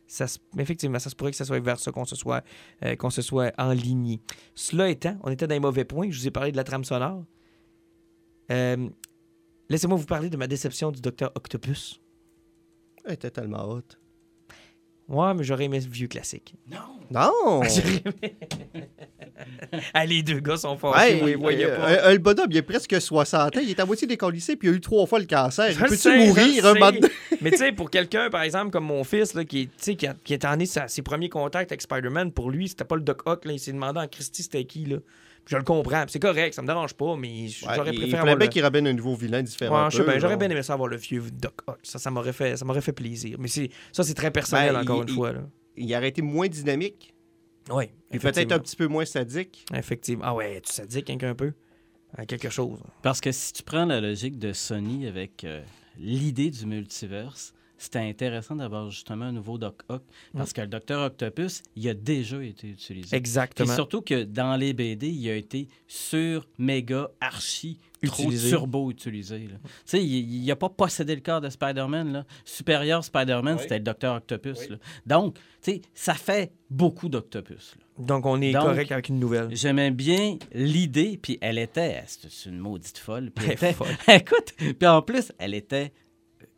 [0.08, 0.26] Ça
[0.58, 2.42] effectivement, ça se pourrait que ça soit vers ça qu'on se soit,
[2.82, 4.20] euh, qu'on se soit enligné.
[4.54, 6.10] Cela étant, on était dans les mauvais points.
[6.10, 7.24] Je vous ai parlé de la trame sonore.
[8.50, 8.88] Euh,
[9.70, 12.00] Laissez-moi vous parler de ma déception du Docteur Octopus.
[13.04, 13.98] Elle était tellement haute.
[15.08, 16.54] Ouais, mais j'aurais aimé le vieux classique.
[16.70, 17.60] Non!
[19.94, 21.90] ah, les deux gars sont fâchés, Hey, vous les voyez euh, pas.
[21.90, 23.60] euh, le bonhomme, il a presque 60 ans.
[23.62, 25.74] Il est à moitié décollissé, puis il a eu trois fois le cancer.
[25.76, 26.90] Peux-tu mourir un moment?
[27.40, 29.94] Mais tu sais, pour quelqu'un, par exemple, comme mon fils, là, qui, est- tu sais,
[29.96, 32.84] qui, a- qui est en est sa- ses premiers contacts avec Spider-Man, pour lui, c'était
[32.84, 33.44] pas le Doc Ock.
[33.44, 34.84] Là, il s'est demandé en Christie c'était qui.
[34.84, 34.96] Là.
[35.48, 36.02] Je le comprends.
[36.02, 38.36] puis C'est correct, ça me dérange pas, mais j- Ouais, j'aurais il préféré fallait avoir
[38.36, 38.52] bien le...
[38.52, 39.84] qu'il ramène un nouveau vilain différent.
[39.84, 41.78] Ouais, je sais bien, j'aurais bien aimé ça avoir le vieux Doc Ock.
[41.82, 43.36] Ça, ça m'aurait fait, ça m'aurait fait plaisir.
[43.40, 45.32] Mais c'est, ça, c'est très personnel, Ben, encore il- une fois.
[45.32, 45.40] Là.
[45.76, 47.14] Il aurait été moins dynamique,
[47.70, 49.64] Oui, et peut-être un petit peu moins sadique.
[49.74, 50.24] Effectivement.
[50.26, 51.52] Ah ouais, tu sadique hein, un peu?
[52.16, 52.78] À quelque chose.
[53.02, 55.62] Parce que si tu prends la logique de Sony avec euh,
[55.98, 60.02] l'idée du multiverse, c'était intéressant d'avoir justement un nouveau Doc Ock.
[60.36, 63.06] Parce que le Docteur Octopus, il a déjà été utilisé.
[63.08, 63.74] Puis Exactement.
[63.74, 68.50] surtout que dans les BD, il a été sur, méga, archi, trop Utilisé.
[68.50, 69.48] turbo utilisé.
[69.48, 72.12] Tu sais, il n'a pas possédé le corps de Spider-Man.
[72.12, 72.24] là.
[72.44, 73.62] Supérieur Spider-Man, Oui.
[73.62, 74.58] c'était le Docteur Octopus.
[74.60, 74.66] Oui.
[74.70, 74.76] là.
[75.06, 77.74] Donc, tu sais, ça fait beaucoup d'Octopus.
[77.98, 79.48] Donc, on est Donc, correct avec une nouvelle.
[79.56, 83.30] J'aimais bien l'idée, puis elle était, c'est une maudite folle.
[83.32, 83.88] Puis elle était- folle.
[84.08, 85.92] écoute, puis en plus, elle était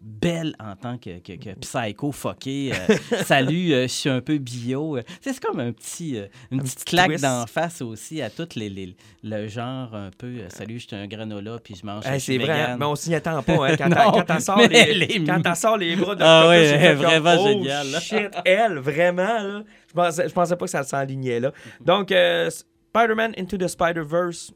[0.01, 2.73] belle en tant que, que, que psycho fucké.
[2.73, 4.97] euh, salut, euh, je suis un peu bio.
[4.97, 5.03] euh.
[5.21, 8.55] C'est comme un petit, euh, une Un petite petit claque d'en face aussi à toutes
[8.55, 10.37] les, les- le genre un peu.
[10.49, 12.07] salut, je suis un granola, puis je mange.
[12.07, 12.79] Hey, c'est vrai, vegan.
[12.79, 13.69] mais on s'y attend pas.
[13.69, 16.47] Hein, quand Non, t'as- quand t'en sors, les, est quand sors les bras de Ah
[16.49, 18.01] Octopus, ouais, comme, vraiment oh, géniale, là.
[18.01, 19.23] shit, elle, vraiment.
[19.23, 21.53] Là, je, pensais, je pensais pas que ça s'enlignait là.
[21.85, 22.49] Donc, euh,
[22.95, 24.53] Spider-Man Into the Spider-Verse,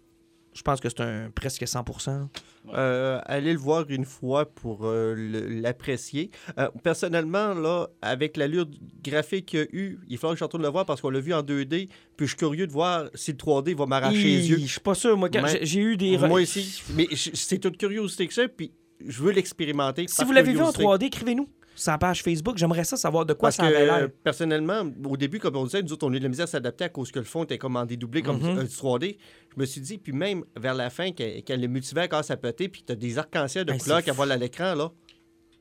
[0.55, 2.29] je pense que c'est un presque 100%.
[2.73, 5.15] Euh, allez le voir une fois pour euh,
[5.61, 6.31] l'apprécier.
[6.59, 8.67] Euh, personnellement, là, avec l'allure
[9.03, 11.21] graphique qu'il y a eu, il faudra que je retourne le voir parce qu'on l'a
[11.21, 11.89] vu en 2D.
[12.17, 14.59] Puis je suis curieux de voir si le 3D va m'arracher les yeux.
[14.59, 15.17] Je suis pas sûr.
[15.17, 15.29] Moi,
[15.63, 16.17] j'ai- eu des.
[16.17, 16.83] Moi aussi.
[16.95, 18.47] Mais c'est toute curiosité que ça.
[18.49, 18.73] Puis
[19.05, 20.07] je veux l'expérimenter.
[20.09, 20.85] Si vous l'avez vu en curiosité.
[20.85, 21.49] 3D, écrivez-nous
[21.87, 22.57] la page Facebook.
[22.59, 24.09] J'aimerais ça savoir de quoi Parce ça avait l'air.
[24.23, 26.49] personnellement, au début, comme on disait, nous autres, on a eu de la misère à
[26.49, 28.59] s'adapter à cause que le fond était comme en dédoublé, comme Mhm.
[28.59, 29.19] euh, du 3D.
[29.55, 32.37] Je me suis dit, puis même vers la fin, quand, quand le multivers commence à
[32.37, 34.91] péter, puis tu as des arcs-en-ciel de Hey, couleurs qui volent à l'écran, là,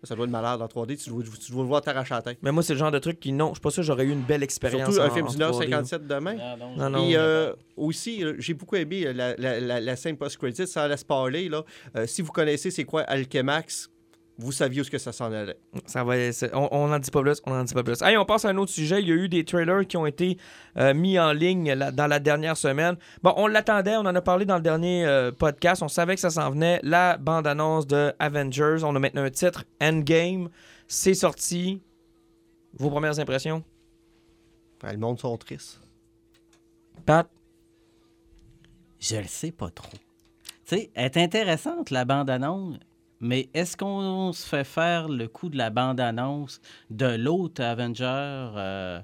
[0.05, 0.97] ça doit être malade en 3D.
[0.97, 2.38] Tu dois, tu dois le voir t'arracher la tête.
[2.41, 4.03] Mais moi, c'est le genre de truc qui, non, je suis pas sûr que j'aurais
[4.03, 4.89] eu une belle expérience.
[4.93, 5.70] Surtout un en- film d'une heure 3D.
[5.70, 6.34] 57 demain.
[6.34, 7.05] Non, Non, non.
[7.05, 10.97] Puis euh, aussi, euh, j'ai beaucoup aimé la, la, la, la scène post-credit, sans la
[10.97, 11.47] spoiler.
[11.47, 11.64] Là.
[11.95, 13.89] Euh, si vous connaissez c'est quoi Alchemax,
[14.40, 15.58] vous saviez où ce que ça s'en allait.
[15.86, 16.16] Ça va,
[16.54, 18.02] on n'en dit pas plus, on n'en dit pas plus.
[18.02, 19.02] Hey, on passe à un autre sujet.
[19.02, 20.38] Il y a eu des trailers qui ont été
[20.78, 22.96] euh, mis en ligne la- dans la dernière semaine.
[23.22, 25.84] Bon, on l'attendait, on en a parlé dans le dernier euh, podcast.
[25.84, 26.80] On savait que ça s'en venait.
[26.84, 28.78] La bande-annonce de Avengers.
[28.84, 30.50] On a maintenant un titre, Endgame.
[30.88, 31.82] C'est sorti.
[32.80, 33.64] Vos premières impressions?
[34.82, 35.80] Ah, Le monde sont tristes.
[37.06, 37.30] Pat?
[39.00, 39.90] Je le sais pas trop.
[40.66, 42.78] Tu sais, elle est intéressante, la bande-annonce,
[43.24, 46.60] mais est-ce qu'on se fait faire le coup de la bande-annonce
[46.90, 48.04] de l'autre Avenger?
[48.06, 49.00] euh,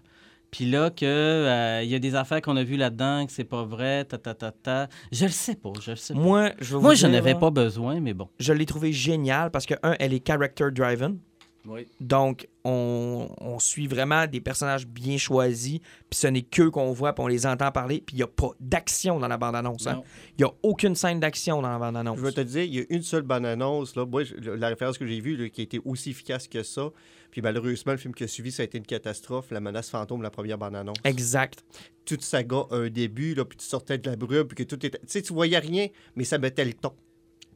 [0.51, 4.05] puis là, qu'il y a des affaires qu'on a vues là-dedans, que c'est pas vrai,
[4.05, 4.87] ta, ta, ta, ta.
[5.11, 6.19] Je le sais pas, je le sais pas.
[6.19, 8.29] Moi, je Moi, dire, n'avais là, pas besoin, mais bon.
[8.39, 11.19] Je l'ai trouvé génial parce que, un, elle est character-driven.
[11.65, 11.87] Oui.
[11.99, 17.13] Donc, on, on suit vraiment des personnages bien choisis, puis ce n'est qu'eux qu'on voit,
[17.13, 19.85] puis on les entend parler, puis il n'y a pas d'action dans la bande-annonce.
[19.87, 19.95] hein.
[19.95, 20.03] Non.
[20.37, 22.17] Il n'y a aucune scène d'action dans la bande-annonce.
[22.17, 23.95] Je veux te dire, il y a une seule bande-annonce.
[23.95, 24.05] Là.
[24.05, 26.89] Moi, je- la référence que j'ai vue, là, qui a été aussi efficace que ça.
[27.31, 29.51] Puis malheureusement, le film qui a suivi, ça a été une catastrophe.
[29.51, 30.97] La menace fantôme, la première bande-annonce.
[31.03, 31.63] Exact.
[32.05, 34.83] Toute saga a un début, là, puis tu sortais de la brume, puis que tout
[34.83, 34.97] était.
[34.99, 36.93] Tu sais, tu voyais rien, mais ça mettait le ton.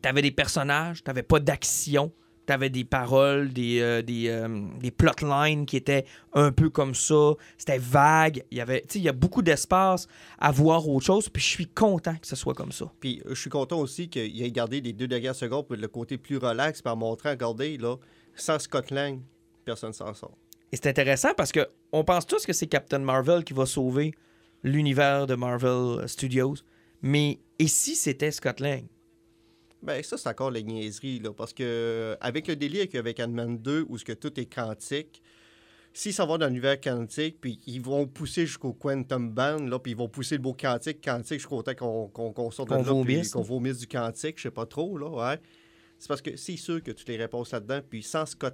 [0.01, 2.11] T'avais des personnages, t'avais pas d'action,
[2.45, 7.33] t'avais des paroles, des, euh, des, euh, des plotlines qui étaient un peu comme ça.
[7.57, 8.43] C'était vague.
[8.51, 10.07] Il y avait, tu il y a beaucoup d'espace
[10.39, 12.91] à voir autre chose, puis je suis content que ce soit comme ça.
[12.99, 15.87] Puis euh, je suis content aussi qu'il ait gardé les deux dernières secondes pour le
[15.87, 17.95] côté plus relax, par montrant, regardez, là,
[18.35, 19.19] sans Scott Lang,
[19.65, 20.37] personne s'en sort.
[20.71, 24.13] Et c'est intéressant parce que on pense tous que c'est Captain Marvel qui va sauver
[24.63, 26.55] l'univers de Marvel Studios.
[27.01, 28.85] Mais et si c'était Scott Lang?
[29.83, 32.97] Ben, ça, c'est encore la niaiserie, là, parce que euh, avec le délire qu'il y
[32.97, 35.21] a avec Ant-Man 2, où ce que tout est quantique,
[35.93, 39.91] s'ils s'en vont dans l'univers quantique, puis ils vont pousser jusqu'au Quantum Band, là, puis
[39.91, 43.03] ils vont pousser le mot quantique, quantique, jusqu'au temps qu'on qu'on qu'on sorte de là,
[43.05, 45.39] puis qu'on vomisse du quantique, je sais pas trop, là, ouais.
[45.99, 48.51] C'est parce que c'est sûr que toutes les réponses là-dedans, puis sans a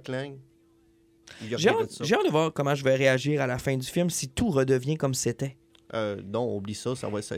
[1.40, 2.04] J'ai hâte, ça.
[2.04, 4.50] j'ai hâte de voir comment je vais réagir à la fin du film si tout
[4.50, 5.56] redevient comme c'était.
[5.94, 7.22] Euh, non, oublie ça, ça va...
[7.22, 7.36] Ça,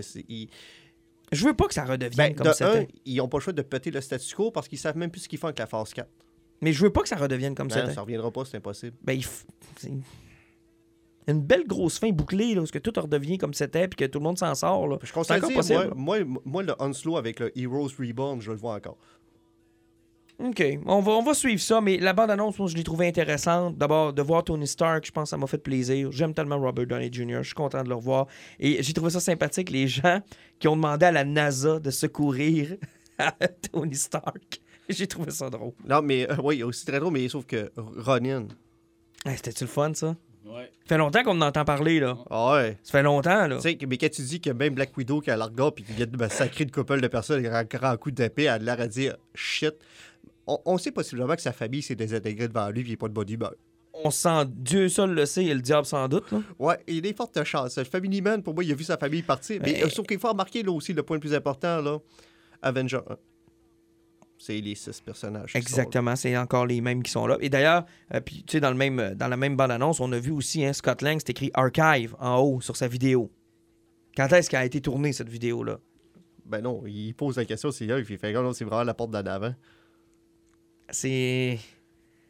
[1.32, 2.88] Je veux pas que ça redevienne Ben, comme de un, c'était.
[3.06, 5.22] ils n'ont pas le choix de péter le statu quo parce qu'ils savent même plus
[5.22, 6.08] ce qu'ils font avec la phase 4.
[6.60, 7.92] Mais je veux pas que ça redevienne comme Non, c'était.
[7.94, 8.96] ça reviendra pas, c'est impossible.
[9.02, 9.44] Ben, il f-
[11.28, 14.04] une belle grosse fin bouclée, là, où ce que tout redevient comme c'était, puis que
[14.10, 14.88] tout le monde s'en sort.
[14.88, 14.98] Là.
[15.00, 15.92] Je C'est constate, encore moi, possible.
[15.94, 18.98] moi, moi, le Unslow avec le Heroes Reborn, je le vois encore.
[20.42, 20.62] OK.
[20.86, 23.76] On va, on va suivre ça, mais la bande-annonce, moi, je l'ai trouvée intéressante.
[23.76, 26.10] D'abord, de voir Tony Stark, je pense que ça m'a fait plaisir.
[26.10, 28.26] J'aime tellement Robert Downey Jr., je suis content de le revoir.
[28.58, 30.20] Et j'ai trouvé ça sympathique, les gens
[30.58, 32.76] qui ont demandé à la NASA de secourir
[33.72, 34.60] Tony Stark.
[34.88, 35.72] J'ai trouvé ça drôle.
[35.88, 38.46] Non, mais euh, oui, aussi très drôle, mais sauf que Ronin.
[39.24, 40.16] Hey, C'était-tu le fun, ça?
[40.44, 40.70] Ouais.
[40.82, 42.18] Ça fait longtemps qu'on en entend parler, là.
[42.28, 42.76] Ah ouais.
[42.82, 43.56] Ça fait longtemps, là.
[43.56, 45.92] Tu sais, mais quand tu dis que même Black Widow qui a l'argot puis qui
[45.92, 48.80] vient de massacrer une couple de personnes avec un grand coup d'épée, elle a l'air
[48.80, 49.74] à dire shit.
[50.46, 53.08] On, on sait possiblement que sa famille s'est désintégrée devant lui et il n'est pas
[53.08, 53.54] de bonne humeur.
[54.04, 56.40] On sent, Dieu seul le sait et le diable sans doute, là.
[56.58, 57.76] Ouais, il y a des fortes chances.
[57.76, 59.60] Le Family Man, pour moi, il a vu sa famille partir.
[59.62, 61.98] Mais euh, sauf qu'il faut remarquer là aussi le point le plus important, là,
[62.62, 63.16] Avenger 1.
[64.38, 65.54] C'est les six personnages.
[65.54, 65.60] là.
[65.60, 67.36] Exactement, c'est encore les mêmes qui sont là.
[67.40, 70.10] Et d'ailleurs, euh, puis tu sais, dans, le même, euh, dans la même bande-annonce, on
[70.10, 73.30] a vu aussi hein, Scott Lang, c'est écrit Archive en haut sur sa vidéo.
[74.16, 75.78] Quand est-ce qu'elle a été tournée, cette vidéo-là?
[76.44, 79.12] Ben non, il pose la question, c'est là, il fait non, c'est vraiment la porte
[79.12, 79.54] d'en avant.
[80.92, 81.58] C'est.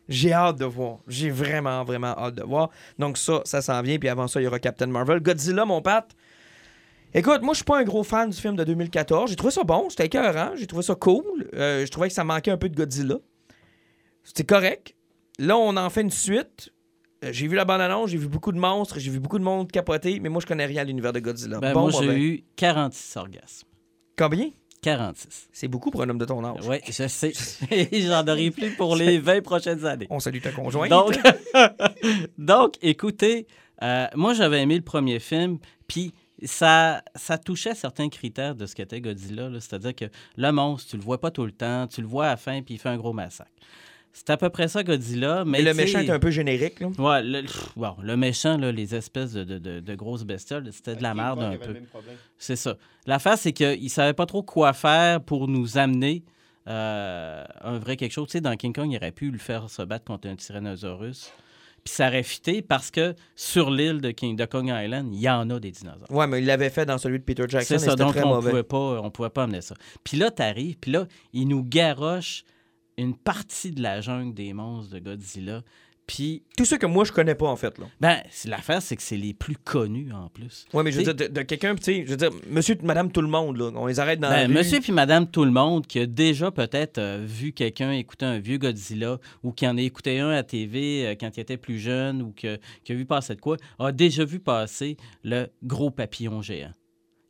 [0.08, 0.98] J'ai hâte de voir.
[1.06, 2.70] J'ai vraiment, vraiment hâte de voir.
[2.98, 3.98] Donc, ça, ça s'en vient.
[3.98, 5.20] Puis avant ça, il y aura Captain Marvel.
[5.20, 6.08] Godzilla, mon Pat.
[7.14, 9.30] Écoute, moi, je suis pas un gros fan du film de 2014.
[9.30, 9.88] J'ai trouvé ça bon.
[9.90, 10.52] C'était écœurant.
[10.56, 11.48] J'ai trouvé ça cool.
[11.54, 13.16] Euh, je trouvais que ça manquait un peu de Godzilla.
[14.24, 14.94] C'était correct.
[15.38, 16.72] Là, on en fait une suite.
[17.24, 19.70] Euh, J'ai vu la bande-annonce, j'ai vu beaucoup de monstres, j'ai vu beaucoup de monde
[19.70, 21.58] capoter, mais moi, je connais rien à l'univers de Godzilla.
[21.60, 22.20] Ben, bon, moi, j'ai mauvais.
[22.20, 23.68] eu 46 orgasmes.
[24.18, 24.50] Combien?
[24.82, 25.48] 46.
[25.52, 26.66] C'est beaucoup pour un homme de ton âge.
[26.66, 27.32] Oui, je sais.
[27.70, 30.08] Et J'en aurai plus pour les 20 prochaines années.
[30.10, 30.90] On salue ta conjointe.
[30.90, 31.18] Donc,
[32.38, 33.46] donc écoutez,
[33.82, 36.12] euh, moi, j'avais aimé le premier film, puis
[36.44, 39.48] ça, ça touchait certains critères de ce qu'était Godzilla.
[39.48, 39.60] là.
[39.60, 40.06] C'est-à-dire que
[40.36, 42.60] le monstre, tu le vois pas tout le temps, tu le vois à la fin,
[42.62, 43.50] puis il fait un gros massacre.
[44.14, 45.44] C'est à peu près ça, Godzilla.
[45.44, 46.80] Mais mais le méchant est un peu générique.
[46.80, 46.88] Là.
[46.98, 50.68] Ouais, le, pff, bon, le méchant, là, les espèces de, de- de- de grosses bestioles,
[50.72, 51.74] c'était de la merde un peu.
[52.38, 52.76] C'est ça.
[53.06, 56.24] L'affaire, c'est qu'il ne savait pas trop quoi faire pour nous amener
[56.68, 58.28] euh, un vrai quelque chose.
[58.28, 61.32] Tu sais, dans King Kong, il aurait pu le faire se battre contre un tyrannosaurus.
[61.84, 65.28] Puis ça aurait fité parce que sur l'île de, King, de Kong Island, il y
[65.28, 66.08] en a des dinosaures.
[66.10, 67.76] Ouais, mais il l'avait fait dans celui de Peter Jackson.
[67.76, 68.50] C'est ça, donc très on mauvais.
[68.50, 69.74] pouvait pas, on pouvait pas amener ça.
[70.04, 72.44] Puis là, t'arrives, puis là, il nous garoche
[72.98, 75.62] une partie de la jungle des monstres de Godzilla.
[76.04, 77.78] Puis, Tous ceux que moi, je connais pas, en fait.
[77.78, 77.86] Là.
[78.00, 80.66] ben, l'affaire, c'est que c'est les plus connus en plus.
[80.74, 83.12] Ouais, mais je veux dire, de, de quelqu'un, tu sais, je veux dire, monsieur, madame,
[83.12, 84.52] tout le monde, là, on les arrête dans la Ben, rue.
[84.54, 88.40] monsieur puis madame tout le monde qui a déjà peut-être euh, vu quelqu'un écouter un
[88.40, 91.78] vieux Godzilla ou qui en a écouté un à TV euh, quand il était plus
[91.78, 95.90] jeune ou que- qui a vu passer de quoi, a déjà vu passer le gros
[95.92, 96.72] papillon géant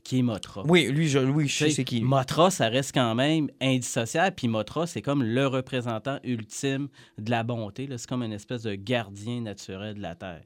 [0.04, 0.62] qui est Motra.
[0.66, 2.02] Oui, lui, je, oui, je sais c'est qui.
[2.02, 4.34] Motra, ça reste quand même indissociable.
[4.36, 6.88] Puis Motra, c'est comme le représentant ultime
[7.18, 7.88] de la bonté.
[7.96, 10.42] C'est comme une espèce de gardien naturel de la Terre.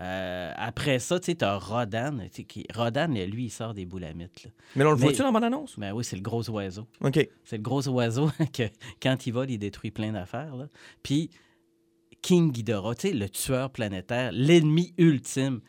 [0.00, 2.18] Euh, après ça, tu sais, t'as Rodan.
[2.48, 4.44] qui- Rodan, lui, il sort des boulamites.
[4.44, 4.50] Là.
[4.74, 5.78] Mais là, on le Mais- voit-tu dans la bande-annonce?
[5.78, 6.86] Ben oui, c'est le gros oiseau.
[7.02, 7.28] OK.
[7.44, 8.64] C'est le gros oiseau que,
[9.02, 10.54] quand il vole, il détruit plein d'affaires.
[11.02, 11.30] Puis
[12.20, 15.60] King Ghidorah, tu sais, le tueur planétaire, l'ennemi ultime.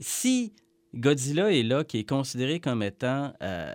[0.00, 0.54] Si
[0.98, 3.74] Godzilla est là, qui est considéré comme étant euh,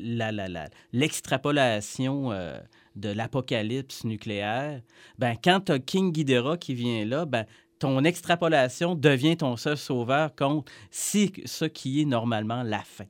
[0.00, 2.58] la, la, la- l'extrapolation euh,
[2.96, 4.80] de l'apocalypse nucléaire,
[5.18, 7.44] ben, quand tu as King Ghidorah qui vient là, ben,
[7.78, 13.04] ton extrapolation devient ton seul sauveur contre si, ce qui est normalement la fin.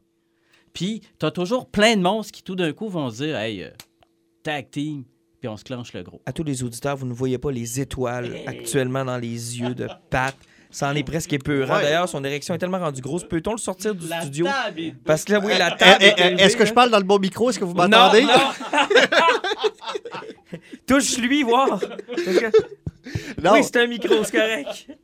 [0.74, 3.62] Puis, tu as toujours plein de monstres qui, tout d'un coup, vont se dire Hey,
[3.64, 3.70] euh,
[4.42, 5.04] tag team,
[5.40, 6.20] puis on se clenche le gros.
[6.26, 9.88] À tous les auditeurs, vous ne voyez pas les étoiles actuellement dans les yeux de
[10.10, 10.36] Pat.
[10.70, 11.76] Ça en est presque épeurant.
[11.76, 11.82] Ouais.
[11.82, 13.24] D'ailleurs, son érection est tellement rendue grosse.
[13.24, 14.46] Peut-on le sortir du La studio?
[14.46, 15.96] table est- Parce que là, oui, la Eh, table.
[16.00, 17.50] eh, est eh, Est-ce que je parle dans le bon micro?
[17.50, 18.22] Est-ce que vous Non, m'entendez?
[18.22, 18.28] non.
[20.86, 21.80] Touche-lui, voir.
[23.42, 23.52] Non.
[23.52, 24.86] Oui, c'est un micro, c'est correct.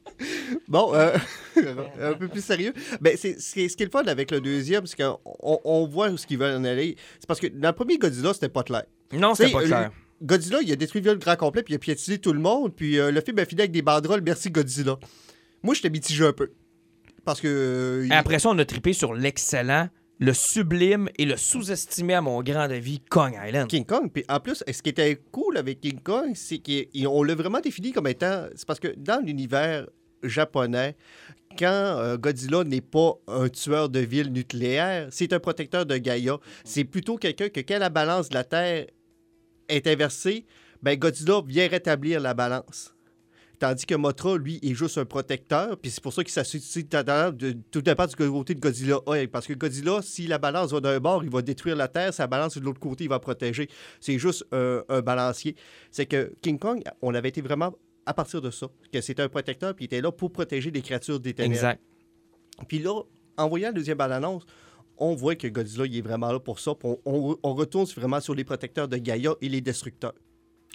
[0.68, 1.12] Bon, euh,
[2.00, 2.72] un peu plus sérieux.
[3.00, 5.18] Ben, c'est, ce, qui est, ce qui est le fun avec le deuxième, c'est qu'on
[5.42, 6.94] on, voit où ce qu'ils veulent en aller.
[7.18, 8.84] C'est parce que dans le premier Godzilla, c'était pas clair.
[9.12, 9.90] Non, c'était pas clair.
[10.22, 12.96] Godzilla, il a détruit le grand complet, puis il a piétiné tout le monde, puis
[13.00, 14.96] euh, le film a fini avec des banderoles «Merci Godzilla».
[15.64, 16.52] Moi, j'étais mitigé un peu.
[17.24, 17.48] Parce que...
[17.48, 19.88] euh, il- Après ça, on a trippé sur l'excellent,
[20.20, 23.66] le sublime et le sous-estimé à mon grand avis Kong Island.
[23.68, 24.10] King Kong.
[24.12, 27.90] Puis en plus, ce qui était cool avec King Kong, c'est qu'on l'a vraiment défini
[27.92, 28.44] comme étant.
[28.54, 29.88] C'est parce que dans l'univers
[30.22, 30.96] japonais,
[31.58, 36.38] quand euh, Godzilla n'est pas un tueur de ville nucléaire, c'est un protecteur de Gaïa.
[36.64, 38.86] C'est plutôt quelqu'un que quand la balance de la Terre
[39.68, 40.44] est inversée,
[40.82, 42.94] ben Godzilla vient rétablir la balance.
[43.58, 45.78] Tandis que Motra, lui, est juste un protecteur.
[45.78, 46.84] Puis c'est pour ça qu'il s'associe
[47.70, 48.98] tout dépend du côté de Godzilla.
[49.08, 52.12] Ouais, parce que Godzilla, si la balance va d'un bord, il va détruire la Terre.
[52.12, 53.68] Si la balance de l'autre côté, il va protéger.
[54.00, 55.54] C'est juste euh, un balancier.
[55.90, 57.74] C'est que King Kong, on avait été vraiment
[58.06, 58.66] à partir de ça.
[58.92, 61.54] Que c'était un protecteur, puis il était là pour protéger les créatures des ténèbres.
[61.54, 61.80] Exact.
[62.68, 63.02] Puis là,
[63.36, 64.44] en voyant la deuxième bande-annonce,
[64.98, 66.74] on voit que Godzilla, il est vraiment là pour ça.
[66.74, 70.14] Puis on, on- on retourne vraiment sur les protecteurs de Gaïa et les destructeurs.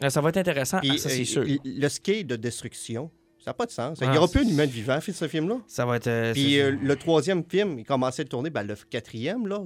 [0.04, 1.44] Euh, Ça va être intéressant, Puis, ah, ça c'est euh, sûr.
[1.64, 3.98] le- scale de destruction, ça n'a pas de sens.
[4.02, 5.58] Il Ah, n'y aura plus un humain vivant ce film-là.
[5.68, 6.08] Ça va être...
[6.08, 9.62] euh, Puis euh, le troisième film, il commençait à tourner, ben, le quatrième, là.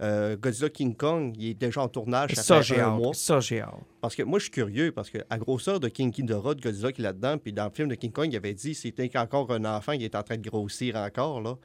[0.00, 2.32] euh, Godzilla King Kong, il est déjà en tournage.
[2.34, 3.12] Ça, j'ai un mois.
[3.14, 3.74] Ça, j'ai hâte.
[4.00, 6.92] Parce que moi, je suis curieux, parce que à grosseur de King Ghidorah, de Godzilla
[6.92, 9.50] qui est là-dedans, puis dans le film de King Kong, il avait dit c'était encore
[9.52, 11.56] un enfant, il est en train de grossir encore, là.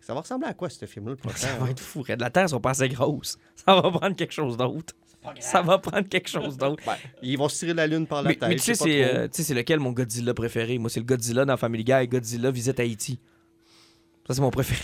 [0.00, 1.36] Ça va ressembler à quoi, ce film-là, le prochain?
[1.38, 1.64] Ça hein?
[1.64, 2.04] va être fou.
[2.06, 3.38] La Terre sont pas assez grosses.
[3.56, 4.94] Ça va prendre quelque chose d'autre.
[5.40, 6.82] Ça va prendre quelque chose d'autre.
[7.22, 8.48] Ils vont se tirer la lune par la Mais, tête.
[8.48, 10.78] mais tu sais, c'est euh, tu sais, c'est lequel mon Godzilla préféré?
[10.78, 12.08] Moi, c'est le Godzilla dans Family Guy.
[12.08, 13.18] Godzilla visite Haïti.
[14.26, 14.80] Ça, c'est mon préféré.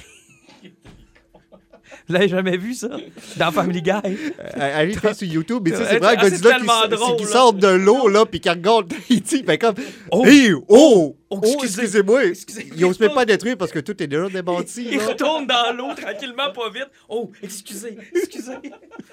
[2.09, 2.89] Vous l'avez jamais vu, ça?
[3.37, 3.91] Dans Family Guy?
[3.93, 7.53] Euh, allez faire sur YouTube, mais tu sais, Ah, c'est vraiment c'est Godzilla qui, sort
[7.53, 9.75] de l'eau, là, puis qui regarde Tahiti, ben comme...
[10.11, 10.25] Oh!
[10.69, 10.69] Oh!
[10.69, 11.65] Oh, Oh, excusez.
[11.83, 12.25] excusez-moi!
[12.27, 12.71] Excusez.
[12.77, 15.07] Ils osent même pas détruire parce que tout est déjà démenti, Il là.
[15.09, 16.89] retourne dans l'eau tranquillement, pas vite.
[17.09, 18.53] Oh, excusez, excusez.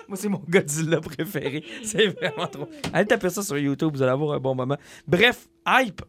[0.08, 1.64] Moi, c'est mon Godzilla préféré.
[1.84, 2.70] C'est vraiment trop.
[2.94, 4.78] Allez taper ça sur YouTube, vous allez avoir un bon moment.
[5.08, 6.02] Bref, hype.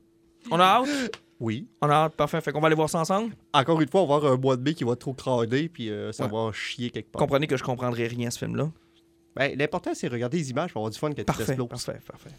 [0.50, 0.88] On a hâte?
[1.42, 1.66] Oui.
[1.80, 2.40] On a hâte, parfait.
[2.40, 3.34] Fait qu'on va aller voir ça ensemble.
[3.52, 5.90] Encore une fois, on va avoir un mois de mai qui va trop crader, puis
[5.90, 6.30] euh, ça Ouais.
[6.30, 7.18] va chier quelque part.
[7.20, 8.70] Comprenez que je comprendrai rien à ce film-là.
[9.34, 11.68] Ben, L'important, c'est de regarder les images pour avoir du fun quand tu Parfait, t'exploses.
[11.68, 12.30] parfait, parfait.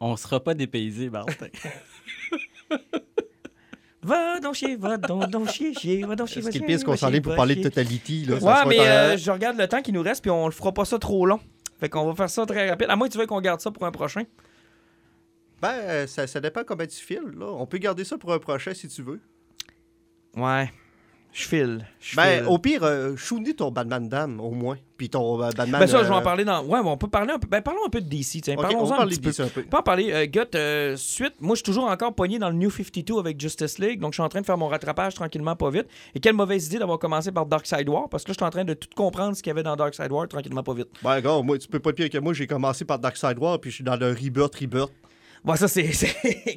[0.00, 1.48] On sera pas dépaysé, Martin.
[4.02, 6.60] Va donc chier, va donc, donc chier, chier, va donc chier, Ce va qui est
[6.66, 7.62] pire, c'est qu'on s'en est pour parler de.
[7.64, 8.24] Totality.
[8.26, 10.72] Là, Ouais, mais euh, je regarde le temps qui nous reste, puis on le fera
[10.72, 11.40] pas ça trop long.
[11.80, 12.86] Fait qu'on va faire ça très rapide.
[12.88, 14.22] À moins que tu veuilles qu'on garde ça pour un prochain.
[15.60, 17.34] Ben, euh, ça, ça dépend comment tu files.
[17.36, 17.46] Là.
[17.46, 19.20] On peut garder ça pour un prochain si tu veux.
[20.36, 20.70] Ouais.
[21.32, 21.86] Je file.
[22.16, 23.14] Ben, au pire, euh,
[23.56, 24.76] ton Batman Dame, au moins.
[24.96, 25.80] Puis ton euh, Batman...
[25.80, 26.64] Ben ça, je vais en euh, parler dans...
[26.64, 27.46] Ouais, mais on peut parler un peu...
[27.46, 28.54] Ben, parlons un peu de DC, tiens.
[28.54, 29.30] ok, on Parlons-en un petit peu.
[29.42, 29.62] Un peu.
[29.66, 30.10] On peut en parler.
[30.12, 33.40] Euh, Gut, euh, suite, moi, je suis toujours encore pogné dans le New 52 avec
[33.40, 35.86] Justice League, donc je suis en train de faire mon rattrapage tranquillement, pas vite.
[36.14, 38.46] Et quelle mauvaise idée d'avoir commencé par Dark Side War, parce que là, je suis
[38.46, 40.74] en train de tout comprendre ce qu'il y avait dans Dark Side War tranquillement, pas
[40.74, 40.88] vite.
[41.02, 42.32] Ben, gars, moi, tu peux pas pire que moi.
[42.32, 44.92] J'ai commencé par Dark Side War, puis je suis dans le Rebirth, Rebirth.
[45.44, 45.84] Bon, ça, c'est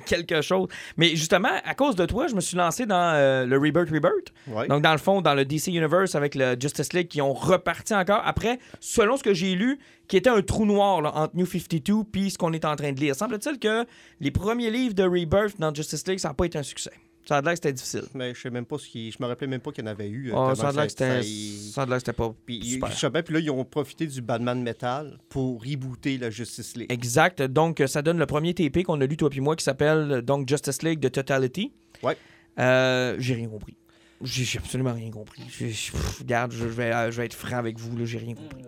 [0.05, 0.67] quelque chose.
[0.97, 4.34] Mais justement, à cause de toi, je me suis lancé dans euh, le Rebirth Rebirth.
[4.47, 4.67] Ouais.
[4.67, 7.93] Donc, dans le fond, dans le DC Universe avec le Justice League qui ont reparti
[7.93, 8.21] encore.
[8.25, 12.03] Après, selon ce que j'ai lu, qui était un trou noir là, entre New 52
[12.11, 13.15] puis ce qu'on est en train de lire.
[13.15, 13.86] Semble-t-il que
[14.19, 16.91] les premiers livres de Rebirth dans Justice League, ça n'a pas été un succès.
[17.26, 18.03] Ça a l'air que c'était difficile.
[18.15, 19.11] Mais je sais même pas ce qui.
[19.11, 20.26] Je me rappelais même pas qu'il y en avait eu.
[20.32, 22.89] tellement ça a l'air que c'était ça- a l'air que c'était pas Puis, super.
[22.91, 26.91] justement, puis là, ils ont profité du Batman Metal pour rebooter la Justice League.
[26.91, 27.41] Exact.
[27.43, 30.11] Donc, euh, ça donne le premier TP qu'on a lu, toi puis moi, qui s'appelle
[30.11, 31.72] euh, donc Justice League de Totality.
[32.03, 32.17] Ouais.
[32.59, 33.78] Euh, j'ai rien compris.
[34.24, 35.41] J'ai absolument rien compris.
[35.43, 38.61] Pff, regarde, je vais, je vais être franc avec vous, là, j'ai rien compris.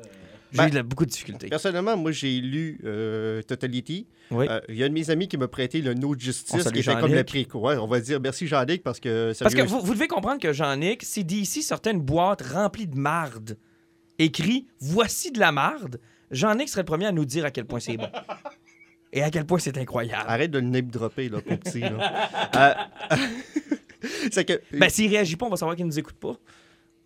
[0.53, 1.47] J'ai Ben, eu de la- beaucoup de difficultés.
[1.47, 4.05] Personnellement, moi, j'ai lu euh, Totality.
[4.29, 4.45] Oui.
[4.47, 6.79] Euh, Il y a un de mes amis qui m'a prêté le No Justice, qui
[6.79, 7.59] était comme le préco.
[7.59, 9.33] Ouais, on va dire merci Jean-Nic parce que.
[9.39, 12.85] Parce que sérieux, vous, vous devez comprendre que Jean-Nic, si DC sortait une boîte remplie
[12.87, 13.57] de marde,
[14.19, 15.99] écrit Voici de la marde,
[16.29, 18.07] Jean-Nic serait le premier à nous dire à quel point c'est bon.
[19.11, 20.25] Et à quel point c'est incroyable.
[20.27, 21.79] Arrête de le name dropper, là, pour petit.
[21.81, 22.29] Là.
[23.11, 23.17] Euh,
[24.31, 24.61] c'est que.
[24.71, 26.35] Ben, s'il réagit pas, on va savoir qu'il nous écoute pas.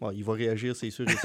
[0.01, 1.05] Bon, il va réagir, c'est sûr.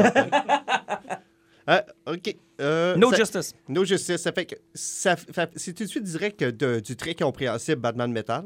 [1.66, 2.36] Ah, OK.
[2.60, 3.54] Euh, No ça- justice.
[3.68, 4.54] No Justice, ça fait que.
[4.74, 5.16] Ça,
[5.56, 8.44] c'est tout de suite direct de- du très compréhensible Batman Metal?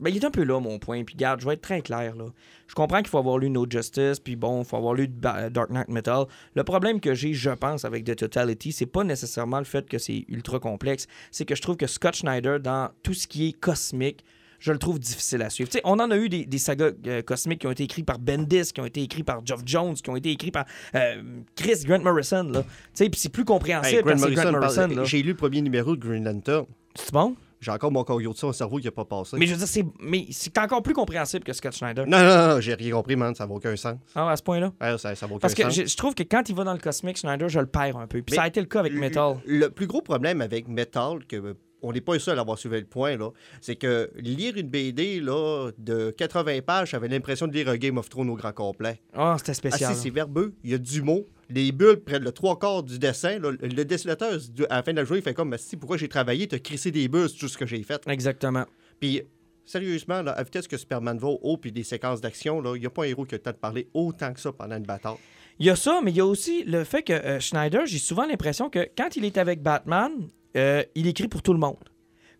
[0.00, 1.04] Ben, il est un peu là, mon point.
[1.04, 2.26] Puis, garde, je vais être très clair, là.
[2.66, 5.48] Je comprends qu'il faut avoir lu No Justice, puis bon, il faut avoir lu Ba-
[5.50, 6.24] Dark Knight Metal.
[6.54, 9.98] Le problème que j'ai, je pense, avec The Totality, c'est pas nécessairement le fait que
[9.98, 11.06] c'est ultra complexe.
[11.30, 14.24] C'est que je trouve que Scott Schneider, dans tout ce qui est cosmique,
[14.58, 15.70] je le trouve difficile à suivre.
[15.70, 18.02] Tu sais, on en a eu des, des sagas euh, cosmiques qui ont été écrits
[18.02, 21.22] par Bendis, qui ont été écrits par Geoff Jones, qui ont été écrits par euh,
[21.56, 22.50] Chris Grant Morrison,
[22.94, 25.04] puis c'est plus compréhensible Hey, Grant Morrison.
[25.04, 26.66] J'ai lu le premier numéro de Green Lantern.
[26.94, 27.34] C'est bon?
[27.60, 29.38] J'ai encore mon corps de son cerveau qui n'a pas passé.
[29.38, 32.06] Mais je veux dire, c'est, mais c'est encore plus compréhensible que Scott Schneider.
[32.06, 33.34] Non, non, non, j'ai rien compris, man.
[33.34, 33.96] Ça n'a aucun sens.
[34.14, 34.70] Ah, à ce point-là?
[34.82, 35.74] Ouais, ça n'a aucun Parce que sens.
[35.74, 38.06] je, je trouve que quand il va dans le cosmique, Schneider, je le perds un
[38.06, 38.20] peu.
[38.20, 39.36] Puis Mais ça a été le cas avec Metal.
[39.46, 42.78] Le, plus gros problème avec Metal, que on n'est pas le seul à avoir suivi
[42.80, 43.30] le point, là,
[43.60, 47.98] c'est que lire une BD là, de 80 pages, j'avais l'impression de lire un Game
[47.98, 49.00] of Thrones au grand complet.
[49.12, 49.94] Ah, c'était spécial.
[49.94, 51.28] c'est verbeux, il y a du mot.
[51.50, 53.38] Les bulles prennent le trois quarts du dessin.
[53.38, 53.50] là.
[53.50, 54.38] Le, dessinateur,
[54.70, 56.90] à la fin de la journée, il fait comme si pourquoi j'ai travaillé, t'as crissé
[56.90, 58.02] des bulles, c'est tout ce que j'ai fait.
[58.08, 58.64] Exactement.
[58.98, 59.20] Puis,
[59.66, 62.90] sérieusement, là, à vitesse que Superman va haut, puis des séquences d'action, il n'y a
[62.90, 65.16] pas un héros qui a le temps de parler autant que ça pendant une bataille.
[65.58, 67.98] Il y a ça, mais il y a aussi le fait que euh, Schneider, j'ai
[67.98, 70.10] souvent l'impression que quand il est avec Batman,
[70.56, 71.88] euh, il écrit pour tout le monde.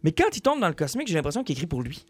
[0.02, 2.04] Mais quand il tombe dans le cosmique, j'ai l'impression qu'il écrit pour lui.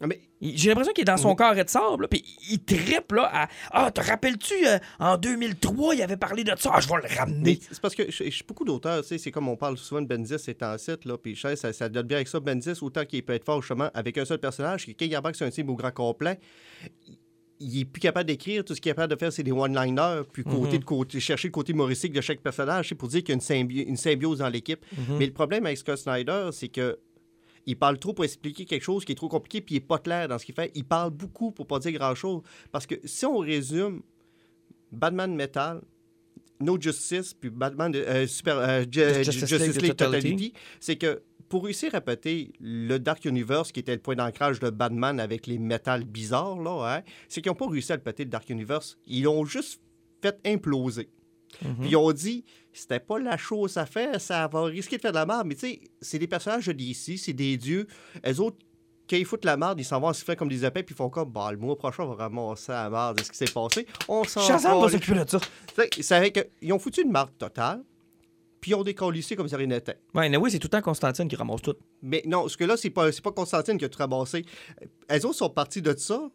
[0.00, 1.36] Ah, Mais J'ai l'impression qu'il est dans son Oui.
[1.36, 6.02] carré de sable, puis il trippe là à Ah, te rappelles-tu, euh, en 2003, il
[6.02, 7.60] avait parlé de ça, Ah, je vais le ramener.
[7.70, 10.06] c'est parce que je suis beaucoup d'auteurs, tu sais, c'est comme on parle souvent de
[10.08, 13.44] Bendis, site, là, puis ça, ça donne bien avec ça, Bendis, autant qu'il peut être
[13.44, 15.92] fort, justement, avec un seul personnage, que quand il embarque sur un team au grand
[15.92, 16.40] complet,
[17.62, 20.22] il- est plus capable d'écrire, tout ce qu'il est capable de faire, c'est des one-liners,
[20.32, 20.78] puis côté Mhm.
[20.80, 23.34] de côté, chercher le côté humoristique de chaque personnage, c'est pour dire qu'il y a
[23.34, 24.84] une, symbi- une symbiose dans l'équipe.
[24.96, 25.18] Mhm.
[25.18, 26.98] Mais le problème avec Scott Snyder, c'est que
[27.66, 29.98] il parle trop pour expliquer quelque chose qui est trop compliqué, puis il n'est pas
[29.98, 30.72] clair dans ce qu'il fait.
[30.74, 32.42] Il parle beaucoup pour pas dire grand-chose.
[32.72, 34.02] Parce que si on résume
[34.90, 35.80] Batman Metal,
[36.60, 40.22] No Justice, puis Batman de- euh, Super, euh, Ju- Justice Justice, League de League Totality.
[40.30, 41.22] Totality, c'est que
[41.52, 45.46] pour réussir à péter le Dark Universe, qui était le point d'ancrage de Batman avec
[45.46, 48.48] les métals bizarres, là, hein, c'est qu'ils n'ont pas réussi à le péter, le Dark
[48.48, 48.96] Universe.
[49.06, 49.82] Ils l'ont juste
[50.22, 51.10] fait imploser.
[51.62, 51.76] Mhm.
[51.80, 55.12] Puis ils ont dit, c'était pas la chose à faire, ça va risquer de faire
[55.12, 55.46] de la merde.
[55.46, 57.86] Mais tu sais, c'est des personnages de DC, c'est des dieux.
[58.26, 58.56] Eux autres,
[59.10, 60.96] quand ils foutent la merde, ils s'en vont en sifflant comme des épées, puis ils
[60.96, 63.52] font comme, bah, le mois prochain, on va ramasser la merde de ce qui s'est
[63.52, 63.86] passé.
[64.08, 64.88] On s'en va.
[64.88, 65.38] s'occuper de ça.
[66.00, 67.82] C'est vrai qu'ils ont foutu une marque totale,
[68.62, 69.98] puis ils ont décollissé comme si rien n'était.
[70.14, 71.74] Ouais, mais oui, c'est tout le temps Constantine qui ramasse tout.
[72.00, 74.46] Mais non, ce que là, c'est pas, pas Constantine qui a tout ramassé.
[75.08, 76.30] Elles autres sont parties de ça,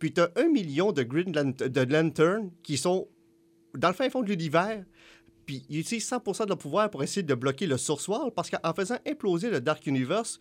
[0.00, 3.08] puis t'as un million de Green de Lantern qui sont
[3.74, 4.84] dans le fin fond de l'univers,
[5.46, 8.50] puis ils utilisent 100% de leur pouvoir pour essayer de bloquer le Source Wall, parce
[8.50, 10.40] qu'en faisant imploser le Dark Universe,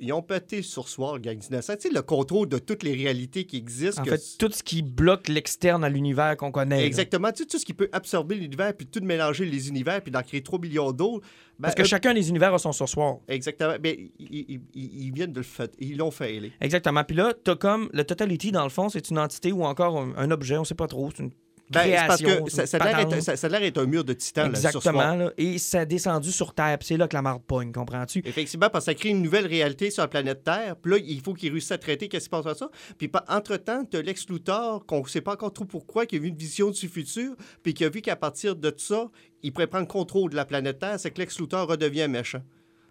[0.00, 1.76] ils ont pété Source Wall, gang d'innocents.
[1.76, 4.02] Tu sais, le contrôle de toutes les réalités qui existent.
[4.02, 6.84] En que- fait, tout ce qui bloque l'externe à l'univers qu'on connaît.
[6.84, 7.30] Exactement.
[7.32, 10.22] Tu sais, tout ce qui peut absorber l'univers, puis tout mélanger les univers, puis d'en
[10.22, 11.26] créer 3 millions d'autres.
[11.58, 13.16] ben, Parce que eux- chacun des univers a son soir.
[13.28, 13.74] Exactement.
[13.82, 15.68] Mais ils, ils- ils- ils viennent de le faire.
[15.78, 16.52] Ils l'ont fait.
[16.60, 17.02] Exactement.
[17.04, 20.12] Puis là, t'as comme le Totality, dans le fond, c'est une entité ou encore un,
[20.16, 21.10] un objet, on sait pas trop.
[21.16, 21.30] C'est une
[21.70, 24.48] Ben, parce que ça, ça a ça- ça a l'air être un mur de titan.
[24.48, 25.14] là, sur Exactement.
[25.16, 25.32] là.
[25.36, 26.78] Et ça a descendu sur Terre.
[26.78, 28.20] Puis c'est là que la marde pogne, comprends-tu?
[28.24, 30.76] Effectivement, parce que ça crée une nouvelle réalité sur la planète Terre.
[30.80, 32.70] Puis là, il faut qu'ils réussissent à traiter qu'est-ce qui se passe à ça.
[32.98, 36.18] Puis entre-temps, tu as Lex Luthor, qu'on ne sait pas encore trop pourquoi, qui a
[36.20, 39.08] vu une vision du futur, puis qui a vu qu'à partir de ça,
[39.42, 41.00] il pourrait prendre contrôle de la planète Terre.
[41.00, 42.42] C'est que Lex Luthor redevient méchant.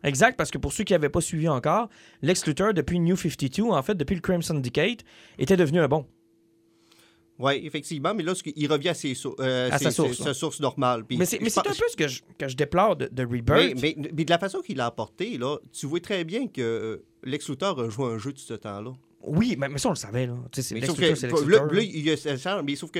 [0.03, 1.89] Exact, parce que pour ceux qui n'avaient pas suivi encore,
[2.21, 4.99] Lex Luthor, depuis New 52, en fait, depuis le Crimson Syndicate,
[5.39, 6.05] était devenu un bon.
[7.37, 10.25] Oui, effectivement, mais là, il revient à, ses euh, À ses- sa ses- source, sa
[10.25, 10.33] là.
[10.33, 11.03] source normale.
[11.03, 13.81] Puis Mais c'est un peu ce que je, que je déplore de, de Rebirth.
[13.81, 16.97] mais- mais de la façon qu'il l'a apporté, là, tu vois très bien que euh,
[17.23, 18.93] Lex Luthor a joué un jeu de ce temps-là.
[19.27, 20.27] Oui, mais, mais ça, on le savait.
[20.27, 20.35] Là.
[20.71, 21.05] Mais sauf que,
[21.49, 21.65] là,
[22.55, 22.99] là, mais sauf que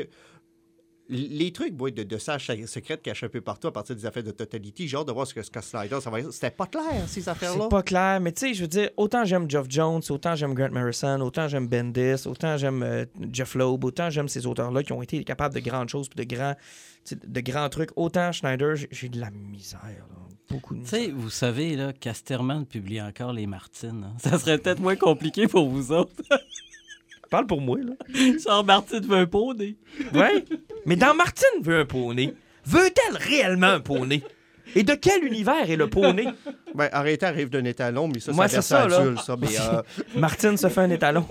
[1.09, 4.23] les trucs boy, de, de sages secrètes cachés un peu partout à partir des affaires
[4.23, 6.65] de Totality, j'ai hâte de voir ce que Scott Snyder, ça va être- C'était pas
[6.65, 7.59] clair, ces affaires-là.
[7.63, 10.53] C'est pas clair, mais tu sais, je veux dire, autant j'aime Geoff Jones, autant j'aime
[10.53, 14.93] Grant Morrison, autant j'aime Bendis, autant j'aime euh, Jeff Loeb, autant j'aime ces auteurs-là qui
[14.93, 16.55] ont été capables de grandes choses puis de grands,
[17.11, 17.91] de grands trucs.
[17.95, 20.15] Autant Schneider, j'ai- de la misère, là.
[20.49, 24.05] beaucoup de Tu sais, vous savez, là, Casterman publie encore les Martines.
[24.07, 24.15] hein.
[24.17, 26.11] Ça serait peut-être moins compliqué pour vous autres.
[27.29, 27.93] Parle pour moi, là.
[28.45, 29.75] Genre, Martine veut un poney.
[30.13, 30.45] Ouais.
[30.85, 32.33] Mais dans Martine veut un poney.
[32.65, 34.23] Veut-elle réellement un poney?
[34.75, 36.27] Et de quel univers est le poney?
[36.73, 39.05] Ben, arrêtez arrive d'un étalon, mais ça, Moi, c'est ça, version là.
[39.05, 39.35] adulte, ça.
[39.39, 39.81] Mais, euh,
[40.19, 41.25] Martine se fait un étalon.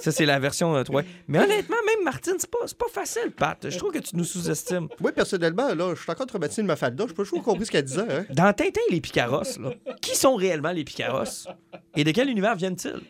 [0.00, 1.02] Ça, c'est la version 3.
[1.28, 3.58] Mais honnêtement, même Martine, c'est pas, c'est pas facile, Pat.
[3.68, 4.88] Je trouve que tu nous sous-estimes.
[5.00, 7.06] moi, personnellement, là, je suis encore traumatisé de ma Mafalda.
[7.08, 8.02] Je peux toujours compris ce qu'elle disait.
[8.02, 8.26] Hein?
[8.30, 11.48] Dans Tintin et les Picaros, là, qui sont réellement les Picaros?
[11.96, 13.00] Et de quel univers viennent-ils?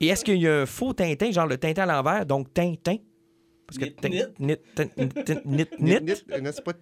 [0.00, 2.96] Et est-ce qu'il y a un faux Tintin, genre le Tintin à l'envers, donc Tintin?
[3.66, 4.56] Parce que Nit, nit.
[5.80, 5.96] nit,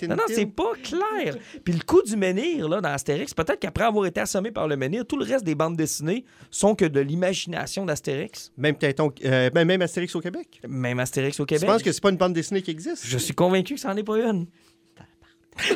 [0.09, 1.37] Non, non, c'est pas clair.
[1.63, 4.77] Puis le coup du menhir, là, dans Astérix, peut-être qu'après avoir été assommé par le
[4.77, 8.51] menhir, tout le reste des bandes dessinées sont que de l'imagination d'Astérix.
[8.57, 10.61] Même, euh, ben, même Astérix au Québec.
[10.67, 11.69] Même Astérix au Tu Québec.
[11.69, 13.07] penses que c'est pas une bande dessinée qui existe?
[13.07, 14.47] Je suis convaincu que ça n'en est pas une.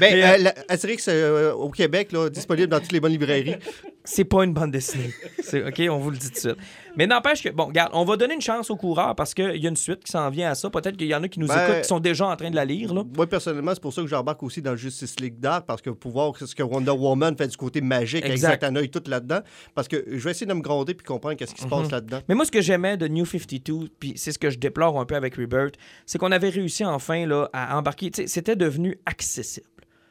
[0.00, 3.56] Ben, Mais, euh, la- Astérix euh, au Québec, là, disponible dans toutes les bonnes librairies.
[4.04, 5.10] C'est pas une bande dessinée.
[5.54, 6.56] OK, on vous le dit tout de suite.
[6.96, 9.66] Mais n'empêche que, bon, regarde, on va donner une chance aux coureurs parce qu'il y
[9.66, 10.70] a une suite qui s'en vient à ça.
[10.70, 12.54] Peut-être qu'il y en a qui nous Ben, écoutent qui sont déjà en train de
[12.56, 12.94] la lire.
[12.94, 13.02] Là.
[13.16, 16.12] Moi, personnellement, c'est pour ça que j'embarque aussi dans Justice League Dark, parce que pour
[16.12, 18.50] voir ce que Wonder Woman fait du côté magique, avec Exact.
[18.62, 19.40] Zatanna et tout là-dedans,
[19.74, 21.70] parce que je vais essayer de me gronder puis comprendre qu'est-ce qui se Mhm.
[21.70, 22.20] passe là-dedans.
[22.28, 25.04] Mais moi, ce que j'aimais de New 52, puis c'est ce que je déplore un
[25.04, 25.74] peu avec Rebirth,
[26.06, 28.10] c'est qu'on avait réussi enfin là, à embarquer.
[28.26, 29.66] C'était devenu accessible.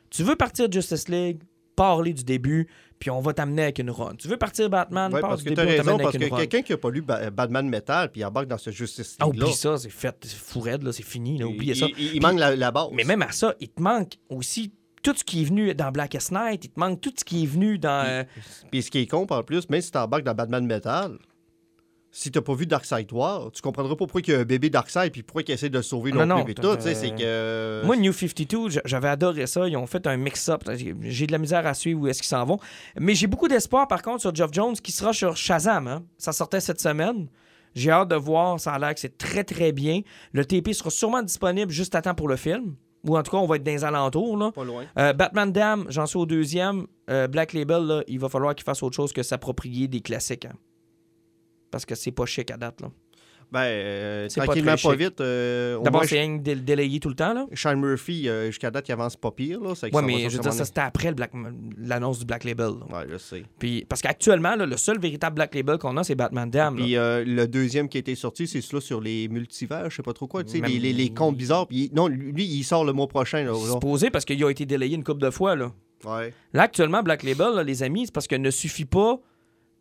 [0.09, 1.39] Tu veux partir de Justice League,
[1.76, 2.67] parler du début,
[2.99, 4.15] puis on va t'amener avec une run.
[4.17, 6.36] Tu veux partir Batman, Ouais, parce du que début, tu as on raison, parce que
[6.38, 9.45] quelqu'un qui n'a pas lu Ba- Batman Metal puis embarque dans ce Justice Ah, League-là,
[9.45, 11.88] oublie ça, c'est fait, c'est fou raide, là, c'est fini, là, il, oubliez ça.
[11.89, 12.88] il- il- il manque la, la base.
[12.93, 14.71] Mais même à ça, il te manque aussi
[15.01, 17.47] tout ce qui est venu dans Blackest Night, il te manque tout ce qui est
[17.47, 18.05] venu dans...
[18.07, 18.24] euh,
[18.71, 21.17] Puis ce qui est con, en plus, même si tu embarques dans Batman Metal,
[22.16, 24.70] si tu pas vu Darkseid War, tu comprendras pas pourquoi il y a un bébé
[24.70, 26.53] Darkseid puis pourquoi il essaie de le sauver Non, non, non, plus.
[26.53, 27.82] t'as- c'est que...
[27.84, 29.68] Moi, New 52, j- j'avais adoré ça.
[29.68, 30.64] Ils ont fait un mix-up.
[31.01, 32.59] J'ai de la misère à suivre où est-ce qu'ils s'en vont.
[32.99, 35.88] Mais j'ai beaucoup d'espoir, par contre, sur Geoff Jones, qui sera sur Shazam.
[35.88, 36.03] hein.
[36.20, 37.28] Ça sortait cette semaine.
[37.74, 38.59] J'ai hâte de voir.
[38.59, 40.01] Ça a l'air que c'est très, très bien.
[40.34, 42.76] Le TP sera sûrement disponible juste à temps pour le film.
[43.07, 44.38] Ou en tout cas, on va être dans les alentours.
[44.38, 44.51] Là.
[44.51, 44.86] Pas loin.
[44.99, 46.86] Euh, Batman Dam, j'en suis au deuxième.
[47.09, 50.45] Euh, Black Label, là, il va falloir qu'il fasse autre chose que s'approprier des classiques.
[50.45, 50.53] hein.
[51.74, 52.80] Parce que c'est pas chic à date.
[52.82, 52.89] là.
[53.51, 54.91] Ben, euh, C'est pas tranquillement, pas, chic.
[54.93, 55.21] vite.
[55.21, 57.34] euh, D'abord, c'est rien que dé- délayé tout le temps.
[57.36, 57.45] Là.
[57.53, 59.59] Sean Murphy, euh, jusqu'à date, il avance pas pire.
[59.61, 61.13] Là, que Ouais, mais je veux dire, ça c'était après
[61.78, 62.67] l'annonce du Black Label.
[62.89, 62.97] là.
[62.99, 63.43] Ouais, je sais.
[63.59, 66.76] Puis, parce qu'actuellement, le seul véritable Black Label qu'on a, c'est Batman Dam.
[66.76, 70.03] Puis euh, le deuxième qui a été sorti, c'est celui sur les multivers, je sais
[70.03, 71.67] pas trop quoi, tu sais, les, les, les contes bizarres.
[71.67, 73.43] Puis non, lui, il sort le mois prochain.
[73.43, 73.53] Là.
[73.71, 75.55] Supposé parce qu'il a été délayé une couple de fois.
[75.55, 75.71] Là,
[76.05, 76.34] Ouais.
[76.53, 79.19] là actuellement, Black Label, là, les amis, c'est parce qu'il ne suffit pas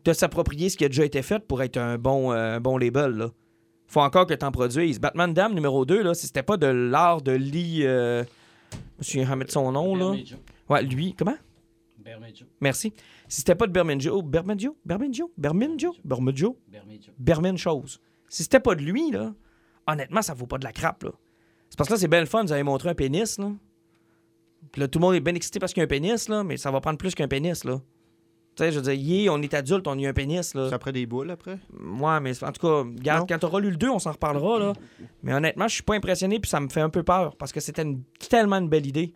[0.04, 2.78] de s'approprier ce qui a déjà été fait pour être un bon, euh, un bon
[2.78, 3.12] label.
[3.12, 3.30] Là.
[3.86, 5.00] faut encore que tu en produises.
[5.00, 7.82] Batman Dam numéro 2, là, si c'était pas de l'art de Lee.
[7.84, 8.24] Euh...
[9.00, 9.94] Je me souviens son nom.
[9.94, 10.10] là.
[10.10, 10.36] Bermejo.
[10.68, 11.14] Ouais, lui.
[11.14, 11.36] Comment?
[11.98, 12.46] Bermejo.
[12.60, 12.92] Merci.
[13.28, 13.72] Si c'était pas de.
[13.72, 16.56] Berminjo Berminjo Berminjo Berminjo Bermejo.
[17.18, 18.00] Bermin chose.
[18.28, 19.34] Si c'était pas de lui, là,
[19.86, 21.10] honnêtement, ça vaut pas de la crape, là.
[21.68, 23.52] C'est parce que là, c'est bien le fun, vous avez montré un pénis, là.
[24.70, 26.44] Puis là, tout le monde est bien excité parce qu'il y a un pénis, là,
[26.44, 27.80] mais ça va prendre plus qu'un pénis, là.
[28.54, 30.68] Tu sais, je veux dire, yeah, on est adulte, on a eu un pénis, là.
[30.68, 31.58] Ça prend des boules après?
[31.72, 34.72] Ouais, mais en tout cas, regarde, quand t'auras lu le 2, on s'en reparlera, là.
[35.22, 37.60] Mais honnêtement, je suis pas impressionné, puis ça me fait un peu peur, parce que
[37.60, 39.14] c'était une- tellement une belle idée.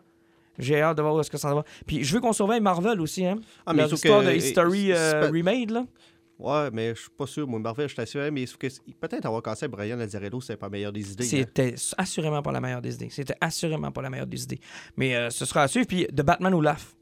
[0.57, 1.63] J'ai hâte de voir où est-ce que ça va.
[1.85, 3.35] Puis je veux qu'on surveille Marvel aussi, hein.
[3.63, 5.85] Ah, mais Leur sauf histoire que, de History c'est euh, Remade, là.
[6.39, 7.47] Ouais, mais je suis pas sûr.
[7.47, 10.71] Moi, Marvel, je t'assure, mais c'est- peut-être avoir cassé à Brian Lazzarello, c'est pas la
[10.71, 11.23] meilleure des idées.
[11.25, 11.27] hein.
[11.27, 13.09] C'était assurément pas la meilleure des idées.
[13.11, 14.59] C'était assurément pas la meilleure des idées.
[14.97, 15.85] Mais euh, ce sera à suivre.
[15.87, 16.95] Puis de Batman ou Laf.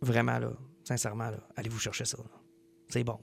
[0.00, 0.52] Vraiment, là.
[0.84, 1.38] Sincèrement, là.
[1.56, 2.18] Allez vous chercher ça.
[2.88, 3.18] C'est bon.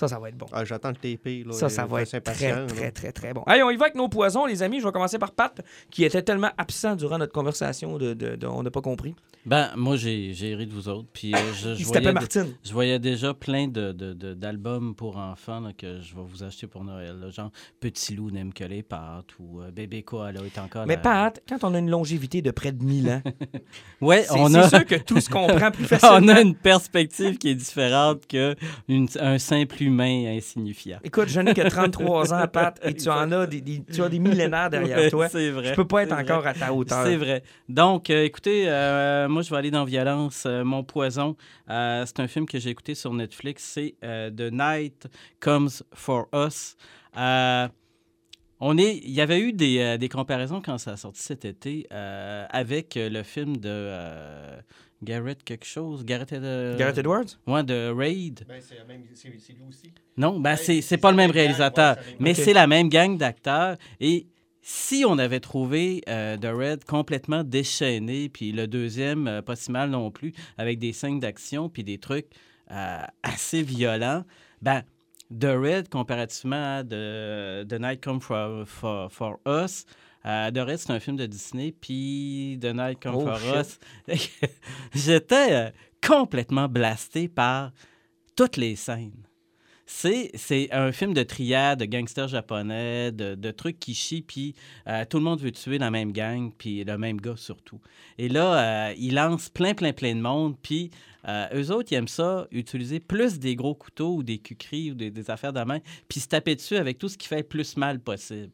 [0.00, 0.46] Ça, ça va être bon.
[0.50, 1.44] Ah, J'attends le TP.
[1.46, 2.64] Là, Ça, ça va être très, là.
[2.66, 3.42] très, très, très bon.
[3.46, 4.80] Allez, on y va avec nos poisons, les amis.
[4.80, 8.46] Je vais commencer par Pat, qui était tellement absent durant notre conversation de, de- de-
[8.46, 9.14] on n'a pas compris.
[9.44, 11.08] Ben, moi, j'ai j'ai ri de vous autres.
[11.12, 12.46] Puis euh, je, je Il se voyais Martine.
[12.64, 16.42] Je voyais déjà plein de, de- de- d'albums pour enfants là, que je vais vous
[16.42, 17.18] acheter pour Noël.
[17.20, 20.96] là, genre Petit loup n'aime que les pâtes ou euh, Bébé Koala est encore Mais
[20.96, 23.22] la- Pat, quand on a une longévité de près de 1000 ans,
[24.00, 26.32] Ouais, c'est on c'est a, sûr que tout se comprend plus on facilement.
[26.32, 30.98] a une perspective qui est différente qu'un simple humain insignifiant.
[31.04, 34.08] Écoute, je n'ai que 33 ans, Pat, et tu en as des, des- tu as
[34.08, 35.28] des millénaires derrière toi.
[35.28, 35.70] C'est vrai.
[35.70, 36.50] Je peux pas être encore vrai.
[36.50, 37.04] à ta hauteur.
[37.04, 37.42] C'est vrai.
[37.68, 41.36] Donc, euh, écoutez, euh, moi, je vais aller dans Violence, euh, Mon Poison.
[41.68, 43.62] C'est un film que j'ai écouté sur Netflix.
[43.74, 45.08] C'est The Night
[45.40, 46.76] Comes for Us.
[48.62, 51.46] On est, il y avait eu des, euh, des comparaisons quand ça a sorti cet
[51.46, 54.60] été euh, avec le film de euh,
[55.02, 56.04] Garrett quelque chose?
[56.04, 57.38] Garrett, euh, Gareth Edwards?
[57.46, 58.44] Ouais, de Raid.
[58.46, 58.74] Ben, c'est
[59.52, 59.92] lui aussi.
[60.16, 63.16] Non, ben Ouais, c'est pas le même gang, réalisateur, ouais, mais c'est la même gang
[63.16, 63.76] d'acteurs.
[64.00, 64.26] Et
[64.62, 69.70] si on avait trouvé euh, The Red complètement déchaîné, puis le deuxième, euh, pas si
[69.72, 72.26] mal non plus, avec des scènes d'action, puis des trucs
[72.70, 74.24] euh, assez violents,
[74.60, 74.82] ben
[75.38, 79.86] The Red, comparativement à The, The Night Come For, for, for Us,
[80.26, 83.80] euh, Red, c'est un film de Disney, puis The Night Come Oh, For shit.
[84.08, 84.28] Us,
[84.94, 85.70] j'étais euh,
[86.06, 87.72] complètement blasté par
[88.36, 89.26] toutes les scènes.
[89.92, 94.54] C'est, c'est un film de triade, de gangsters japonais, de, de trucs qui chient, puis
[94.86, 97.80] euh, tout le monde veut tuer la même gang, puis le même gars surtout.
[98.16, 100.92] Et là, euh, ils lancent plein, plein, plein de monde, puis
[101.28, 104.94] euh, eux autres, ils aiment ça, utiliser plus des gros couteaux ou des cucris ou
[104.94, 107.42] des, des affaires de main, puis se taper dessus avec tout ce qui fait le
[107.42, 108.52] plus mal possible.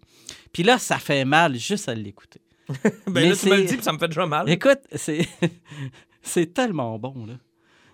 [0.53, 2.41] Puis là, ça fait mal juste à l'écouter.
[2.68, 4.49] Ben Mais là, tu me le dis, puis ça me fait déjà mal.
[4.49, 5.28] Écoute, c'est
[6.22, 7.34] c'est tellement bon, là.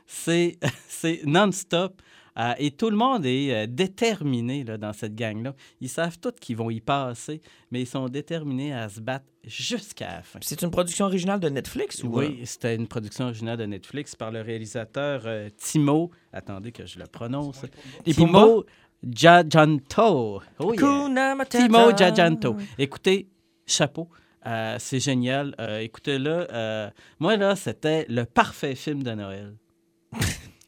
[0.06, 2.00] C'est c'est non-stop.
[2.38, 5.54] Euh, et tout le monde est euh, déterminé là, dans cette gang-là.
[5.80, 10.16] Ils savent tous qu'ils vont y passer, mais ils sont déterminés à se battre jusqu'à
[10.16, 10.38] la fin.
[10.42, 14.30] C'est une production originale de Netflix ou Oui, c'était une production originale de Netflix par
[14.30, 16.10] le réalisateur euh, Timo.
[16.32, 17.62] Attendez que je le prononce.
[18.06, 18.64] Et Timo
[19.04, 20.42] Giajanto.
[20.58, 21.44] Oh, yeah.
[21.48, 22.56] Timo Giajanto.
[22.78, 23.28] Écoutez,
[23.66, 24.08] chapeau.
[24.46, 25.54] Euh, c'est génial.
[25.60, 26.46] Euh, Écoutez-le.
[26.52, 29.54] euh, moi, là, c'était le parfait film de Noël.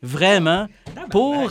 [0.04, 0.68] Vraiment,
[1.10, 1.50] pour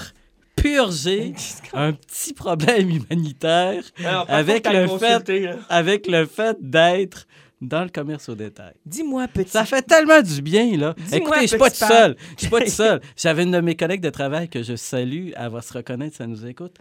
[0.56, 1.34] purger
[1.74, 5.56] un petit problème humanitaire Alors, par avec le fait, là.
[5.70, 7.26] avec le fait d'être
[7.62, 8.74] dans le commerce au détail.
[8.86, 9.50] Dis-moi, petit.
[9.50, 10.94] Ça fait tellement du bien, là.
[11.12, 12.16] Écoutez, je suis pas tout seul.
[12.36, 13.02] Je suis pas tout seul.
[13.18, 15.32] J'avais une de mes collègues de travail que je salue.
[15.36, 16.76] Elle va se reconnaître, ça nous écoute.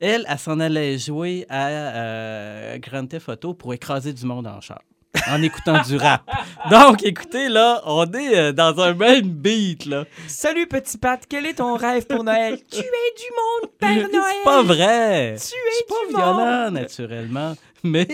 [0.00, 4.60] Elle, elle s'en allait jouer à euh, Grand Theft Auto pour écraser du monde en
[4.60, 4.82] char.
[5.30, 6.22] En écoutant du rap.
[6.70, 10.04] Donc, écoutez, là, on est euh, dans un même beat, là.
[10.26, 11.22] Salut, petit Pat.
[11.28, 12.58] Quel est ton rêve pour Noël?
[12.70, 13.30] tu es du
[13.62, 14.34] monde, Père Noël.
[14.38, 15.34] C'est pas vrai.
[15.36, 16.74] Tu C'est es pas du violent, monde.
[16.74, 17.54] naturellement.
[17.84, 18.06] Mais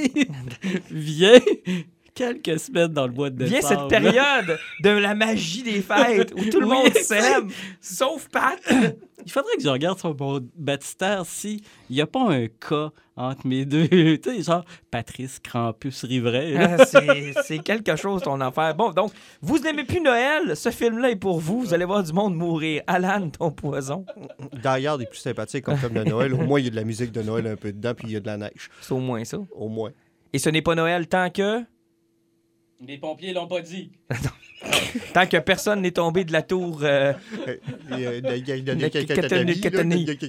[0.90, 1.40] viens
[2.20, 3.88] quelques semaines dans le mois de Viens décembre.
[3.90, 7.48] cette période de la magie des fêtes où tout le Oui, monde s'aime,
[7.80, 8.58] sauf Pat.
[9.26, 12.88] Il faudrait que je regarde sur mon baptistère si il n'y a pas un cas
[13.16, 13.86] entre mes deux.
[14.18, 16.56] tu sais, genre Patrice Krampus Rivray.
[16.56, 18.74] Ah, c'est c'est quelque chose ton affaire.
[18.74, 19.12] Bon, donc,
[19.42, 21.60] vous n'aimez plus Noël, ce film-là est pour vous.
[21.60, 22.82] Vous allez voir du monde mourir.
[22.86, 24.06] Alan, ton poison.
[24.62, 26.32] D'ailleurs, est plus sympathique comme film de Noël.
[26.32, 28.12] Au moins, il y a de la musique de Noël un peu dedans, puis il
[28.14, 28.70] y a de la neige.
[28.80, 29.36] C'est au moins ça.
[29.52, 29.90] Au moins.
[30.32, 31.62] Et ce n'est pas Noël tant que...
[32.86, 33.92] Les pompiers l'ont pas dit.
[35.14, 36.80] Tant que personne n'est tombé de la tour...
[36.82, 37.12] euh,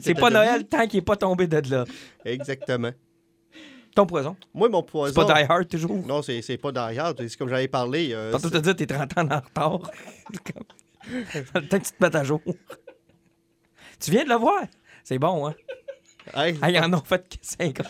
[0.01, 1.85] C'est pas Noël tant qu'il n'est pas tombé de là.
[2.25, 2.91] Exactement.
[3.95, 4.35] Ton poison.
[4.53, 5.25] Moi, mon C'est poison.
[5.25, 6.05] pas Die Hard, toujours?
[6.07, 7.13] Non, c'est c'est pas derrière.
[7.17, 8.11] C'est comme j'avais parlé.
[8.13, 9.39] euh, Tantôt, c'est- te dire t'es 30 ans en
[9.77, 9.91] retard.
[11.33, 12.41] C'est Peut-être que tu te mettes à jour.
[13.99, 14.61] Tu viens de le voir?
[15.03, 15.55] C'est bon, hein?
[16.35, 17.87] Hey, Ah, ils en ont fait que 50.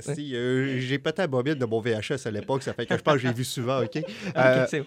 [0.14, 3.02] si, euh, j'ai pété la bobine de mon VHS à l'époque, ça fait que je
[3.02, 3.96] pense que j'ai vu souvent, OK?
[3.96, 4.04] Ok,
[4.36, 4.84] Euh, tu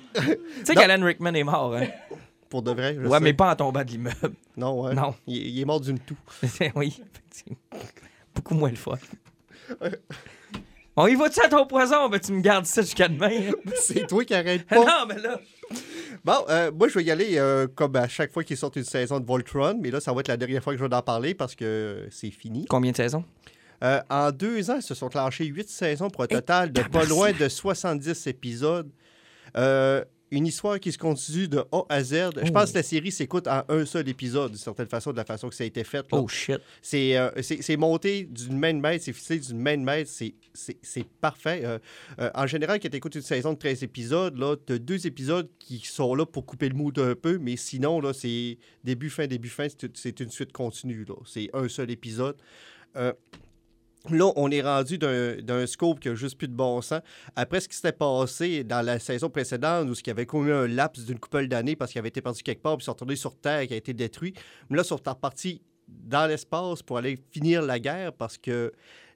[0.66, 1.88] sais qu'Alan Rickman est mort, hein?
[2.50, 3.24] pour de vrai, je Ouais, sais.
[3.24, 4.34] mais pas en tombant de l'immeuble.
[4.58, 4.96] Non, ouais.
[4.96, 5.14] Non.
[5.28, 6.18] Il, il est mort d'une toux.
[6.76, 7.58] oui, effectivement.
[8.34, 8.98] Beaucoup moins le fun.
[11.02, 12.10] On y va-tu à ton poison?
[12.10, 13.52] Ben, tu me gardes ça jusqu'à demain.
[13.76, 14.76] c'est toi qui arrête pas.
[14.76, 15.40] non, mais là...
[16.26, 18.84] Bon, euh, moi, je vais y aller euh, comme à chaque fois qu'il sort une
[18.84, 21.02] saison de Voltron, mais là, ça va être la dernière fois que je vais en
[21.02, 22.66] parler parce que c'est fini.
[22.66, 23.24] Combien de saisons?
[23.82, 27.06] Euh, en deux ans, ils se sont clenchés huit saisons pour un total de pas
[27.06, 28.92] loin de 70 épisodes.
[29.56, 32.14] Euh, une histoire qui se continue de A à Z.
[32.44, 35.26] Je pense que la série s'écoute en un seul épisode, d'une certaine façon, de la
[35.26, 35.98] façon que ça a été fait.
[35.98, 36.04] là.
[36.20, 36.60] Oh shit.
[36.82, 40.36] C'est euh, c'est- monté d'une main de maître, c'est fixé d'une main de maître, c'est-
[41.22, 41.62] parfait.
[41.64, 41.80] Euh,
[42.20, 44.36] euh, en général, quand tu écoutes une saison de 13 épisodes,
[44.68, 48.00] tu as deux épisodes qui sont là pour couper le mood un peu, mais sinon,
[48.02, 51.06] là, c'est début, fin, début, fin, c'est c'est une suite continue.
[51.06, 51.16] là.
[51.26, 52.36] C'est un seul épisode.
[54.10, 57.02] Là, on est rendu d'un scope qui a juste plus de bon sens.
[57.36, 60.68] Après ce qui s'était passé dans la saison précédente, où il y avait connu un
[60.68, 63.18] laps d'une couple d'années parce qu'il avait été perdu quelque part, puis ils sont retournés
[63.18, 64.34] sur Terre, qui a été détruit.
[64.70, 68.72] Mais là, ils sont repartis dans l'espace pour aller finir la guerre parce que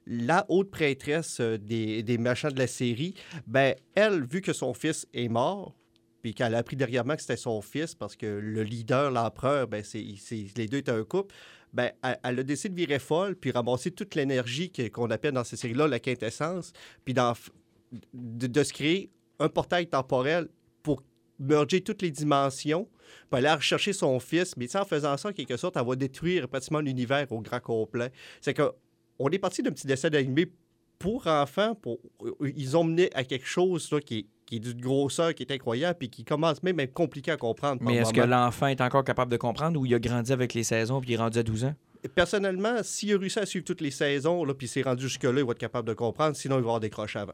[0.06, 3.14] la haute prêtresse euh, des, des machins de la série,
[3.46, 5.74] ben, elle, vu que son fils est mort,
[6.20, 9.82] puis qu'elle a appris dernièrement que c'était son fils parce que le leader, l'empereur, ben,
[9.82, 10.04] c'est-
[10.56, 11.34] les deux étaient un couple,
[11.74, 15.56] ben, elle, a décidé de virer folle, puis ramasser toute l'énergie qu'on appelle dans ces
[15.56, 16.72] séries-là la quintessence,
[17.04, 19.10] puis de, de se créer
[19.40, 20.48] un portail temporel
[20.84, 21.02] pour
[21.40, 22.88] merger toutes les dimensions,
[23.28, 24.56] puis aller rechercher son fils.
[24.56, 28.12] Mais en faisant ça, en quelque sorte, elle va détruire pratiquement l'univers au grand complet.
[28.40, 28.70] C'est que
[29.18, 30.52] on est parti d'un petit dessin animé
[30.98, 31.74] pour enfants.
[31.74, 31.98] Pour...
[32.40, 34.26] Ils ont mené à quelque chose là, qui, est,
[34.60, 37.36] qui est d'une grosseur qui est incroyable, puis qui commence même à être compliqué à
[37.36, 37.82] comprendre.
[37.82, 40.62] Mais est-ce que l'enfant est encore capable de comprendre ou il a grandi avec les
[40.62, 41.74] saisons puis il est rendu à 12 ans?
[42.14, 45.44] Personnellement, s'il a réussi à suivre toutes les saisons, là, puis s'est rendu jusque-là, il
[45.44, 46.36] va être capable de comprendre.
[46.36, 47.32] Sinon, il va avoir décroché avant.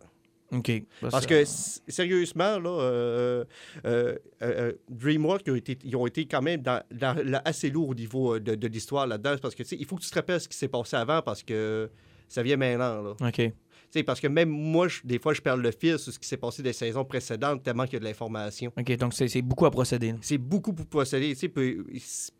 [0.52, 0.70] OK.
[1.10, 3.44] Parce que, sérieusement, là, euh,
[3.84, 7.70] euh, euh, DreamWorks, ils ont, été, ils ont été quand même dans, dans- là, assez
[7.70, 9.36] lourds au niveau euh, de, de l'histoire là-dedans.
[9.42, 11.20] Parce que, tu sais, il faut que tu te rappelles ce qui s'est passé avant
[11.22, 11.90] parce que
[12.28, 13.14] ça vient maintenant, là.
[13.28, 13.52] OK.
[13.92, 16.18] Tu sais, parce que même moi, je- des fois, je perds le fil sur ce
[16.20, 18.72] qui s'est passé des saisons précédentes tellement qu'il y a de l'information.
[18.78, 20.14] OK, donc c'est beaucoup à procéder.
[20.20, 21.34] C'est beaucoup pour procéder.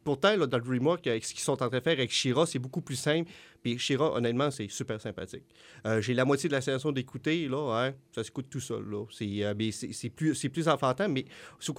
[0.04, 2.60] pourtant, là, dans DreamWorks, avec ce qu'ils sont en train de faire avec Shira, c'est
[2.60, 3.28] beaucoup plus simple.
[3.64, 5.42] Puis Shira, honnêtement, c'est super sympathique.
[5.88, 8.84] Euh, J'ai la moitié de la saison d'écouter, là, hein, ça s'écoute tout seul.
[9.10, 9.54] C'est, euh,
[9.92, 11.24] c'est, plus, enfantin, mais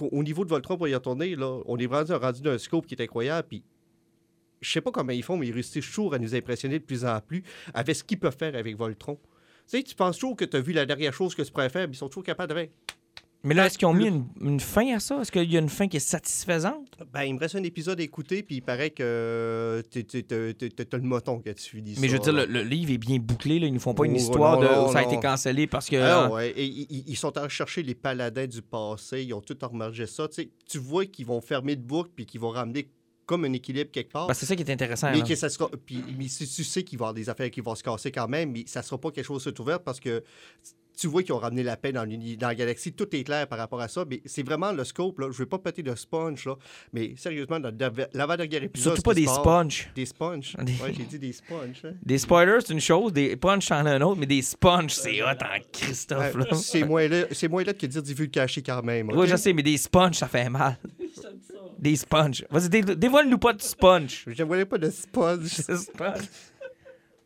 [0.00, 2.94] au niveau de Voltron, pour y retourner, là, on est rendu, rendu d'un scope qui
[2.94, 3.48] est incroyable.
[3.48, 3.64] Puis
[4.60, 7.06] je sais pas comment ils font, mais ils réussissent toujours à nous impressionner de plus
[7.06, 7.42] en plus
[7.72, 9.18] avec ce qu'ils peuvent faire avec Voltron.
[9.70, 11.70] Tu sais, tu penses toujours que tu as vu la dernière chose que tu pourrais
[11.70, 12.68] faire, mais ils sont toujours capables de faire.
[13.44, 15.20] Mais là, est-ce qu'ils ont mis une, une fin à ça?
[15.20, 16.86] Est-ce qu'il y a une fin qui est satisfaisante?
[17.12, 19.98] Ben, il me reste un épisode à écouter, puis il paraît que tu
[20.30, 23.18] as le moton que tu finis Mais je veux dire, le, le livre est bien
[23.18, 23.58] bouclé.
[23.58, 23.66] Là.
[23.66, 25.88] Ils ne font pas une Oh, histoire non, de non, ça a été cancellé parce
[25.88, 25.96] que.
[25.96, 26.50] Ah, ouais.
[26.50, 30.28] Et ils, ils- sont allés chercher les paladins du passé, ils ont tout remergé ça.
[30.28, 32.88] Tu vois qu'ils vont fermer de boucle, puis qu'ils vont ramener
[33.26, 34.34] comme un équilibre quelque part.
[34.34, 35.10] C'est ça qui est intéressant.
[35.12, 35.68] mais que ça sera.
[35.84, 38.10] Puis, mais si tu sais qu'il va y avoir des affaires qui vont se casser
[38.10, 40.22] quand même, mais ça sera pas quelque chose de tout ouvert parce que
[41.02, 42.92] tu vois qu'ils ont ramené la paix dans, dans la galaxie.
[42.92, 44.04] Tout est clair par rapport à ça.
[44.08, 45.18] Mais c'est vraiment le scope.
[45.18, 45.28] Là.
[45.32, 46.54] Je vais pas péter de sponge, là.
[46.92, 47.72] Mais sérieusement, dans
[48.14, 48.94] l'avant-dernier épisode.
[48.94, 49.90] Surtout pas des sponges.
[49.96, 50.56] Des sponges?
[50.62, 51.82] Des- Ouais, j'ai dit des sponges.
[51.84, 51.90] hein.
[52.02, 53.12] Des spoilers, c'est une chose.
[53.12, 54.18] Des punch, c'en a un autre.
[54.20, 56.34] Mais des sponges, c'est hot en Christophe.
[56.36, 56.46] Là.
[56.54, 59.10] c'est moins là, c'est moins là que dire du vu caché quand même.
[59.12, 60.78] Oui, je sais, mais des sponges, ça fait mal.
[61.78, 62.44] Des sponges.
[62.48, 64.24] Vas-y, dé- dévoile-nous pas de sponge.
[64.28, 65.46] Je ne voulais pas de sponge.
[65.46, 66.22] C'est sponge.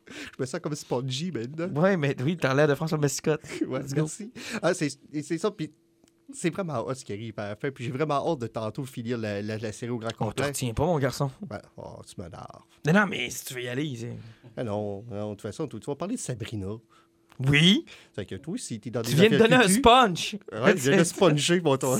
[0.36, 1.68] Je me sens comme spongy maintenant.
[1.80, 3.42] Ouais, mais oui, t'as l'air de François Mascotte.
[3.66, 4.32] Ouais, merci.
[4.62, 4.90] Ah, c'est
[5.38, 5.50] ça.
[5.50, 5.72] Puis
[6.32, 7.70] c'est vraiment hot ce qui arrive à la fin.
[7.70, 10.16] Puis j'ai vraiment hâte de tantôt finir la, la- la série au grand On te
[10.36, 10.46] complet.
[10.46, 11.30] retient pas, mon garçon.
[11.48, 12.62] Ben, oh, tu m'énerves.
[12.84, 14.16] Non, non, mais si tu veux y aller, c'est...
[14.57, 16.66] Ah non, non, de toute façon, tu vas parler de Sabrina.
[17.49, 17.84] Oui,
[18.14, 20.37] C'est que toi, si t'es dans des tu viens de donner un sponge.
[20.53, 21.99] Ouais, je viens de sponger, mon toi.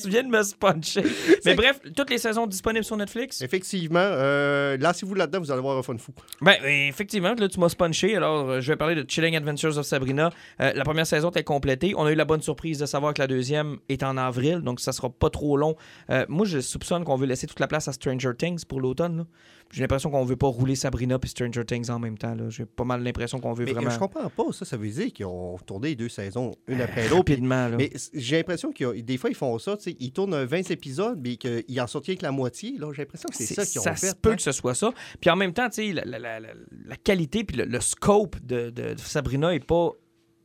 [0.00, 1.02] Tu viens de me sponcher.
[1.44, 3.40] Mais bref, toutes les saisons disponibles sur Netflix.
[3.40, 6.12] Effectivement, euh, lancez-vous là-dedans, vous allez avoir un fun fou.
[6.40, 8.16] Ben, effectivement, là, tu m'as sponché.
[8.16, 10.30] Alors, euh, je vais parler de Chilling Adventures of Sabrina.
[10.60, 11.94] Euh, la première saison est complétée.
[11.96, 14.80] On a eu la bonne surprise de savoir que la deuxième est en avril, donc
[14.80, 15.76] ça sera pas trop long.
[16.10, 19.26] Euh, moi, je soupçonne qu'on veut laisser toute la place à Stranger Things pour l'automne.
[19.72, 22.34] J'ai l'impression qu'on veut pas rouler Sabrina puis Stranger Things en même temps.
[22.48, 25.12] J'ai pas mal l'impression qu'on veut Mais vraiment je comprends pas, ça, ça veut dire
[25.12, 27.24] qu'ils ont tourné les deux saisons, une après l'autre.
[27.24, 27.68] puis- rapidement.
[27.68, 27.76] là.
[27.76, 30.70] Mais j'ai l'impression que des fois, ils font ça, tu sais, ils tournent un 20
[30.70, 32.76] épisodes, mais qu'ils en sortent que la moitié.
[32.92, 34.08] J'ai l'impression que c'est ça qu'ils ont ça fait.
[34.10, 34.36] se peut hein.
[34.36, 34.92] que ce soit ça.
[35.20, 38.94] Puis en même temps, la, la- la- la- qualité puis le, le scope de, de
[38.98, 39.90] Sabrina est pas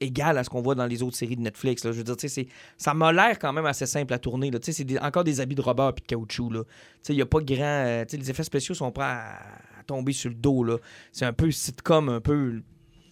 [0.01, 1.85] égal à ce qu'on voit dans les autres séries de Netflix.
[1.85, 1.91] là.
[1.91, 2.47] Je veux dire, tu sais, c'est-
[2.77, 4.51] ça m'a l'air quand même assez simple à tourner.
[4.51, 4.59] là.
[4.59, 6.49] Tu sais, c'est des- encore des habits de rubber puis de caoutchouc.
[6.51, 6.63] là.
[6.63, 6.69] Tu
[7.03, 7.63] sais, il n'y a pas grand...
[7.63, 10.63] euh, tu sais, les effets spéciaux sont pas à, à tomber sur le dos.
[10.63, 10.77] là.
[11.11, 12.61] C'est un peu sitcom, un peu...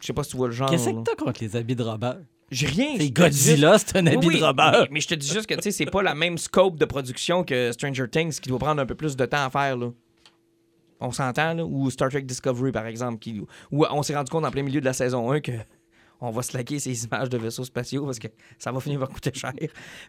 [0.02, 0.70] Je sais pas si tu vois le genre.
[0.70, 2.18] Qu'est-ce que t'as contre les habits de Robert?
[2.52, 2.96] J'ai rien.
[2.98, 4.72] C'est Godzilla, c'est un habit oui, de Robert.
[4.84, 6.86] Mais, mais je te dis juste que tu sais, c'est pas la même scope de
[6.86, 9.78] production que Stranger Things qui doit prendre un peu plus de temps à faire.
[9.78, 9.92] Là.
[11.02, 11.64] On s'entend, là?
[11.66, 13.40] Ou Star Trek Discovery, par exemple, qui,
[13.72, 15.52] où on s'est rendu compte en plein milieu de la saison 1 que
[16.22, 19.32] on va slacker ces images de vaisseaux spatiaux parce que ça va finir par coûter
[19.34, 19.54] cher.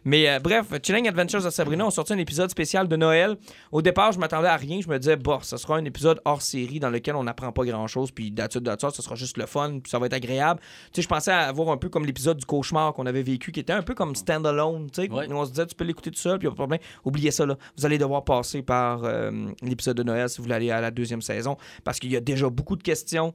[0.03, 3.37] Mais euh, bref, Chilling Adventures of Sabrina, on sorti un épisode spécial de Noël.
[3.71, 4.81] Au départ, je m'attendais à rien.
[4.81, 7.65] Je me disais, bon, ce sera un épisode hors série dans lequel on n'apprend pas
[7.65, 10.59] grand-chose, puis d'attitude de ça, ce sera juste le fun, puis ça va être agréable.
[10.91, 13.59] Tu sais, je pensais avoir un peu comme l'épisode du cauchemar qu'on avait vécu, qui
[13.59, 15.11] était un peu comme stand-alone, tu sais.
[15.11, 15.31] Ouais.
[15.31, 16.79] On se disait, tu peux l'écouter tout seul, puis y a pas de problème.
[17.05, 17.57] Oubliez ça, là.
[17.77, 19.31] Vous allez devoir passer par euh,
[19.61, 22.21] l'épisode de Noël si vous voulez aller à la deuxième saison, parce qu'il y a
[22.21, 23.33] déjà beaucoup de questions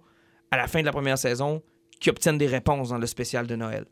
[0.51, 1.63] à la fin de la première saison
[2.01, 3.87] qui obtiennent des réponses dans le spécial de Noël.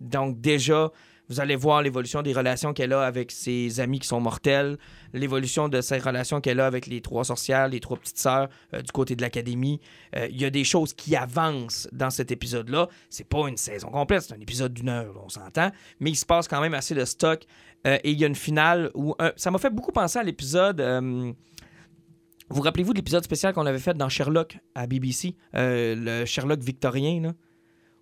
[0.00, 0.90] Donc déjà,
[1.28, 4.78] vous allez voir l'évolution des relations qu'elle a avec ses amis qui sont mortels,
[5.12, 8.82] l'évolution de ses relations qu'elle a avec les trois sorcières, les trois petites sœurs euh,
[8.82, 9.80] du côté de l'académie.
[10.14, 12.88] Euh, Il y a des choses qui avancent dans cet épisode-là.
[13.10, 16.26] C'est pas une saison complète, c'est un épisode d'une heure, on s'entend, mais il se
[16.26, 17.44] passe quand même assez de stock.
[17.86, 20.80] Euh, et il y a une finale où ça m'a fait beaucoup penser à l'épisode.
[22.48, 27.20] vous rappelez-vous de l'épisode spécial qu'on avait fait dans Sherlock à BBC, le Sherlock victorien,
[27.20, 27.32] là,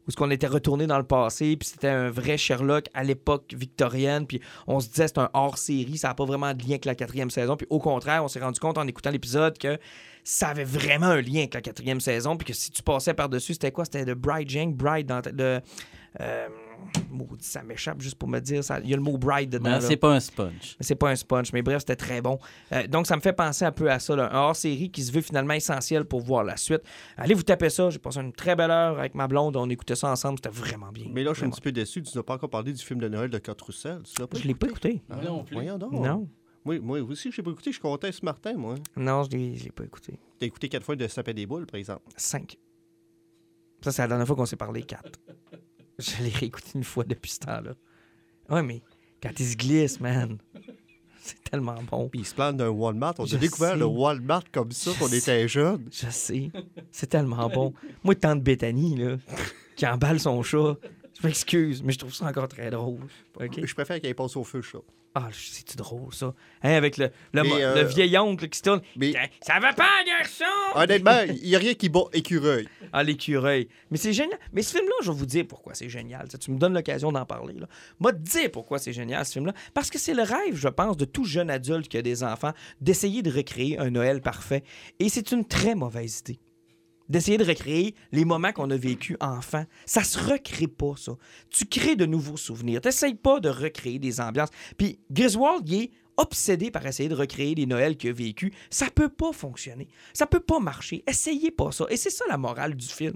[0.07, 3.55] où ce qu'on était retourné dans le passé, puis c'était un vrai Sherlock à l'époque
[3.57, 6.85] victorienne, puis on se disait c'est un hors-série, ça n'a pas vraiment de lien avec
[6.85, 9.79] la quatrième saison, puis au contraire, on s'est rendu compte en écoutant l'épisode que
[10.23, 13.55] ça avait vraiment un lien avec la quatrième saison, puis que si tu passais par-dessus,
[13.55, 13.85] c'était quoi?
[13.85, 15.21] C'était de Bride Jane, Bride dans...
[15.21, 15.61] De,
[16.21, 16.49] euh,
[17.11, 19.79] maudit, ça m'échappe juste pour me dire, ça- il y a le mot Bride dedans.
[19.81, 20.77] C'est pas un sponge.
[20.79, 22.39] Mais c'est pas un sponge, mais bref, c'était très bon.
[22.73, 25.13] Euh, donc, ça me fait penser un peu à ça, là, un hors-série qui se
[25.13, 26.83] veut finalement essentiel pour voir la suite.
[27.17, 27.91] Allez vous taper ça.
[27.91, 29.57] J'ai passé une très belle heure avec ma blonde.
[29.57, 30.39] On écoutait ça ensemble.
[30.43, 31.07] C'était vraiment bien.
[31.11, 32.03] Mais là, je suis un petit peu déçu.
[32.03, 34.01] Tu n'as pas encore parlé du film de Noël de Kurt Russell.
[34.05, 35.03] Tu l'as pas Je l'ai pas écouté?
[35.11, 35.55] Ah, Moi non plus.
[35.55, 35.93] Voyons donc.
[35.93, 36.29] Non.
[36.67, 37.71] Oui, moi aussi, je l'ai pas écouté.
[37.71, 38.77] Je suis content ce Martin, moi.
[38.97, 40.19] Non, je l'ai l'ai pas écouté.
[40.39, 42.03] T'as écouté quatre fois de Sapin des boules, par exemple.
[42.17, 42.57] Cinq.
[43.83, 44.83] Ça, c'est la dernière fois qu'on s'est parlé.
[44.83, 45.21] Quatre.
[45.99, 47.73] Je l'ai réécouté une fois depuis ce temps-là.
[48.51, 48.83] Ouais, mais
[49.23, 50.39] quand il se glisse, man,
[51.21, 52.09] c'est tellement bon.
[52.09, 53.15] Puis il se plante d'un Walmart.
[53.19, 53.79] On Je a découvert sais.
[53.79, 55.89] le Walmart comme ça quand on était jeunes.
[55.91, 56.51] Je sais.
[56.91, 57.73] C'est tellement bon.
[58.03, 59.17] Moi, tant de Bethany, là,
[59.77, 60.77] qui emballe son chat,
[61.21, 63.01] je m'excuse, mais je trouve ça encore très drôle.
[63.41, 64.79] Je préfère qu'il passe au feu, ça.
[65.17, 66.35] Ah, c'est-tu drôle, ça?
[66.65, 68.83] Hein, avec le, le, Mais, euh, le vieil oncle qui se tourne.
[68.97, 70.45] Mais Ça va pas, garçon!
[70.75, 72.67] honnêtement, il n'y a rien qui bat écureuil.
[72.93, 73.69] Ah, l'écureuil.
[73.93, 74.37] Mais c'est génial.
[74.53, 76.27] Mais ce film-là, je vais vous dire pourquoi c'est génial.
[76.41, 77.55] Tu me donnes l'occasion d'en parler.
[77.55, 77.69] Là.
[78.01, 79.55] Moi, te dire pourquoi c'est génial, ce film-là.
[79.73, 82.53] Parce que c'est le rêve, je pense, de tout jeune adulte qui a des enfants,
[82.81, 84.65] d'essayer de recréer un Noël parfait.
[84.99, 86.41] Et c'est une très mauvaise idée.
[87.09, 89.65] D'essayer de recréer les moments qu'on a vécus enfant.
[89.85, 91.13] Ça se recrée pas, ça.
[91.51, 92.81] Tu crées de nouveaux souvenirs.
[92.81, 94.49] T'essayes pas de recréer des ambiances.
[94.79, 98.53] Puis Griswold, il est obsédé par essayer de recréer les Noëls qu'il a vécus.
[98.71, 99.89] Ça peut pas fonctionner.
[100.15, 101.03] Ça peut pas marcher.
[101.07, 101.87] Essayez pas ça.
[101.91, 103.15] Et c'est ça la morale du film.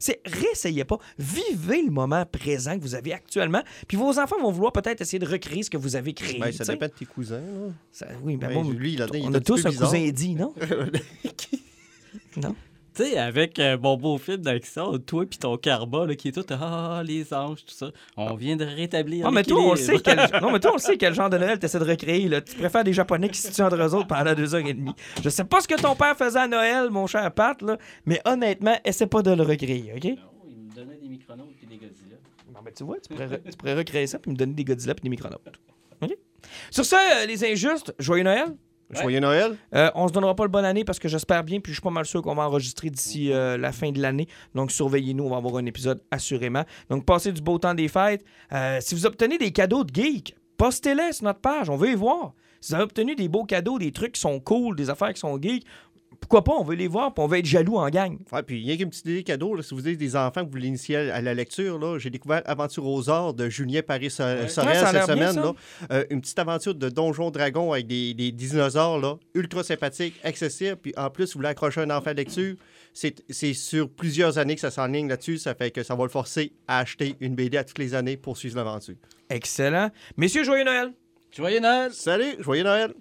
[0.00, 0.98] C'est réessayez pas.
[1.18, 3.62] Vivez le moment présent que vous avez actuellement.
[3.86, 6.38] Puis vos enfants vont vouloir peut-être essayer de recréer ce que vous avez créé.
[6.38, 7.40] Ben, ça dépend de tes cousins.
[7.40, 7.72] là.
[7.92, 9.90] Ça- oui, ben Ouais, bon, lui, là-dedans, il on a tous un bizarre.
[9.90, 10.54] cousin Eddie, non?
[12.36, 12.54] non?
[12.98, 16.32] Tu sais, avec un bon beau film d'action, toi puis ton karma là, qui est
[16.32, 20.00] tout ah les anges tout ça, on vient de rétablir Non, mais toi, on sait
[20.00, 20.18] quel...
[20.42, 22.26] non, mais toi, on le sait quel genre de Noël tu essaies de recréer.
[22.28, 22.40] Là.
[22.40, 24.90] Tu préfères des Japonais qui se tuent entre eux autres pendant deux heures et demie.
[25.22, 28.20] Je sais pas ce que ton père faisait à Noël, mon cher Pat, là, mais
[28.24, 30.04] honnêtement, essaie pas de le recréer, OK?
[30.04, 30.16] Non,
[30.50, 32.16] il me donnait des micronautes puis des Godzilla.
[32.52, 34.64] Non, mais tu vois, tu pourrais, re- tu pourrais recréer ça puis me donner des
[34.64, 35.46] Godzilla puis des micronautes.
[36.02, 36.16] OK?
[36.72, 38.56] Sur ça, euh, les injustes, joyeux Noël.
[38.90, 39.56] Joyeux Noël.
[39.74, 41.82] Euh, on se donnera pas le bonne année parce que j'espère bien, puis je suis
[41.82, 44.28] pas mal sûr qu'on va enregistrer d'ici euh, la fin de l'année.
[44.54, 46.64] Donc surveillez-nous, on va avoir un épisode assurément.
[46.88, 48.24] Donc passez du beau temps des fêtes.
[48.52, 51.94] Euh, si vous obtenez des cadeaux de geek, postez-les sur notre page, on veut les
[51.94, 52.32] voir.
[52.60, 55.20] Si vous avez obtenu des beaux cadeaux, des trucs qui sont cool, des affaires qui
[55.20, 55.64] sont geeks,
[56.20, 58.18] pourquoi pas, on veut les voir, puis on veut être jaloux en gang.
[58.32, 59.54] Ouais, puis il y a qu'une petite idée cadeau.
[59.54, 62.10] là, si vous avez des enfants que vous voulez initier à la lecture, là, j'ai
[62.10, 65.32] découvert Aventure aux arts de Julien Paris Sorel Ouais, ça a l'air cette bien, semaine.
[65.34, 65.40] ça.
[65.42, 65.54] là.
[65.92, 70.76] Euh, une petite aventure de Donjon Dragon avec des, des dinosaures, là, ultra sympathique, accessible.
[70.76, 72.56] Puis en plus, vous voulez accrocher un enfant à lecture,
[72.92, 75.38] c'est c'est sur plusieurs années que ça s'enligne là-dessus.
[75.38, 78.16] Ça fait que ça va le forcer à acheter une BD à toutes les années
[78.16, 78.96] pour suivre l'aventure.
[79.30, 79.90] Excellent.
[80.16, 80.92] Messieurs, joyeux Noël!
[81.30, 81.92] Joyeux Noël!
[81.92, 82.92] Salut, joyeux Noël!